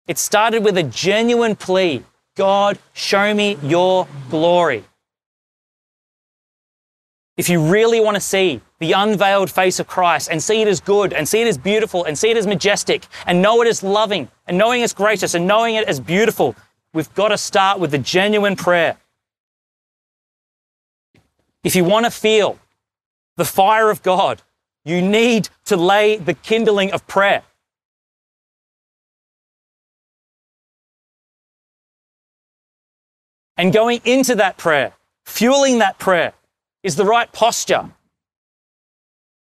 It 0.07 0.17
started 0.17 0.63
with 0.63 0.77
a 0.77 0.83
genuine 0.83 1.55
plea 1.55 2.03
God, 2.37 2.77
show 2.93 3.33
me 3.33 3.57
your 3.63 4.07
glory. 4.29 4.83
If 7.35 7.49
you 7.49 7.71
really 7.71 7.99
want 7.99 8.15
to 8.15 8.21
see 8.21 8.61
the 8.79 8.91
unveiled 8.91 9.49
face 9.49 9.79
of 9.79 9.87
Christ 9.87 10.29
and 10.31 10.41
see 10.41 10.61
it 10.61 10.67
as 10.67 10.79
good 10.79 11.13
and 11.13 11.27
see 11.27 11.41
it 11.41 11.47
as 11.47 11.57
beautiful 11.57 12.03
and 12.03 12.15
see 12.15 12.29
it 12.29 12.37
as 12.37 12.45
majestic 12.45 13.07
and 13.25 13.41
know 13.41 13.63
it 13.63 13.67
as 13.67 13.81
loving 13.81 14.29
and 14.45 14.55
knowing 14.55 14.81
it's 14.81 14.93
gracious 14.93 15.33
and 15.33 15.47
knowing 15.47 15.75
it 15.75 15.87
as 15.87 15.99
beautiful, 15.99 16.55
We've 16.97 17.13
got 17.13 17.27
to 17.27 17.37
start 17.37 17.79
with 17.79 17.93
a 17.93 17.99
genuine 17.99 18.55
prayer. 18.55 18.97
If 21.63 21.75
you 21.75 21.83
want 21.83 22.05
to 22.05 22.09
feel 22.09 22.57
the 23.35 23.45
fire 23.45 23.91
of 23.91 24.01
God, 24.01 24.41
you 24.83 25.03
need 25.03 25.47
to 25.65 25.77
lay 25.77 26.17
the 26.17 26.33
kindling 26.33 26.91
of 26.91 27.05
prayer. 27.05 27.43
And 33.57 33.71
going 33.71 34.01
into 34.03 34.33
that 34.33 34.57
prayer, 34.57 34.93
fueling 35.23 35.77
that 35.77 35.99
prayer, 35.99 36.33
is 36.81 36.95
the 36.95 37.05
right 37.05 37.31
posture. 37.31 37.91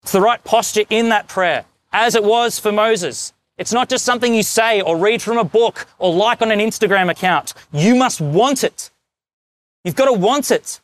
It's 0.02 0.10
the 0.10 0.20
right 0.20 0.42
posture 0.42 0.82
in 0.90 1.10
that 1.10 1.28
prayer, 1.28 1.64
as 1.92 2.16
it 2.16 2.24
was 2.24 2.58
for 2.58 2.72
Moses. 2.72 3.32
It's 3.58 3.72
not 3.72 3.88
just 3.88 4.04
something 4.04 4.34
you 4.34 4.42
say 4.42 4.80
or 4.80 4.96
read 4.96 5.22
from 5.22 5.38
a 5.38 5.44
book 5.44 5.86
or 5.98 6.12
like 6.12 6.42
on 6.42 6.50
an 6.50 6.58
Instagram 6.58 7.10
account. 7.10 7.54
You 7.72 7.94
must 7.94 8.20
want 8.20 8.62
it. 8.62 8.90
You've 9.84 9.94
got 9.94 10.06
to 10.06 10.12
want 10.12 10.50
it. 10.50 10.80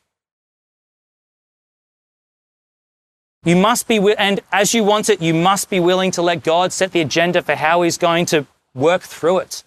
You 3.45 3.57
must 3.57 3.89
be, 3.89 3.99
and 4.17 4.41
as 4.53 4.73
you 4.73 4.85
want 4.85 5.11
it, 5.11 5.21
you 5.21 5.35
must 5.35 5.69
be 5.69 5.81
willing 5.81 6.13
to 6.13 6.23
let 6.23 6.45
God 6.45 6.73
set 6.73 6.93
the 6.93 7.01
agenda 7.01 7.43
for 7.43 7.57
how 7.57 7.83
He's 7.83 7.99
going 7.99 8.27
to 8.27 8.47
work 8.75 9.03
through 9.03 9.39
it. 9.39 9.65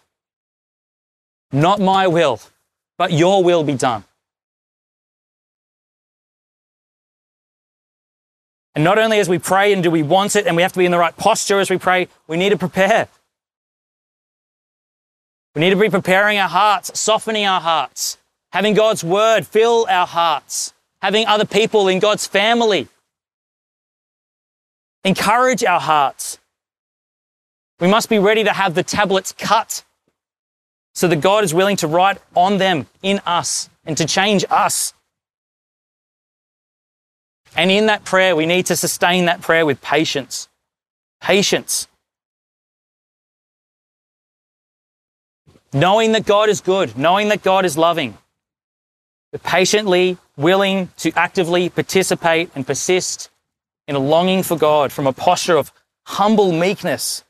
Not 1.51 1.79
my 1.79 2.07
will, 2.07 2.39
but 2.97 3.11
your 3.11 3.43
will 3.43 3.63
be 3.63 3.73
done. 3.75 4.05
And 8.75 8.83
not 8.83 8.99
only 8.99 9.19
as 9.19 9.29
we 9.29 9.39
pray 9.39 9.71
and 9.71 9.81
do 9.81 9.89
we 9.89 10.03
want 10.03 10.35
it 10.35 10.45
and 10.45 10.55
we 10.55 10.61
have 10.61 10.73
to 10.73 10.79
be 10.79 10.85
in 10.85 10.91
the 10.91 10.97
right 10.97 11.15
posture 11.15 11.59
as 11.59 11.69
we 11.69 11.77
pray, 11.77 12.09
we 12.27 12.35
need 12.35 12.49
to 12.49 12.57
prepare. 12.57 13.07
We 15.55 15.61
need 15.61 15.69
to 15.69 15.77
be 15.77 15.89
preparing 15.89 16.37
our 16.37 16.49
hearts, 16.49 16.99
softening 16.99 17.45
our 17.45 17.61
hearts, 17.61 18.17
having 18.51 18.73
God's 18.73 19.03
word 19.03 19.47
fill 19.47 19.87
our 19.89 20.05
hearts, 20.05 20.73
having 21.01 21.25
other 21.25 21.45
people 21.45 21.87
in 21.87 21.99
God's 21.99 22.27
family 22.27 22.89
encourage 25.05 25.63
our 25.63 25.79
hearts. 25.79 26.39
We 27.79 27.87
must 27.87 28.09
be 28.09 28.19
ready 28.19 28.43
to 28.43 28.51
have 28.51 28.75
the 28.75 28.83
tablets 28.83 29.31
cut 29.31 29.83
so 30.93 31.07
that 31.07 31.21
God 31.21 31.43
is 31.43 31.53
willing 31.53 31.77
to 31.77 31.87
write 31.87 32.17
on 32.35 32.57
them 32.57 32.87
in 33.01 33.21
us 33.25 33.69
and 33.85 33.95
to 33.97 34.05
change 34.05 34.43
us. 34.49 34.93
And 37.55 37.71
in 37.71 37.85
that 37.85 38.03
prayer, 38.03 38.35
we 38.35 38.45
need 38.45 38.65
to 38.67 38.75
sustain 38.75 39.25
that 39.25 39.41
prayer 39.41 39.65
with 39.65 39.81
patience. 39.81 40.49
Patience. 41.21 41.87
Knowing 45.71 46.11
that 46.13 46.25
God 46.25 46.49
is 46.49 46.61
good, 46.61 46.97
knowing 46.97 47.29
that 47.29 47.41
God 47.41 47.65
is 47.65 47.77
loving, 47.77 48.17
but 49.31 49.43
patiently 49.43 50.17
willing 50.37 50.89
to 50.97 51.11
actively 51.15 51.69
participate 51.69 52.49
and 52.55 52.67
persist 52.67 53.29
in 53.87 53.95
a 53.95 53.99
longing 53.99 54.43
for 54.43 54.57
God 54.57 54.91
from 54.91 55.07
a 55.07 55.13
posture 55.13 55.57
of 55.57 55.71
humble 56.05 56.51
meekness. 56.51 57.23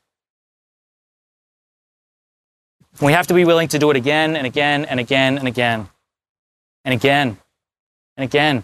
We 3.01 3.13
have 3.13 3.27
to 3.27 3.33
be 3.33 3.45
willing 3.45 3.67
to 3.69 3.79
do 3.79 3.89
it 3.91 3.97
again 3.97 4.35
and 4.35 4.47
again 4.47 4.85
and 4.85 4.99
again 4.99 5.37
and 5.37 5.47
again 5.47 5.89
and 6.83 6.93
again 6.93 7.37
and 8.17 8.23
again 8.23 8.63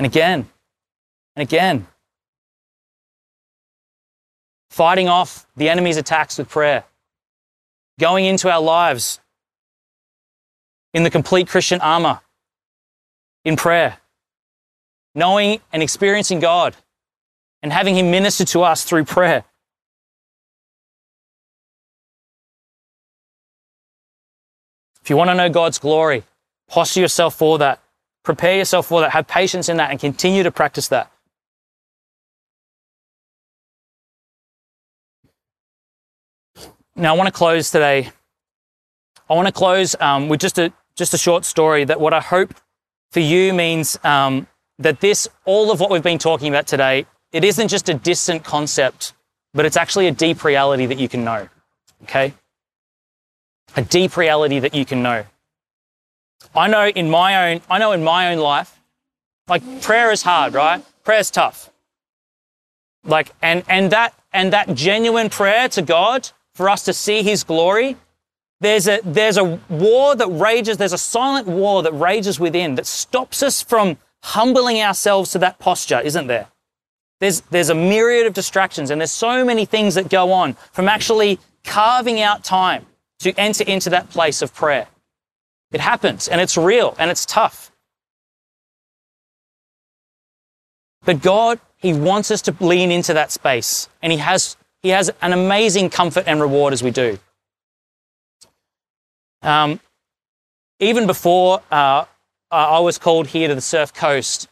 and 0.00 0.06
again 0.06 0.48
and 1.36 1.42
again. 1.42 1.86
Fighting 4.70 5.08
off 5.08 5.46
the 5.56 5.68
enemy's 5.68 5.98
attacks 5.98 6.38
with 6.38 6.48
prayer. 6.48 6.84
Going 7.98 8.24
into 8.24 8.50
our 8.50 8.62
lives 8.62 9.20
in 10.94 11.02
the 11.02 11.10
complete 11.10 11.48
Christian 11.48 11.82
armor 11.82 12.22
in 13.44 13.56
prayer. 13.56 13.98
Knowing 15.14 15.60
and 15.70 15.82
experiencing 15.82 16.40
God 16.40 16.74
and 17.62 17.70
having 17.70 17.94
Him 17.94 18.10
minister 18.10 18.46
to 18.46 18.62
us 18.62 18.84
through 18.84 19.04
prayer. 19.04 19.44
If 25.02 25.10
you 25.10 25.16
want 25.18 25.28
to 25.28 25.34
know 25.34 25.50
God's 25.50 25.78
glory, 25.78 26.24
posture 26.68 27.00
yourself 27.00 27.34
for 27.34 27.58
that 27.58 27.82
prepare 28.22 28.56
yourself 28.56 28.86
for 28.86 29.00
that, 29.00 29.10
have 29.10 29.26
patience 29.26 29.68
in 29.68 29.76
that, 29.78 29.90
and 29.90 29.98
continue 29.98 30.42
to 30.42 30.50
practice 30.50 30.88
that. 30.88 31.10
Now, 36.96 37.14
I 37.14 37.16
want 37.16 37.28
to 37.28 37.32
close 37.32 37.70
today. 37.70 38.10
I 39.28 39.34
want 39.34 39.46
to 39.46 39.52
close 39.52 39.96
um, 40.00 40.28
with 40.28 40.40
just 40.40 40.58
a 40.58 40.72
just 40.96 41.14
a 41.14 41.18
short 41.18 41.44
story 41.44 41.84
that 41.84 42.00
what 42.00 42.12
I 42.12 42.20
hope 42.20 42.52
for 43.10 43.20
you 43.20 43.54
means 43.54 43.98
um, 44.04 44.46
that 44.78 45.00
this 45.00 45.28
all 45.44 45.70
of 45.70 45.80
what 45.80 45.90
we've 45.90 46.02
been 46.02 46.18
talking 46.18 46.48
about 46.48 46.66
today 46.66 47.06
it 47.32 47.44
isn't 47.44 47.68
just 47.68 47.88
a 47.88 47.94
distant 47.94 48.42
concept, 48.44 49.12
but 49.54 49.64
it's 49.64 49.76
actually 49.76 50.08
a 50.08 50.10
deep 50.10 50.42
reality 50.44 50.86
that 50.86 50.98
you 50.98 51.08
can 51.08 51.24
know. 51.24 51.48
Okay, 52.04 52.34
a 53.76 53.82
deep 53.82 54.16
reality 54.16 54.58
that 54.58 54.74
you 54.74 54.84
can 54.84 55.02
know. 55.02 55.24
I 56.54 56.68
know 56.68 56.86
in 56.88 57.10
my 57.10 57.52
own 57.52 57.60
I 57.70 57.78
know 57.78 57.92
in 57.92 58.02
my 58.04 58.32
own 58.32 58.38
life, 58.38 58.80
like 59.48 59.82
prayer 59.82 60.10
is 60.10 60.22
hard, 60.22 60.54
right? 60.54 60.82
Prayer 61.04 61.20
is 61.20 61.30
tough. 61.30 61.70
Like 63.04 63.32
and 63.42 63.64
and 63.68 63.90
that 63.92 64.14
and 64.32 64.52
that 64.52 64.74
genuine 64.74 65.30
prayer 65.30 65.68
to 65.70 65.82
God 65.82 66.30
for 66.54 66.68
us 66.68 66.84
to 66.84 66.92
see 66.92 67.22
his 67.22 67.44
glory, 67.44 67.96
there's 68.60 68.86
a, 68.86 69.00
there's 69.02 69.38
a 69.38 69.58
war 69.68 70.14
that 70.14 70.26
rages, 70.28 70.76
there's 70.76 70.92
a 70.92 70.98
silent 70.98 71.46
war 71.46 71.82
that 71.82 71.92
rages 71.92 72.38
within 72.38 72.74
that 72.74 72.86
stops 72.86 73.42
us 73.42 73.62
from 73.62 73.96
humbling 74.22 74.80
ourselves 74.80 75.30
to 75.32 75.38
that 75.38 75.58
posture, 75.58 76.00
isn't 76.00 76.26
there? 76.26 76.48
There's, 77.20 77.40
there's 77.42 77.70
a 77.70 77.74
myriad 77.74 78.26
of 78.26 78.34
distractions 78.34 78.90
and 78.90 79.00
there's 79.00 79.10
so 79.10 79.44
many 79.44 79.64
things 79.64 79.94
that 79.94 80.08
go 80.10 80.32
on 80.32 80.54
from 80.72 80.88
actually 80.88 81.38
carving 81.64 82.20
out 82.20 82.44
time 82.44 82.86
to 83.20 83.32
enter 83.38 83.64
into 83.64 83.90
that 83.90 84.10
place 84.10 84.42
of 84.42 84.54
prayer. 84.54 84.86
It 85.72 85.80
happens 85.80 86.28
and 86.28 86.40
it's 86.40 86.56
real 86.56 86.94
and 86.98 87.10
it's 87.10 87.24
tough. 87.24 87.70
But 91.04 91.22
God, 91.22 91.60
He 91.76 91.92
wants 91.92 92.30
us 92.30 92.42
to 92.42 92.54
lean 92.60 92.90
into 92.90 93.14
that 93.14 93.30
space 93.32 93.88
and 94.02 94.12
He 94.12 94.18
has 94.18 94.56
he 94.82 94.90
has 94.90 95.12
an 95.20 95.32
amazing 95.32 95.90
comfort 95.90 96.24
and 96.26 96.40
reward 96.40 96.72
as 96.72 96.82
we 96.82 96.90
do. 96.90 97.18
Um, 99.42 99.80
even 100.78 101.06
before 101.06 101.62
uh, 101.70 102.04
I 102.50 102.80
was 102.80 102.98
called 102.98 103.26
here 103.26 103.48
to 103.48 103.54
the 103.54 103.60
Surf 103.60 103.92
Coast, 103.92 104.48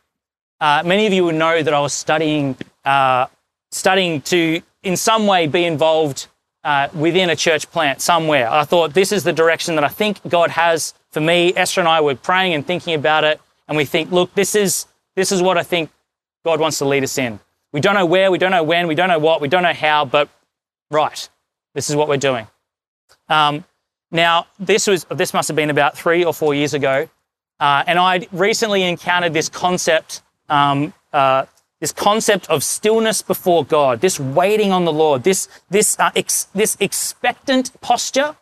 uh, 0.61 0.83
many 0.85 1.07
of 1.07 1.13
you 1.13 1.25
would 1.25 1.35
know 1.35 1.63
that 1.63 1.73
I 1.73 1.81
was 1.81 1.95
studying, 1.95 2.57
uh, 2.85 3.27
studying 3.71 4.21
to, 4.23 4.61
in 4.83 4.97
some 4.97 5.27
way, 5.27 5.47
be 5.47 5.65
involved 5.65 6.29
uh, 6.65 6.89
within 6.95 7.31
a 7.31 7.37
church 7.37 7.71
plant 7.71 8.03
somewhere. 8.03 8.51
I 8.51 8.65
thought 8.65 8.93
this 8.93 9.13
is 9.13 9.25
the 9.25 9.33
direction 9.33 9.77
that 9.77 9.85
I 9.85 9.89
think 9.89 10.21
God 10.29 10.51
has 10.51 10.93
for 11.19 11.25
me. 11.25 11.53
Esther 11.57 11.81
and 11.81 11.89
I 11.89 12.01
were 12.01 12.15
praying 12.15 12.55
and 12.55 12.65
thinking 12.65 12.95
about 12.95 13.25
it, 13.25 13.41
and 13.67 13.77
we 13.77 13.85
think, 13.85 14.13
look, 14.13 14.33
this 14.35 14.55
is 14.55 14.87
this 15.17 15.33
is 15.33 15.43
what 15.43 15.59
I 15.59 15.65
think 15.65 15.91
God 16.45 16.61
wants 16.61 16.79
to 16.79 16.85
lead 16.85 17.03
us 17.03 17.19
in. 17.19 17.41
We 17.73 17.81
don't 17.81 17.95
know 17.95 18.07
where, 18.07 18.31
we 18.31 18.39
don't 18.39 18.53
know 18.53 18.63
when, 18.63 18.87
we 18.87 18.95
don't 18.95 19.09
know 19.09 19.19
what, 19.19 19.41
we 19.41 19.49
don't 19.49 19.65
know 19.65 19.73
how, 19.73 20.05
but 20.05 20.29
right, 20.91 21.29
this 21.75 21.91
is 21.91 21.97
what 21.97 22.09
we're 22.09 22.17
doing. 22.19 22.47
Um, 23.29 23.65
now, 24.13 24.47
this 24.61 24.87
was 24.87 25.05
this 25.11 25.35
must 25.35 25.49
have 25.49 25.57
been 25.57 25.71
about 25.71 25.99
three 25.99 26.25
or 26.25 26.33
four 26.33 26.55
years 26.55 26.73
ago, 26.73 27.09
uh, 27.59 27.83
and 27.87 27.99
I 27.99 28.29
recently 28.31 28.85
encountered 28.85 29.33
this 29.33 29.49
concept, 29.49 30.23
um, 30.49 30.95
uh, 31.13 31.47
this 31.81 31.93
concept 31.93 32.49
of 32.49 32.63
stillness 32.63 33.23
before 33.23 33.65
God, 33.65 34.01
this 34.01 34.21
waiting 34.21 34.71
on 34.71 34.85
the 34.85 34.93
Lord, 34.93 35.25
this 35.25 35.49
this 35.69 35.99
uh, 35.99 36.13
ex- 36.15 36.47
this 36.55 36.77
expectant 36.79 37.73
posture, 37.81 38.37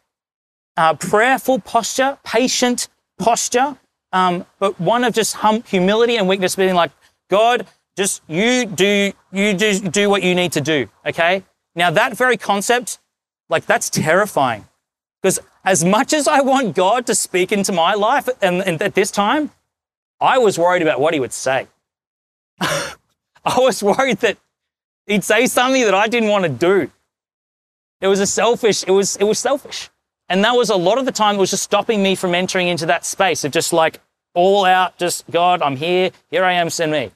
uh, 0.77 0.95
prayerful 0.95 1.61
posture, 1.61 2.19
patient 2.25 2.89
posture, 3.19 3.77
um, 4.13 4.47
but 4.59 4.79
one 4.81 5.05
of 5.05 5.15
just 5.15 5.35
hum- 5.37 5.63
humility 5.65 6.17
and 6.17 6.29
weakness, 6.29 6.57
being 6.57 6.75
like, 6.75 6.93
God, 7.29 7.67
just 7.97 8.23
you 8.29 8.67
do, 8.67 9.13
you 9.33 9.55
do, 9.55 9.79
do 9.81 10.11
what 10.11 10.23
you 10.23 10.35
need 10.35 10.53
to 10.53 10.61
do. 10.61 10.89
Okay. 11.05 11.43
Now 11.75 11.91
that 11.91 12.17
very 12.17 12.37
concept, 12.37 12.99
like 13.49 13.67
that's 13.67 13.91
terrifying 13.91 14.67
because 15.23 15.39
as 15.65 15.85
much 15.85 16.13
as 16.13 16.29
I 16.29 16.41
want 16.41 16.75
God 16.75 17.07
to 17.07 17.15
speak 17.15 17.53
into 17.53 17.73
my 17.73 17.95
life 17.95 18.29
and, 18.41 18.63
and 18.63 18.81
at 18.81 18.95
this 18.95 19.11
time, 19.11 19.51
I 20.21 20.39
was 20.39 20.59
worried 20.59 20.83
about 20.83 21.01
what 21.01 21.15
he 21.15 21.21
would 21.21 21.33
say. 21.33 21.67
I 22.61 22.95
was 23.59 23.83
worried 23.83 24.19
that 24.19 24.39
he'd 25.07 25.25
say 25.25 25.47
something 25.47 25.83
that 25.83 25.95
I 25.95 26.09
didn't 26.09 26.29
want 26.29 26.45
to 26.45 26.49
do. 26.49 26.91
It 28.01 28.09
was 28.09 28.21
a 28.21 28.27
selfish, 28.27 28.85
it 28.85 28.91
was, 28.91 29.17
it 29.17 29.25
was 29.25 29.39
selfish. 29.39 29.91
And 30.29 30.43
that 30.45 30.57
was 30.57 30.71
a 30.71 30.77
lot 30.77 30.99
of 30.99 31.05
the 31.05 31.13
time, 31.13 31.37
it 31.37 31.39
was 31.39 31.51
just 31.51 31.63
stopping 31.63 32.03
me 32.03 32.15
from 32.15 32.35
entering 32.35 32.69
into 32.69 32.87
that 32.87 33.05
space 33.05 33.45
of 33.45 33.53
just 33.53 33.73
like 33.73 34.01
all 34.35 34.65
out, 34.65 34.99
just 34.99 35.25
God, 35.31 35.63
I'm 35.63 35.77
here, 35.77 36.11
here 36.31 36.45
I 36.45 36.55
am, 36.55 36.69
send 36.71 36.93
me. 36.93 37.13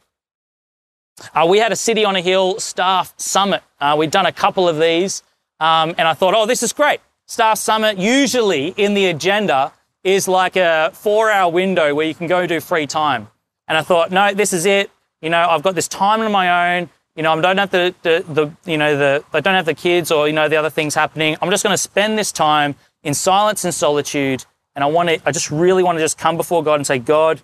Uh, 1.34 1.46
we 1.48 1.58
had 1.58 1.72
a 1.72 1.76
City 1.76 2.04
on 2.04 2.16
a 2.16 2.20
Hill 2.20 2.58
staff 2.60 3.12
summit. 3.16 3.62
Uh, 3.80 3.94
we'd 3.98 4.10
done 4.10 4.26
a 4.26 4.32
couple 4.32 4.68
of 4.68 4.78
these, 4.78 5.22
um, 5.58 5.94
and 5.98 6.08
I 6.08 6.14
thought, 6.14 6.34
oh, 6.34 6.46
this 6.46 6.62
is 6.62 6.72
great. 6.72 7.00
Staff 7.26 7.58
summit, 7.58 7.98
usually 7.98 8.68
in 8.76 8.94
the 8.94 9.06
agenda, 9.06 9.72
is 10.02 10.26
like 10.26 10.56
a 10.56 10.90
four 10.94 11.30
hour 11.30 11.50
window 11.52 11.94
where 11.94 12.06
you 12.06 12.14
can 12.14 12.26
go 12.26 12.46
do 12.46 12.60
free 12.60 12.86
time. 12.86 13.28
And 13.68 13.76
I 13.76 13.82
thought, 13.82 14.10
no, 14.10 14.32
this 14.32 14.52
is 14.52 14.66
it. 14.66 14.90
You 15.20 15.30
know, 15.30 15.46
I've 15.48 15.62
got 15.62 15.74
this 15.74 15.88
time 15.88 16.22
on 16.22 16.32
my 16.32 16.78
own. 16.78 16.88
You 17.14 17.22
know, 17.22 17.32
I 17.32 17.40
don't 17.40 17.58
have 17.58 17.70
the, 17.70 17.94
the, 18.02 18.24
the 18.26 18.70
you 18.70 18.78
know, 18.78 18.96
the, 18.96 19.24
I 19.32 19.40
don't 19.40 19.54
have 19.54 19.66
the 19.66 19.74
kids 19.74 20.10
or, 20.10 20.26
you 20.26 20.32
know, 20.32 20.48
the 20.48 20.56
other 20.56 20.70
things 20.70 20.94
happening. 20.94 21.36
I'm 21.42 21.50
just 21.50 21.62
going 21.62 21.74
to 21.74 21.78
spend 21.78 22.18
this 22.18 22.32
time 22.32 22.74
in 23.02 23.14
silence 23.14 23.64
and 23.64 23.74
solitude. 23.74 24.44
And 24.74 24.84
I 24.84 24.86
want 24.86 25.08
to, 25.08 25.20
I 25.26 25.32
just 25.32 25.50
really 25.50 25.82
want 25.82 25.98
to 25.98 26.04
just 26.04 26.18
come 26.18 26.36
before 26.36 26.62
God 26.62 26.76
and 26.76 26.86
say, 26.86 26.98
God, 26.98 27.42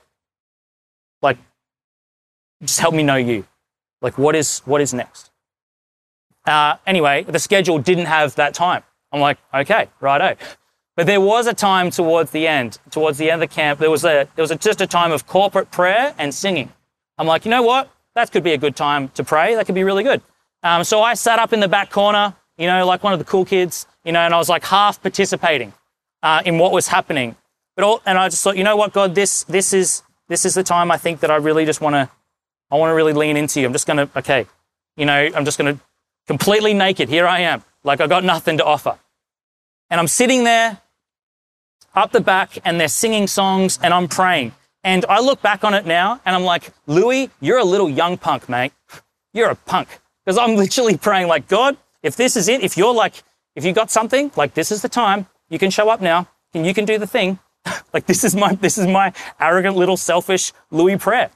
like, 1.23 1.39
just 2.63 2.81
help 2.81 2.95
me 2.95 3.03
know 3.03 3.17
you. 3.17 3.47
Like, 4.01 4.19
what 4.19 4.37
is, 4.37 4.61
what 4.61 4.81
is 4.81 4.95
next? 4.95 5.31
Uh, 6.47 6.77
anyway, 6.87 7.25
the 7.25 7.39
schedule 7.39 7.79
didn't 7.79 8.07
have 8.07 8.37
that 8.37 8.55
time. 8.55 8.83
I'm 9.13 9.21
like, 9.21 9.39
okay, 9.53 9.89
righto. 10.01 10.37
But 10.95 11.07
there 11.07 11.21
was 11.21 11.47
a 11.47 11.55
time 11.55 11.91
towards 11.91 12.31
the 12.31 12.47
end, 12.47 12.79
towards 12.91 13.19
the 13.19 13.31
end 13.31 13.43
of 13.43 13.49
the 13.49 13.55
camp, 13.55 13.79
there 13.79 13.91
was 13.91 14.05
a, 14.05 14.29
there 14.35 14.43
was 14.43 14.51
a, 14.51 14.57
just 14.57 14.81
a 14.81 14.87
time 14.87 15.13
of 15.13 15.27
corporate 15.27 15.71
prayer 15.71 16.15
and 16.19 16.33
singing. 16.33 16.73
I'm 17.19 17.27
like, 17.27 17.45
you 17.45 17.51
know 17.51 17.63
what? 17.63 17.91
That 18.15 18.33
could 18.33 18.43
be 18.43 18.53
a 18.53 18.59
good 18.59 18.77
time 18.77 19.09
to 19.11 19.25
pray. 19.25 19.55
That 19.55 19.67
could 19.67 19.75
be 19.75 19.85
really 19.85 20.05
good. 20.05 20.23
Um, 20.63 20.85
so 20.85 21.03
I 21.03 21.15
sat 21.15 21.39
up 21.39 21.53
in 21.53 21.61
the 21.61 21.69
back 21.69 21.91
corner, 21.91 22.35
you 22.59 22.67
know, 22.67 22.87
like 22.87 23.03
one 23.03 23.13
of 23.13 23.19
the 23.19 23.25
cool 23.25 23.45
kids, 23.45 23.87
you 24.05 24.13
know, 24.13 24.21
and 24.21 24.35
I 24.35 24.39
was 24.39 24.49
like 24.49 24.65
half 24.65 25.01
participating 25.03 25.73
uh, 26.23 26.43
in 26.45 26.59
what 26.59 26.73
was 26.73 26.89
happening. 26.89 27.37
But 27.75 27.85
all, 27.85 28.03
and 28.07 28.17
I 28.19 28.29
just 28.29 28.43
thought, 28.43 28.57
you 28.57 28.65
know 28.65 28.77
what, 28.77 28.93
God, 28.93 29.15
this, 29.15 29.45
this 29.45 29.73
is, 29.73 30.03
this 30.29 30.45
is 30.45 30.55
the 30.55 30.63
time 30.63 30.91
I 30.91 30.97
think 30.97 31.21
that 31.21 31.31
I 31.31 31.37
really 31.37 31.65
just 31.65 31.81
want 31.81 31.95
to 31.95 32.11
I 32.71 32.77
want 32.77 32.91
to 32.91 32.95
really 32.95 33.13
lean 33.13 33.37
into 33.37 33.61
you. 33.61 33.67
I'm 33.67 33.73
just 33.73 33.87
to, 33.87 34.09
okay, 34.17 34.47
you 34.97 35.07
know, 35.07 35.31
I'm 35.35 35.45
just 35.45 35.59
to 35.59 35.79
completely 36.27 36.75
naked. 36.75 37.09
Here 37.09 37.27
I 37.27 37.41
am. 37.41 37.63
Like 37.85 38.01
I 38.01 38.07
got 38.07 38.25
nothing 38.25 38.59
to 38.59 38.65
offer. 38.65 38.99
And 39.89 40.01
I'm 40.01 40.09
sitting 40.09 40.45
there 40.45 40.79
up 41.95 42.11
the 42.11 42.21
back 42.21 42.59
and 42.65 42.81
they're 42.81 42.89
singing 42.89 43.29
songs 43.29 43.79
and 43.83 43.95
I'm 43.95 44.09
praying. 44.09 44.53
And 44.83 45.05
I 45.09 45.21
look 45.21 45.43
back 45.43 45.63
on 45.63 45.75
it 45.75 45.87
now 45.87 46.21
and 46.25 46.35
I'm 46.35 46.43
like, 46.43 46.73
Louis, 46.87 47.31
you're 47.41 47.59
a 47.59 47.65
little 47.65 47.89
young 47.89 48.19
punk, 48.19 48.49
mate. 48.49 48.73
You're 49.33 49.51
a 49.51 49.55
punk. 49.55 50.01
Because 50.25 50.39
I'm 50.39 50.57
literally 50.57 50.97
praying 50.97 51.29
like, 51.29 51.47
God, 51.47 51.77
if 52.07 52.17
this 52.17 52.37
is 52.37 52.49
it, 52.49 52.63
if 52.63 52.77
you're 52.77 52.95
like, 52.95 53.23
if 53.55 53.65
you 53.65 53.73
got 53.73 53.91
something, 53.91 54.31
like 54.37 54.55
this 54.55 54.71
is 54.71 54.81
the 54.83 54.89
time, 54.89 55.27
you 55.49 55.59
can 55.59 55.71
show 55.71 55.89
up 55.89 56.01
now 56.01 56.29
and 56.55 56.65
you 56.65 56.73
can 56.73 56.85
do 56.85 56.99
the 56.99 57.07
thing. 57.07 57.39
like 57.93 58.07
this 58.07 58.23
is 58.23 58.35
my, 58.37 58.55
this 58.55 58.79
is 58.79 58.87
my 58.87 59.13
arrogant 59.41 59.77
little 59.77 59.97
selfish 59.97 60.53
Louis 60.71 60.97
prayer. 60.97 61.31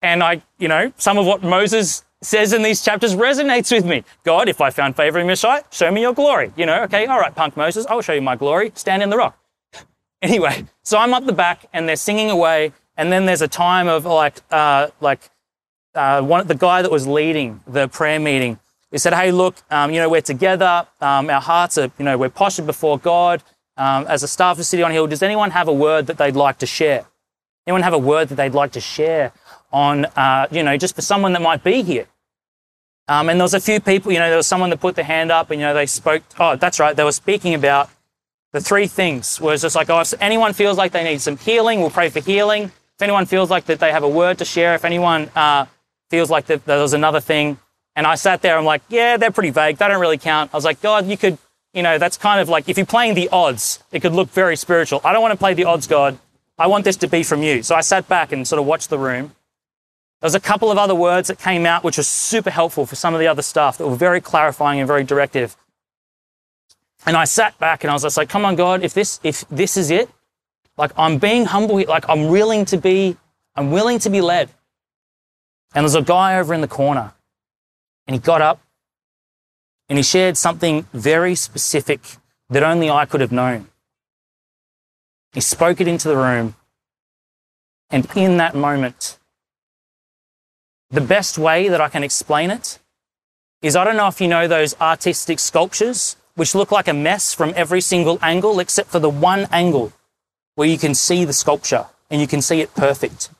And 0.00 0.22
I, 0.22 0.42
you 0.58 0.68
know, 0.68 0.92
some 0.96 1.18
of 1.18 1.26
what 1.26 1.42
Moses 1.42 2.04
says 2.22 2.52
in 2.52 2.62
these 2.62 2.82
chapters 2.82 3.14
resonates 3.14 3.72
with 3.72 3.84
me. 3.84 4.04
God, 4.24 4.48
if 4.48 4.60
I 4.60 4.70
found 4.70 4.96
favor 4.96 5.18
in 5.18 5.26
your 5.26 5.36
sight, 5.36 5.64
show 5.70 5.90
me 5.90 6.02
your 6.02 6.14
glory. 6.14 6.52
You 6.56 6.66
know, 6.66 6.82
okay, 6.84 7.06
all 7.06 7.18
right, 7.18 7.34
punk 7.34 7.56
Moses, 7.56 7.84
I'll 7.86 8.00
show 8.00 8.12
you 8.12 8.22
my 8.22 8.36
glory. 8.36 8.72
Stand 8.74 9.02
in 9.02 9.10
the 9.10 9.16
rock. 9.16 9.38
Anyway, 10.22 10.64
so 10.84 10.98
I'm 10.98 11.14
up 11.14 11.26
the 11.26 11.32
back 11.32 11.66
and 11.72 11.88
they're 11.88 11.96
singing 11.96 12.30
away. 12.30 12.72
And 12.96 13.10
then 13.10 13.26
there's 13.26 13.42
a 13.42 13.48
time 13.48 13.88
of 13.88 14.04
like, 14.04 14.40
uh, 14.52 14.90
like, 15.00 15.18
uh, 15.96 16.22
one, 16.22 16.46
the 16.46 16.54
guy 16.54 16.80
that 16.80 16.92
was 16.92 17.08
leading 17.08 17.60
the 17.66 17.88
prayer 17.88 18.20
meeting, 18.20 18.60
he 18.92 18.98
said, 18.98 19.14
Hey, 19.14 19.32
look, 19.32 19.56
um, 19.70 19.90
you 19.90 20.00
know, 20.00 20.08
we're 20.08 20.20
together. 20.20 20.86
Um, 21.00 21.28
our 21.28 21.40
hearts 21.40 21.78
are, 21.78 21.90
you 21.98 22.04
know, 22.04 22.16
we're 22.16 22.28
postured 22.28 22.66
before 22.66 22.98
God. 22.98 23.42
Um, 23.76 24.06
as 24.06 24.22
a 24.22 24.28
staff 24.28 24.58
of 24.58 24.64
City 24.66 24.82
on 24.82 24.92
Hill, 24.92 25.06
does 25.08 25.22
anyone 25.22 25.50
have 25.50 25.66
a 25.66 25.72
word 25.72 26.06
that 26.06 26.18
they'd 26.18 26.36
like 26.36 26.58
to 26.58 26.66
share? 26.66 27.06
Anyone 27.66 27.82
have 27.82 27.94
a 27.94 27.98
word 27.98 28.28
that 28.28 28.34
they'd 28.36 28.54
like 28.54 28.72
to 28.72 28.80
share 28.80 29.32
on, 29.72 30.04
uh, 30.04 30.46
you 30.50 30.62
know, 30.62 30.76
just 30.76 30.94
for 30.94 31.02
someone 31.02 31.32
that 31.32 31.42
might 31.42 31.64
be 31.64 31.82
here. 31.82 32.06
Um, 33.08 33.28
and 33.28 33.40
there 33.40 33.44
was 33.44 33.54
a 33.54 33.60
few 33.60 33.80
people, 33.80 34.12
you 34.12 34.18
know, 34.18 34.28
there 34.28 34.36
was 34.36 34.46
someone 34.46 34.70
that 34.70 34.80
put 34.80 34.94
their 34.94 35.04
hand 35.04 35.32
up 35.32 35.50
and, 35.50 35.60
you 35.60 35.66
know, 35.66 35.74
they 35.74 35.86
spoke, 35.86 36.22
oh, 36.38 36.56
that's 36.56 36.78
right, 36.78 36.94
they 36.94 37.02
were 37.02 37.12
speaking 37.12 37.54
about 37.54 37.90
the 38.52 38.60
three 38.60 38.86
things 38.86 39.40
was 39.40 39.62
just 39.62 39.74
like, 39.74 39.88
oh, 39.88 40.00
if 40.00 40.12
anyone 40.20 40.52
feels 40.52 40.76
like 40.76 40.92
they 40.92 41.02
need 41.02 41.20
some 41.20 41.38
healing, 41.38 41.80
we'll 41.80 41.90
pray 41.90 42.10
for 42.10 42.20
healing. 42.20 42.64
If 42.64 43.02
anyone 43.02 43.26
feels 43.26 43.50
like 43.50 43.64
that 43.64 43.80
they 43.80 43.90
have 43.90 44.02
a 44.02 44.08
word 44.08 44.38
to 44.38 44.44
share, 44.44 44.74
if 44.74 44.84
anyone 44.84 45.30
uh, 45.34 45.66
feels 46.10 46.30
like 46.30 46.46
that 46.46 46.64
there 46.66 46.80
was 46.80 46.92
another 46.92 47.20
thing. 47.20 47.58
And 47.94 48.06
I 48.06 48.14
sat 48.14 48.42
there, 48.42 48.56
I'm 48.56 48.64
like, 48.64 48.82
yeah, 48.88 49.16
they're 49.16 49.30
pretty 49.30 49.50
vague. 49.50 49.76
They 49.76 49.88
don't 49.88 50.00
really 50.00 50.18
count. 50.18 50.50
I 50.52 50.56
was 50.56 50.64
like, 50.64 50.80
God, 50.80 51.06
you 51.06 51.16
could, 51.16 51.38
you 51.74 51.82
know, 51.82 51.98
that's 51.98 52.16
kind 52.16 52.40
of 52.40 52.48
like 52.48 52.68
if 52.68 52.76
you're 52.76 52.86
playing 52.86 53.14
the 53.14 53.28
odds, 53.30 53.82
it 53.92 54.00
could 54.00 54.12
look 54.12 54.30
very 54.30 54.56
spiritual. 54.56 55.00
I 55.04 55.12
don't 55.12 55.22
want 55.22 55.32
to 55.32 55.38
play 55.38 55.54
the 55.54 55.64
odds, 55.64 55.86
God. 55.86 56.18
I 56.58 56.66
want 56.68 56.84
this 56.84 56.96
to 56.98 57.08
be 57.08 57.22
from 57.22 57.42
you. 57.42 57.62
So 57.62 57.74
I 57.74 57.80
sat 57.80 58.08
back 58.08 58.32
and 58.32 58.46
sort 58.46 58.60
of 58.60 58.66
watched 58.66 58.88
the 58.88 58.98
room. 58.98 59.32
There 60.20 60.26
was 60.26 60.34
a 60.34 60.40
couple 60.40 60.70
of 60.70 60.78
other 60.78 60.94
words 60.94 61.28
that 61.28 61.38
came 61.38 61.66
out 61.66 61.82
which 61.82 61.96
was 61.96 62.06
super 62.06 62.50
helpful 62.50 62.86
for 62.86 62.94
some 62.94 63.12
of 63.12 63.20
the 63.20 63.26
other 63.26 63.42
stuff 63.42 63.78
that 63.78 63.86
were 63.86 63.96
very 63.96 64.20
clarifying 64.20 64.78
and 64.78 64.86
very 64.86 65.04
directive. 65.04 65.56
And 67.04 67.16
I 67.16 67.24
sat 67.24 67.58
back 67.58 67.82
and 67.82 67.90
I 67.90 67.94
was 67.94 68.02
just 68.02 68.16
like, 68.16 68.28
come 68.28 68.44
on, 68.44 68.54
God, 68.54 68.84
if 68.84 68.94
this, 68.94 69.18
if 69.24 69.44
this 69.48 69.76
is 69.76 69.90
it, 69.90 70.08
like 70.76 70.92
I'm 70.96 71.18
being 71.18 71.46
humble, 71.46 71.84
like 71.84 72.08
I'm 72.08 72.28
willing 72.28 72.64
to 72.66 72.76
be, 72.76 73.16
I'm 73.56 73.70
willing 73.72 73.98
to 74.00 74.10
be 74.10 74.20
led. 74.20 74.48
And 75.74 75.84
there's 75.84 75.96
a 75.96 76.02
guy 76.02 76.38
over 76.38 76.54
in 76.54 76.60
the 76.60 76.68
corner 76.68 77.12
and 78.06 78.14
he 78.14 78.20
got 78.20 78.42
up 78.42 78.60
and 79.88 79.98
he 79.98 80.02
shared 80.02 80.36
something 80.36 80.86
very 80.92 81.34
specific 81.34 82.00
that 82.50 82.62
only 82.62 82.90
I 82.90 83.04
could 83.04 83.20
have 83.20 83.32
known. 83.32 83.68
He 85.32 85.40
spoke 85.40 85.80
it 85.80 85.88
into 85.88 86.08
the 86.08 86.16
room. 86.16 86.54
And 87.90 88.06
in 88.14 88.36
that 88.38 88.54
moment, 88.54 89.18
the 90.90 91.00
best 91.00 91.38
way 91.38 91.68
that 91.68 91.80
I 91.80 91.88
can 91.88 92.02
explain 92.02 92.50
it 92.50 92.78
is 93.62 93.76
I 93.76 93.84
don't 93.84 93.96
know 93.96 94.08
if 94.08 94.20
you 94.20 94.28
know 94.28 94.48
those 94.48 94.78
artistic 94.80 95.38
sculptures, 95.38 96.16
which 96.34 96.54
look 96.54 96.72
like 96.72 96.88
a 96.88 96.92
mess 96.92 97.32
from 97.32 97.52
every 97.56 97.80
single 97.80 98.18
angle, 98.22 98.60
except 98.60 98.90
for 98.90 98.98
the 98.98 99.10
one 99.10 99.46
angle 99.52 99.92
where 100.54 100.68
you 100.68 100.78
can 100.78 100.94
see 100.94 101.24
the 101.24 101.32
sculpture 101.32 101.86
and 102.10 102.20
you 102.20 102.26
can 102.26 102.42
see 102.42 102.60
it 102.60 102.74
perfect. 102.74 103.30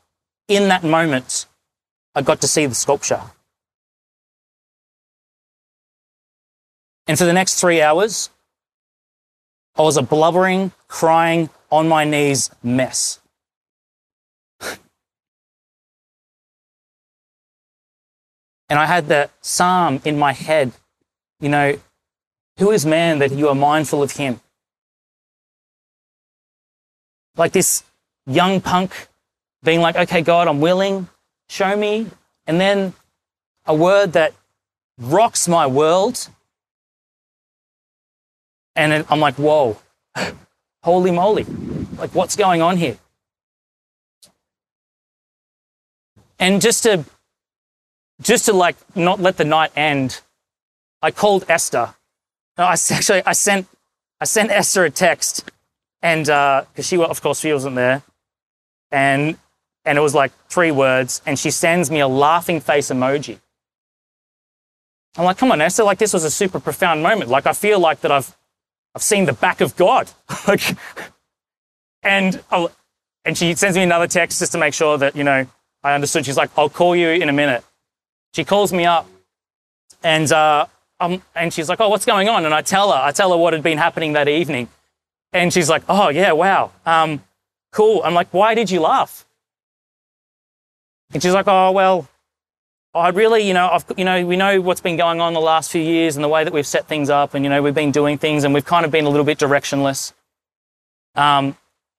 In 0.49 0.69
that 0.69 0.85
moment, 0.85 1.47
I 2.15 2.23
got 2.23 2.41
to 2.43 2.49
see 2.49 2.67
the 2.67 2.75
sculpture. 2.75 3.21
And 7.07 7.19
for 7.19 7.25
the 7.25 7.33
next 7.33 7.61
three 7.61 7.83
hours, 7.83 8.31
I 9.77 9.83
was 9.83 9.97
a 9.97 10.03
blubbering, 10.03 10.73
crying, 10.89 11.51
on 11.71 11.89
my 11.89 12.05
knees 12.05 12.51
mess. 12.63 13.19
and 14.61 14.79
I 18.71 18.87
had 18.87 19.09
that 19.09 19.31
psalm 19.41 20.01
in 20.05 20.19
my 20.19 20.33
head, 20.33 20.73
you 21.41 21.49
know, 21.49 21.79
who 22.59 22.71
is 22.71 22.85
man 22.85 23.19
that 23.21 23.33
you 23.33 23.49
are 23.49 23.55
mindful 23.55 24.03
of 24.03 24.13
him? 24.13 24.41
Like 27.37 27.53
this 27.53 27.83
young 28.27 28.61
punk 28.61 29.09
being 29.65 29.81
like, 29.81 29.97
okay, 29.97 30.21
God, 30.21 30.49
I'm 30.49 30.61
willing, 30.61 31.09
show 31.49 31.75
me. 31.77 32.07
And 32.47 32.61
then 32.61 32.93
a 33.65 33.75
word 33.75 34.13
that 34.13 34.35
rocks 34.99 35.49
my 35.49 35.67
world. 35.67 36.29
And 38.75 39.05
I'm 39.09 39.21
like, 39.21 39.35
whoa, 39.35 39.79
holy 40.83 41.11
moly. 41.11 41.45
Like, 41.97 42.15
what's 42.15 42.37
going 42.37 42.63
on 42.63 42.77
here? 42.77 42.97
And 46.39 46.61
just 46.61 46.83
to, 46.83 47.05
just 48.21 48.47
to 48.47 48.53
like 48.53 48.77
not 48.97 49.21
let 49.21 49.37
the 49.37 49.45
night 49.45 49.71
end, 49.77 50.21
I 51.01 51.11
called 51.11 51.45
Esther. 51.49 51.95
No, 52.59 52.65
I 52.65 52.73
actually, 52.91 53.23
I 53.25 53.33
sent, 53.33 53.69
I 54.21 54.25
sent 54.25 54.51
Esther 54.51 54.85
a 54.85 54.91
text 54.91 55.51
and, 56.01 56.29
uh, 56.29 56.65
cause 56.75 56.87
she, 56.87 56.97
of 56.99 57.23
course, 57.23 57.41
she 57.41 57.53
wasn't 57.53 57.77
there. 57.77 58.03
And, 58.91 59.39
and 59.85 59.99
it 59.99 60.01
was 60.01 60.15
like 60.15 60.33
three 60.49 60.71
words 60.71 61.23
and 61.27 61.39
she 61.39 61.51
sends 61.51 61.91
me 61.91 62.01
a 62.01 62.09
laughing 62.09 62.61
face 62.61 62.91
emoji. 62.91 63.39
I'm 65.17 65.25
like, 65.25 65.37
come 65.39 65.53
on, 65.53 65.61
Esther, 65.61 65.85
like 65.85 65.99
this 65.99 66.13
was 66.13 66.25
a 66.25 66.31
super 66.31 66.59
profound 66.59 67.03
moment. 67.03 67.31
Like 67.31 67.47
I 67.47 67.53
feel 67.53 67.79
like 67.79 68.01
that 68.01 68.11
I've, 68.11 68.35
I've 68.95 69.03
seen 69.03 69.25
the 69.25 69.33
back 69.33 69.61
of 69.61 69.77
God. 69.77 70.11
like, 70.49 70.77
and 72.03 72.43
I'll, 72.51 72.71
and 73.25 73.37
she 73.37 73.55
sends 73.55 73.77
me 73.77 73.83
another 73.83 74.07
text 74.07 74.41
just 74.41 74.53
to 74.53 74.59
make 74.59 74.75
sure 74.75 74.99
that, 74.99 75.17
you 75.17 75.25
know, 75.25 75.47
I 75.83 75.95
understood. 75.95 76.27
She's 76.27 76.37
like, 76.37 76.51
I'll 76.57 76.69
call 76.69 76.95
you 76.95 77.09
in 77.09 77.29
a 77.29 77.33
minute. 77.33 77.65
She 78.35 78.45
calls 78.45 78.73
me 78.73 78.85
up 78.85 79.09
and, 80.03 80.31
uh, 80.33 80.67
um, 81.01 81.23
and 81.35 81.53
she's 81.53 81.69
like, 81.69 81.81
oh, 81.81 81.89
what's 81.89 82.05
going 82.05 82.29
on? 82.29 82.45
And 82.45 82.55
I 82.55 82.63
tell 82.63 82.93
her, 82.93 82.99
I 82.99 83.13
tell 83.13 83.31
her 83.31 83.37
what 83.37 83.53
had 83.53 83.63
been 83.63 83.79
happening 83.79 84.13
that 84.13 84.29
evening. 84.29 84.69
And 85.33 85.53
she's 85.53 85.69
like, 85.69 85.83
oh, 85.89 86.09
yeah, 86.09 86.33
wow. 86.33 86.71
Um, 86.87 87.23
cool. 87.73 88.03
I'm 88.05 88.15
like, 88.15 88.33
why 88.33 88.55
did 88.55 88.71
you 88.71 88.81
laugh? 88.81 89.25
And 91.13 91.23
she's 91.23 91.33
like, 91.33 91.49
oh, 91.49 91.73
well, 91.73 92.09
I 92.95 93.09
really, 93.09 93.47
you 93.47 93.55
know, 93.55 93.69
I've, 93.69 93.85
you 93.97 94.05
know, 94.05 94.27
we 94.27 94.37
know 94.37 94.61
what's 94.61 94.83
been 94.83 94.99
going 94.99 95.21
on 95.21 95.33
the 95.33 95.41
last 95.41 95.71
few 95.71 95.81
years 95.81 96.17
and 96.17 96.23
the 96.23 96.29
way 96.29 96.45
that 96.45 96.53
we've 96.53 96.67
set 96.67 96.87
things 96.87 97.09
up 97.09 97.33
and, 97.33 97.43
you 97.43 97.49
know, 97.49 97.63
we've 97.63 97.75
been 97.75 97.91
doing 97.91 98.19
things 98.19 98.45
and 98.45 98.53
we've 98.53 98.67
kind 98.67 98.85
of 98.85 98.91
been 98.91 99.07
a 99.07 99.09
little 99.09 99.25
bit 99.25 99.39
directionless. 99.39 100.13
Um, 101.15 101.57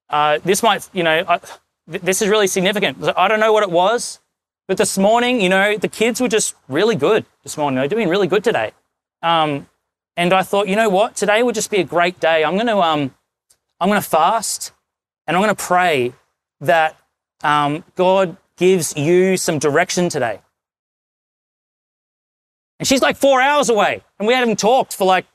uh, 0.10 0.38
this 0.44 0.62
might, 0.62 0.88
you 0.94 1.02
know, 1.02 1.24
I, 1.28 1.40
th- 1.40 2.02
this 2.04 2.22
is 2.22 2.30
really 2.30 2.46
significant. 2.46 2.98
I 3.18 3.28
don't 3.28 3.40
know 3.40 3.52
what 3.52 3.64
it 3.64 3.72
was, 3.72 4.20
but 4.68 4.78
this 4.78 4.96
morning, 4.98 5.42
you 5.42 5.50
know, 5.50 5.78
the 5.78 5.88
kids 5.88 6.22
were 6.22 6.28
just 6.28 6.54
really 6.68 6.96
good 6.96 7.26
this 7.42 7.58
morning. 7.58 7.80
They're 7.80 7.88
doing 7.88 8.08
really 8.08 8.28
good 8.28 8.44
today. 8.44 8.72
Um, 9.24 9.68
and 10.16 10.32
I 10.32 10.44
thought, 10.44 10.68
you 10.68 10.76
know 10.76 10.90
what? 10.90 11.16
Today 11.16 11.42
would 11.42 11.56
just 11.56 11.72
be 11.72 11.78
a 11.78 11.84
great 11.84 12.20
day. 12.20 12.44
I'm 12.44 12.54
going 12.54 12.68
to, 12.68 12.78
um, 12.78 13.16
I'm 13.80 13.90
to 13.90 14.02
fast 14.02 14.74
and 15.26 15.36
I'm 15.36 15.42
going 15.42 15.56
to 15.56 15.64
pray 15.64 16.14
that 16.62 16.96
um, 17.44 17.84
God 17.96 18.38
gives 18.58 18.96
you 18.96 19.38
some 19.38 19.58
direction 19.58 20.10
today. 20.10 20.40
And 22.80 22.88
she's 22.88 23.02
like 23.02 23.18
four 23.18 23.42
hours 23.42 23.70
away, 23.70 24.02
and 24.20 24.28
we 24.28 24.34
hadn't 24.34 24.60
talked 24.60 24.96
for 24.96 25.06
like, 25.06 25.26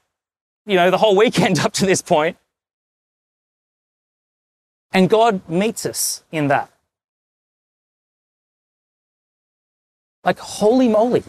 you 0.67 0.77
know, 0.77 0.91
the 0.91 0.99
whole 0.99 1.17
weekend 1.17 1.59
up 1.65 1.73
to 1.75 1.87
this 1.87 2.03
point. 2.03 2.37
And 4.93 5.09
God 5.09 5.47
meets 5.49 5.85
us 5.87 6.23
in 6.33 6.49
that. 6.49 6.71
Like, 10.25 10.39
holy 10.39 10.89
moly. 10.89 11.23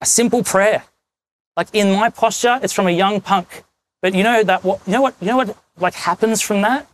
A 0.00 0.06
simple 0.06 0.42
prayer. 0.42 0.84
Like 1.56 1.68
in 1.72 1.92
my 1.92 2.10
posture, 2.10 2.58
it's 2.62 2.72
from 2.72 2.86
a 2.86 2.90
young 2.90 3.20
punk. 3.20 3.64
But 4.02 4.14
you 4.14 4.22
know 4.22 4.42
that 4.42 4.64
what 4.64 4.80
you 4.86 4.92
know 4.92 5.02
what 5.02 5.14
you 5.20 5.28
know 5.28 5.36
what 5.38 5.56
like 5.78 5.94
happens 5.94 6.42
from 6.42 6.62
that? 6.62 6.86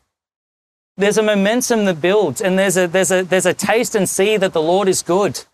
There's 0.97 1.19
a 1.19 1.23
momentum 1.23 1.87
that 1.87 2.01
builds 2.01 2.41
and 2.41 2.59
there's 2.59 2.77
a 2.77 2.87
there's 2.87 3.11
a 3.11 3.23
there's 3.25 3.47
a 3.47 3.55
taste 3.55 3.95
and 3.95 4.09
see 4.09 4.37
that 4.37 4.53
the 4.53 4.63
Lord 4.63 4.87
is 4.87 5.03
good. 5.03 5.45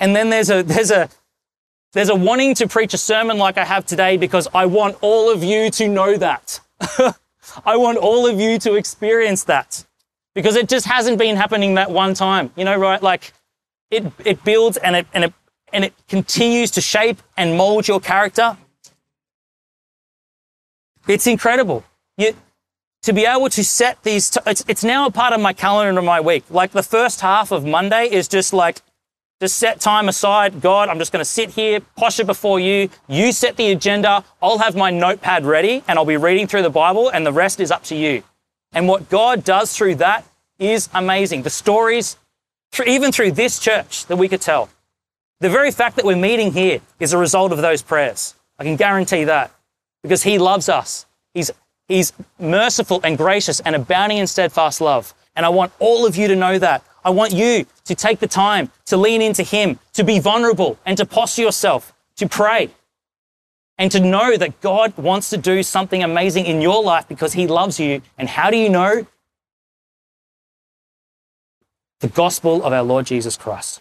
And 0.00 0.14
then 0.14 0.30
there's 0.30 0.50
a 0.50 0.62
there's 0.62 0.90
a 0.90 1.08
there's 1.92 2.08
a 2.08 2.14
wanting 2.14 2.54
to 2.56 2.68
preach 2.68 2.94
a 2.94 2.98
sermon 2.98 3.38
like 3.38 3.58
I 3.58 3.64
have 3.64 3.86
today 3.86 4.16
because 4.16 4.46
I 4.54 4.66
want 4.66 4.96
all 5.00 5.30
of 5.30 5.42
you 5.42 5.70
to 5.72 5.88
know 5.88 6.16
that. 6.16 6.60
I 7.64 7.76
want 7.76 7.98
all 7.98 8.26
of 8.26 8.38
you 8.38 8.58
to 8.60 8.74
experience 8.74 9.44
that 9.44 9.84
because 10.34 10.54
it 10.54 10.68
just 10.68 10.86
hasn't 10.86 11.18
been 11.18 11.36
happening 11.36 11.74
that 11.74 11.90
one 11.90 12.14
time. 12.14 12.52
You 12.56 12.64
know, 12.64 12.76
right? 12.76 13.02
Like 13.02 13.32
it, 13.90 14.04
it 14.24 14.44
builds 14.44 14.76
and 14.76 14.96
it, 14.96 15.06
and 15.12 15.24
it, 15.24 15.32
and 15.72 15.84
it 15.84 15.94
continues 16.08 16.70
to 16.72 16.80
shape 16.80 17.22
and 17.36 17.56
mold 17.56 17.88
your 17.88 18.00
character. 18.00 18.56
It's 21.06 21.26
incredible. 21.26 21.84
You, 22.16 22.34
to 23.02 23.12
be 23.12 23.24
able 23.24 23.48
to 23.50 23.64
set 23.64 24.02
these, 24.02 24.30
t- 24.30 24.40
it's, 24.46 24.64
it's 24.68 24.84
now 24.84 25.06
a 25.06 25.10
part 25.10 25.32
of 25.32 25.40
my 25.40 25.52
calendar 25.52 25.98
of 25.98 26.04
my 26.04 26.20
week. 26.20 26.44
Like 26.50 26.72
the 26.72 26.82
first 26.82 27.20
half 27.20 27.50
of 27.50 27.64
Monday 27.64 28.10
is 28.10 28.28
just 28.28 28.52
like, 28.52 28.82
just 29.40 29.58
set 29.58 29.80
time 29.80 30.08
aside. 30.08 30.60
God, 30.60 30.88
I'm 30.88 30.98
just 30.98 31.12
going 31.12 31.20
to 31.20 31.30
sit 31.30 31.50
here, 31.50 31.80
posture 31.96 32.24
before 32.24 32.58
you. 32.58 32.88
You 33.06 33.32
set 33.32 33.56
the 33.56 33.70
agenda. 33.70 34.24
I'll 34.42 34.58
have 34.58 34.74
my 34.74 34.90
notepad 34.90 35.46
ready 35.46 35.84
and 35.86 35.98
I'll 35.98 36.04
be 36.04 36.16
reading 36.16 36.46
through 36.46 36.62
the 36.62 36.70
Bible 36.70 37.08
and 37.08 37.24
the 37.24 37.32
rest 37.32 37.60
is 37.60 37.70
up 37.70 37.84
to 37.84 37.94
you. 37.94 38.22
And 38.72 38.88
what 38.88 39.08
God 39.08 39.44
does 39.44 39.76
through 39.76 39.96
that 39.96 40.24
is 40.58 40.88
amazing. 40.92 41.42
The 41.42 41.50
stories, 41.50 42.16
even 42.84 43.12
through 43.12 43.32
this 43.32 43.58
church 43.58 44.06
that 44.06 44.16
we 44.16 44.28
could 44.28 44.40
tell. 44.40 44.70
The 45.40 45.48
very 45.48 45.70
fact 45.70 45.96
that 45.96 46.04
we're 46.04 46.16
meeting 46.16 46.52
here 46.52 46.80
is 46.98 47.12
a 47.12 47.18
result 47.18 47.52
of 47.52 47.58
those 47.58 47.80
prayers. 47.80 48.34
I 48.58 48.64
can 48.64 48.74
guarantee 48.74 49.24
that 49.24 49.52
because 50.02 50.24
He 50.24 50.38
loves 50.38 50.68
us. 50.68 51.06
He's, 51.32 51.52
he's 51.86 52.12
merciful 52.40 53.00
and 53.04 53.16
gracious 53.16 53.60
and 53.60 53.76
abounding 53.76 54.18
in 54.18 54.26
steadfast 54.26 54.80
love. 54.80 55.14
And 55.36 55.46
I 55.46 55.50
want 55.50 55.72
all 55.78 56.06
of 56.06 56.16
you 56.16 56.26
to 56.26 56.34
know 56.34 56.58
that. 56.58 56.82
I 57.08 57.10
want 57.10 57.32
you 57.32 57.64
to 57.86 57.94
take 57.94 58.18
the 58.18 58.26
time 58.26 58.70
to 58.84 58.98
lean 58.98 59.22
into 59.22 59.42
Him, 59.42 59.78
to 59.94 60.04
be 60.04 60.18
vulnerable 60.18 60.78
and 60.84 60.94
to 60.98 61.06
posture 61.06 61.40
yourself, 61.40 61.94
to 62.16 62.28
pray, 62.28 62.68
and 63.78 63.90
to 63.92 63.98
know 63.98 64.36
that 64.36 64.60
God 64.60 64.94
wants 64.98 65.30
to 65.30 65.38
do 65.38 65.62
something 65.62 66.02
amazing 66.02 66.44
in 66.44 66.60
your 66.60 66.82
life 66.82 67.08
because 67.08 67.32
He 67.32 67.46
loves 67.46 67.80
you. 67.80 68.02
And 68.18 68.28
how 68.28 68.50
do 68.50 68.58
you 68.58 68.68
know? 68.68 69.06
The 72.00 72.08
gospel 72.08 72.62
of 72.62 72.74
our 72.74 72.82
Lord 72.82 73.06
Jesus 73.06 73.38
Christ. 73.38 73.80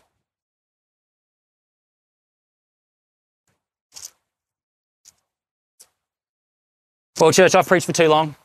Well, 7.20 7.34
church, 7.34 7.56
I've 7.56 7.68
preached 7.68 7.88
for 7.88 7.92
too 7.92 8.08
long. 8.08 8.38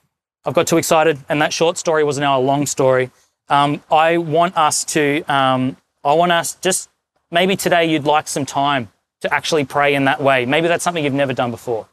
I've 0.45 0.55
got 0.55 0.67
too 0.67 0.79
excited, 0.79 1.21
and 1.29 1.41
that 1.41 1.53
short 1.53 1.79
story 1.79 2.03
was 2.03 2.19
now 2.19 2.37
a 2.37 2.43
long 2.43 2.67
story. 2.67 3.13
Um, 3.53 3.83
I 3.91 4.17
want 4.17 4.57
us 4.57 4.83
to, 4.97 5.23
um, 5.31 5.77
I 6.03 6.15
want 6.15 6.33
us 6.33 6.55
just 6.55 6.89
maybe 7.31 7.55
today 7.55 7.85
you'd 7.85 8.05
like 8.05 8.27
some 8.27 8.47
time 8.47 8.89
to 9.21 9.33
actually 9.33 9.67
pray 9.67 9.95
in 9.95 10.07
that 10.07 10.23
way. 10.23 10.47
Maybe 10.47 10.69
that's 10.69 10.83
something 10.83 11.05
you've 11.05 11.13
never 11.13 11.35
done 11.35 11.51
before. 11.51 11.87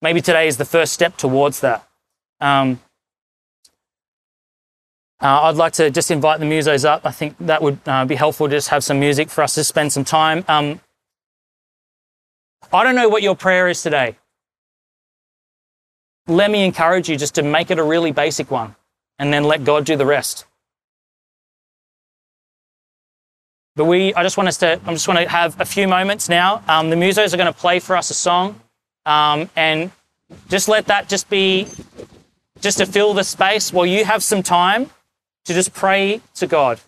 Maybe 0.00 0.22
today 0.22 0.48
is 0.48 0.56
the 0.56 0.64
first 0.64 0.94
step 0.94 1.18
towards 1.18 1.60
that. 1.60 1.86
Um, 2.40 2.80
uh, 5.20 5.42
I'd 5.42 5.56
like 5.56 5.74
to 5.74 5.90
just 5.90 6.10
invite 6.10 6.40
the 6.40 6.46
musos 6.46 6.86
up. 6.86 7.04
I 7.04 7.10
think 7.10 7.36
that 7.40 7.60
would 7.60 7.80
uh, 7.84 8.06
be 8.06 8.14
helpful 8.14 8.48
to 8.48 8.56
just 8.56 8.68
have 8.68 8.82
some 8.82 8.98
music 8.98 9.28
for 9.28 9.42
us 9.42 9.56
to 9.56 9.64
spend 9.64 9.92
some 9.92 10.06
time. 10.06 10.42
Um, 10.48 10.80
I 12.72 12.82
don't 12.82 12.94
know 12.94 13.10
what 13.10 13.22
your 13.22 13.36
prayer 13.36 13.68
is 13.68 13.82
today. 13.82 14.16
Let 16.28 16.50
me 16.50 16.64
encourage 16.64 17.10
you 17.10 17.18
just 17.18 17.34
to 17.34 17.42
make 17.42 17.70
it 17.70 17.78
a 17.78 17.84
really 17.84 18.10
basic 18.10 18.50
one 18.50 18.74
and 19.18 19.34
then 19.34 19.44
let 19.44 19.64
God 19.64 19.84
do 19.84 19.94
the 19.94 20.06
rest. 20.06 20.46
But 23.78 23.84
we, 23.84 24.12
I 24.14 24.24
just 24.24 24.36
want 24.36 24.48
us 24.48 24.56
to, 24.56 24.80
I 24.84 24.92
just 24.92 25.06
want 25.06 25.20
to 25.20 25.28
have 25.28 25.60
a 25.60 25.64
few 25.64 25.86
moments 25.86 26.28
now. 26.28 26.64
Um, 26.66 26.90
the 26.90 26.96
musos 26.96 27.32
are 27.32 27.36
going 27.36 27.46
to 27.46 27.56
play 27.56 27.78
for 27.78 27.96
us 27.96 28.10
a 28.10 28.14
song, 28.14 28.60
um, 29.06 29.48
and 29.54 29.92
just 30.48 30.66
let 30.66 30.86
that 30.86 31.08
just 31.08 31.30
be, 31.30 31.68
just 32.60 32.78
to 32.78 32.86
fill 32.86 33.14
the 33.14 33.22
space 33.22 33.72
while 33.72 33.86
you 33.86 34.04
have 34.04 34.24
some 34.24 34.42
time 34.42 34.90
to 35.44 35.54
just 35.54 35.72
pray 35.72 36.20
to 36.34 36.48
God. 36.48 36.80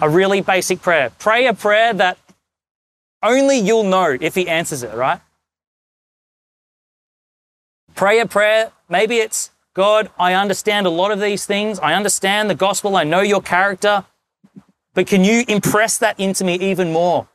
A 0.00 0.10
really 0.10 0.40
basic 0.40 0.82
prayer. 0.82 1.12
Pray 1.20 1.46
a 1.46 1.54
prayer 1.54 1.94
that 1.94 2.18
only 3.22 3.60
you'll 3.60 3.84
know 3.84 4.18
if 4.20 4.34
He 4.34 4.48
answers 4.48 4.82
it, 4.82 4.92
right? 4.92 5.20
Pray 7.94 8.18
a 8.18 8.26
prayer. 8.26 8.72
Maybe 8.88 9.18
it's 9.18 9.52
God, 9.72 10.10
I 10.18 10.34
understand 10.34 10.88
a 10.88 10.90
lot 10.90 11.12
of 11.12 11.20
these 11.20 11.46
things. 11.46 11.78
I 11.78 11.94
understand 11.94 12.50
the 12.50 12.56
gospel. 12.56 12.96
I 12.96 13.04
know 13.04 13.20
your 13.20 13.40
character. 13.40 14.04
But 14.94 15.08
can 15.08 15.24
you 15.24 15.44
impress 15.48 15.98
that 15.98 16.18
into 16.18 16.44
me 16.44 16.54
even 16.54 16.92
more? 16.92 17.28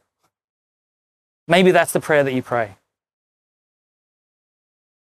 Maybe 1.48 1.72
that's 1.72 1.92
the 1.92 2.00
prayer 2.00 2.24
that 2.24 2.34
you 2.34 2.42
pray. 2.42 2.76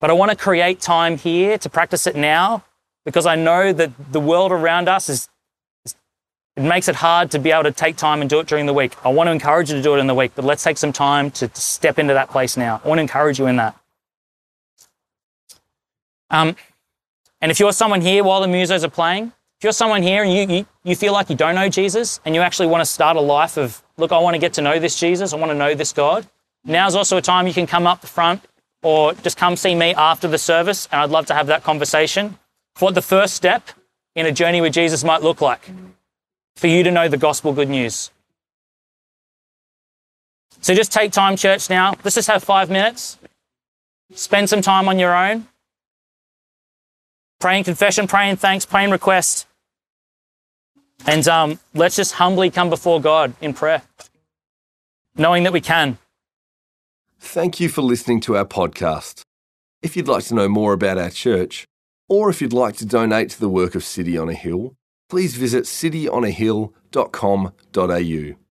But 0.00 0.10
I 0.10 0.14
want 0.14 0.30
to 0.30 0.36
create 0.36 0.80
time 0.80 1.18
here 1.18 1.58
to 1.58 1.68
practice 1.68 2.06
it 2.06 2.16
now 2.16 2.64
because 3.04 3.26
I 3.26 3.34
know 3.34 3.72
that 3.72 3.92
the 4.12 4.20
world 4.20 4.52
around 4.52 4.88
us 4.88 5.08
is, 5.08 5.28
it 5.84 6.62
makes 6.62 6.88
it 6.88 6.96
hard 6.96 7.30
to 7.32 7.38
be 7.38 7.50
able 7.50 7.64
to 7.64 7.72
take 7.72 7.96
time 7.96 8.20
and 8.20 8.30
do 8.30 8.40
it 8.40 8.46
during 8.46 8.66
the 8.66 8.74
week. 8.74 8.94
I 9.04 9.08
want 9.10 9.28
to 9.28 9.32
encourage 9.32 9.70
you 9.70 9.76
to 9.76 9.82
do 9.82 9.94
it 9.94 9.98
in 9.98 10.06
the 10.06 10.14
week, 10.14 10.32
but 10.34 10.44
let's 10.44 10.62
take 10.62 10.78
some 10.78 10.92
time 10.92 11.30
to, 11.32 11.48
to 11.48 11.60
step 11.60 11.98
into 11.98 12.14
that 12.14 12.30
place 12.30 12.56
now. 12.56 12.80
I 12.84 12.88
want 12.88 12.98
to 12.98 13.02
encourage 13.02 13.38
you 13.38 13.46
in 13.46 13.56
that. 13.56 13.78
Um, 16.30 16.56
and 17.40 17.50
if 17.50 17.60
you're 17.60 17.72
someone 17.72 18.00
here 18.00 18.24
while 18.24 18.40
the 18.40 18.46
musos 18.46 18.84
are 18.84 18.90
playing, 18.90 19.32
if 19.58 19.64
you're 19.64 19.72
someone 19.72 20.02
here 20.02 20.22
and 20.22 20.32
you, 20.32 20.56
you, 20.56 20.66
you 20.84 20.94
feel 20.94 21.14
like 21.14 21.30
you 21.30 21.36
don't 21.36 21.54
know 21.54 21.68
Jesus 21.68 22.20
and 22.24 22.34
you 22.34 22.42
actually 22.42 22.68
want 22.68 22.82
to 22.82 22.86
start 22.86 23.16
a 23.16 23.20
life 23.20 23.56
of, 23.56 23.82
look, 23.96 24.12
I 24.12 24.18
want 24.18 24.34
to 24.34 24.38
get 24.38 24.52
to 24.54 24.60
know 24.60 24.78
this 24.78 25.00
Jesus, 25.00 25.32
I 25.32 25.36
want 25.36 25.50
to 25.50 25.56
know 25.56 25.74
this 25.74 25.94
God, 25.94 26.26
now's 26.64 26.94
also 26.94 27.16
a 27.16 27.22
time 27.22 27.46
you 27.46 27.54
can 27.54 27.66
come 27.66 27.86
up 27.86 28.02
the 28.02 28.06
front 28.06 28.44
or 28.82 29.14
just 29.14 29.38
come 29.38 29.56
see 29.56 29.74
me 29.74 29.94
after 29.94 30.28
the 30.28 30.36
service 30.36 30.88
and 30.92 31.00
I'd 31.00 31.10
love 31.10 31.26
to 31.26 31.34
have 31.34 31.46
that 31.46 31.62
conversation 31.64 32.38
for 32.74 32.86
what 32.86 32.94
the 32.94 33.02
first 33.02 33.34
step 33.34 33.70
in 34.14 34.26
a 34.26 34.32
journey 34.32 34.60
with 34.60 34.74
Jesus 34.74 35.02
might 35.02 35.22
look 35.22 35.40
like 35.40 35.70
for 36.56 36.66
you 36.66 36.82
to 36.82 36.90
know 36.90 37.08
the 37.08 37.16
gospel 37.16 37.54
good 37.54 37.70
news. 37.70 38.10
So 40.60 40.74
just 40.74 40.92
take 40.92 41.12
time, 41.12 41.36
church, 41.36 41.70
now. 41.70 41.94
Let's 42.04 42.16
just 42.16 42.28
have 42.28 42.42
five 42.42 42.68
minutes. 42.70 43.18
Spend 44.14 44.50
some 44.50 44.60
time 44.60 44.88
on 44.88 44.98
your 44.98 45.16
own 45.16 45.46
praying 47.40 47.64
confession, 47.64 48.06
praying 48.06 48.36
thanks, 48.36 48.64
praying 48.64 48.90
request. 48.90 49.46
And 51.06 51.26
um, 51.28 51.60
let's 51.74 51.96
just 51.96 52.12
humbly 52.12 52.50
come 52.50 52.70
before 52.70 53.00
God 53.00 53.34
in 53.40 53.54
prayer, 53.54 53.82
knowing 55.16 55.44
that 55.44 55.52
we 55.52 55.60
can. 55.60 55.98
Thank 57.20 57.60
you 57.60 57.68
for 57.68 57.82
listening 57.82 58.20
to 58.22 58.36
our 58.36 58.44
podcast. 58.44 59.22
If 59.82 59.96
you'd 59.96 60.08
like 60.08 60.24
to 60.24 60.34
know 60.34 60.48
more 60.48 60.72
about 60.72 60.98
our 60.98 61.10
church, 61.10 61.66
or 62.08 62.30
if 62.30 62.40
you'd 62.40 62.52
like 62.52 62.76
to 62.76 62.86
donate 62.86 63.30
to 63.30 63.40
the 63.40 63.48
work 63.48 63.74
of 63.74 63.84
City 63.84 64.16
on 64.16 64.28
a 64.28 64.34
Hill, 64.34 64.74
please 65.08 65.36
visit 65.36 65.64
cityonahill.com.au. 65.64 68.36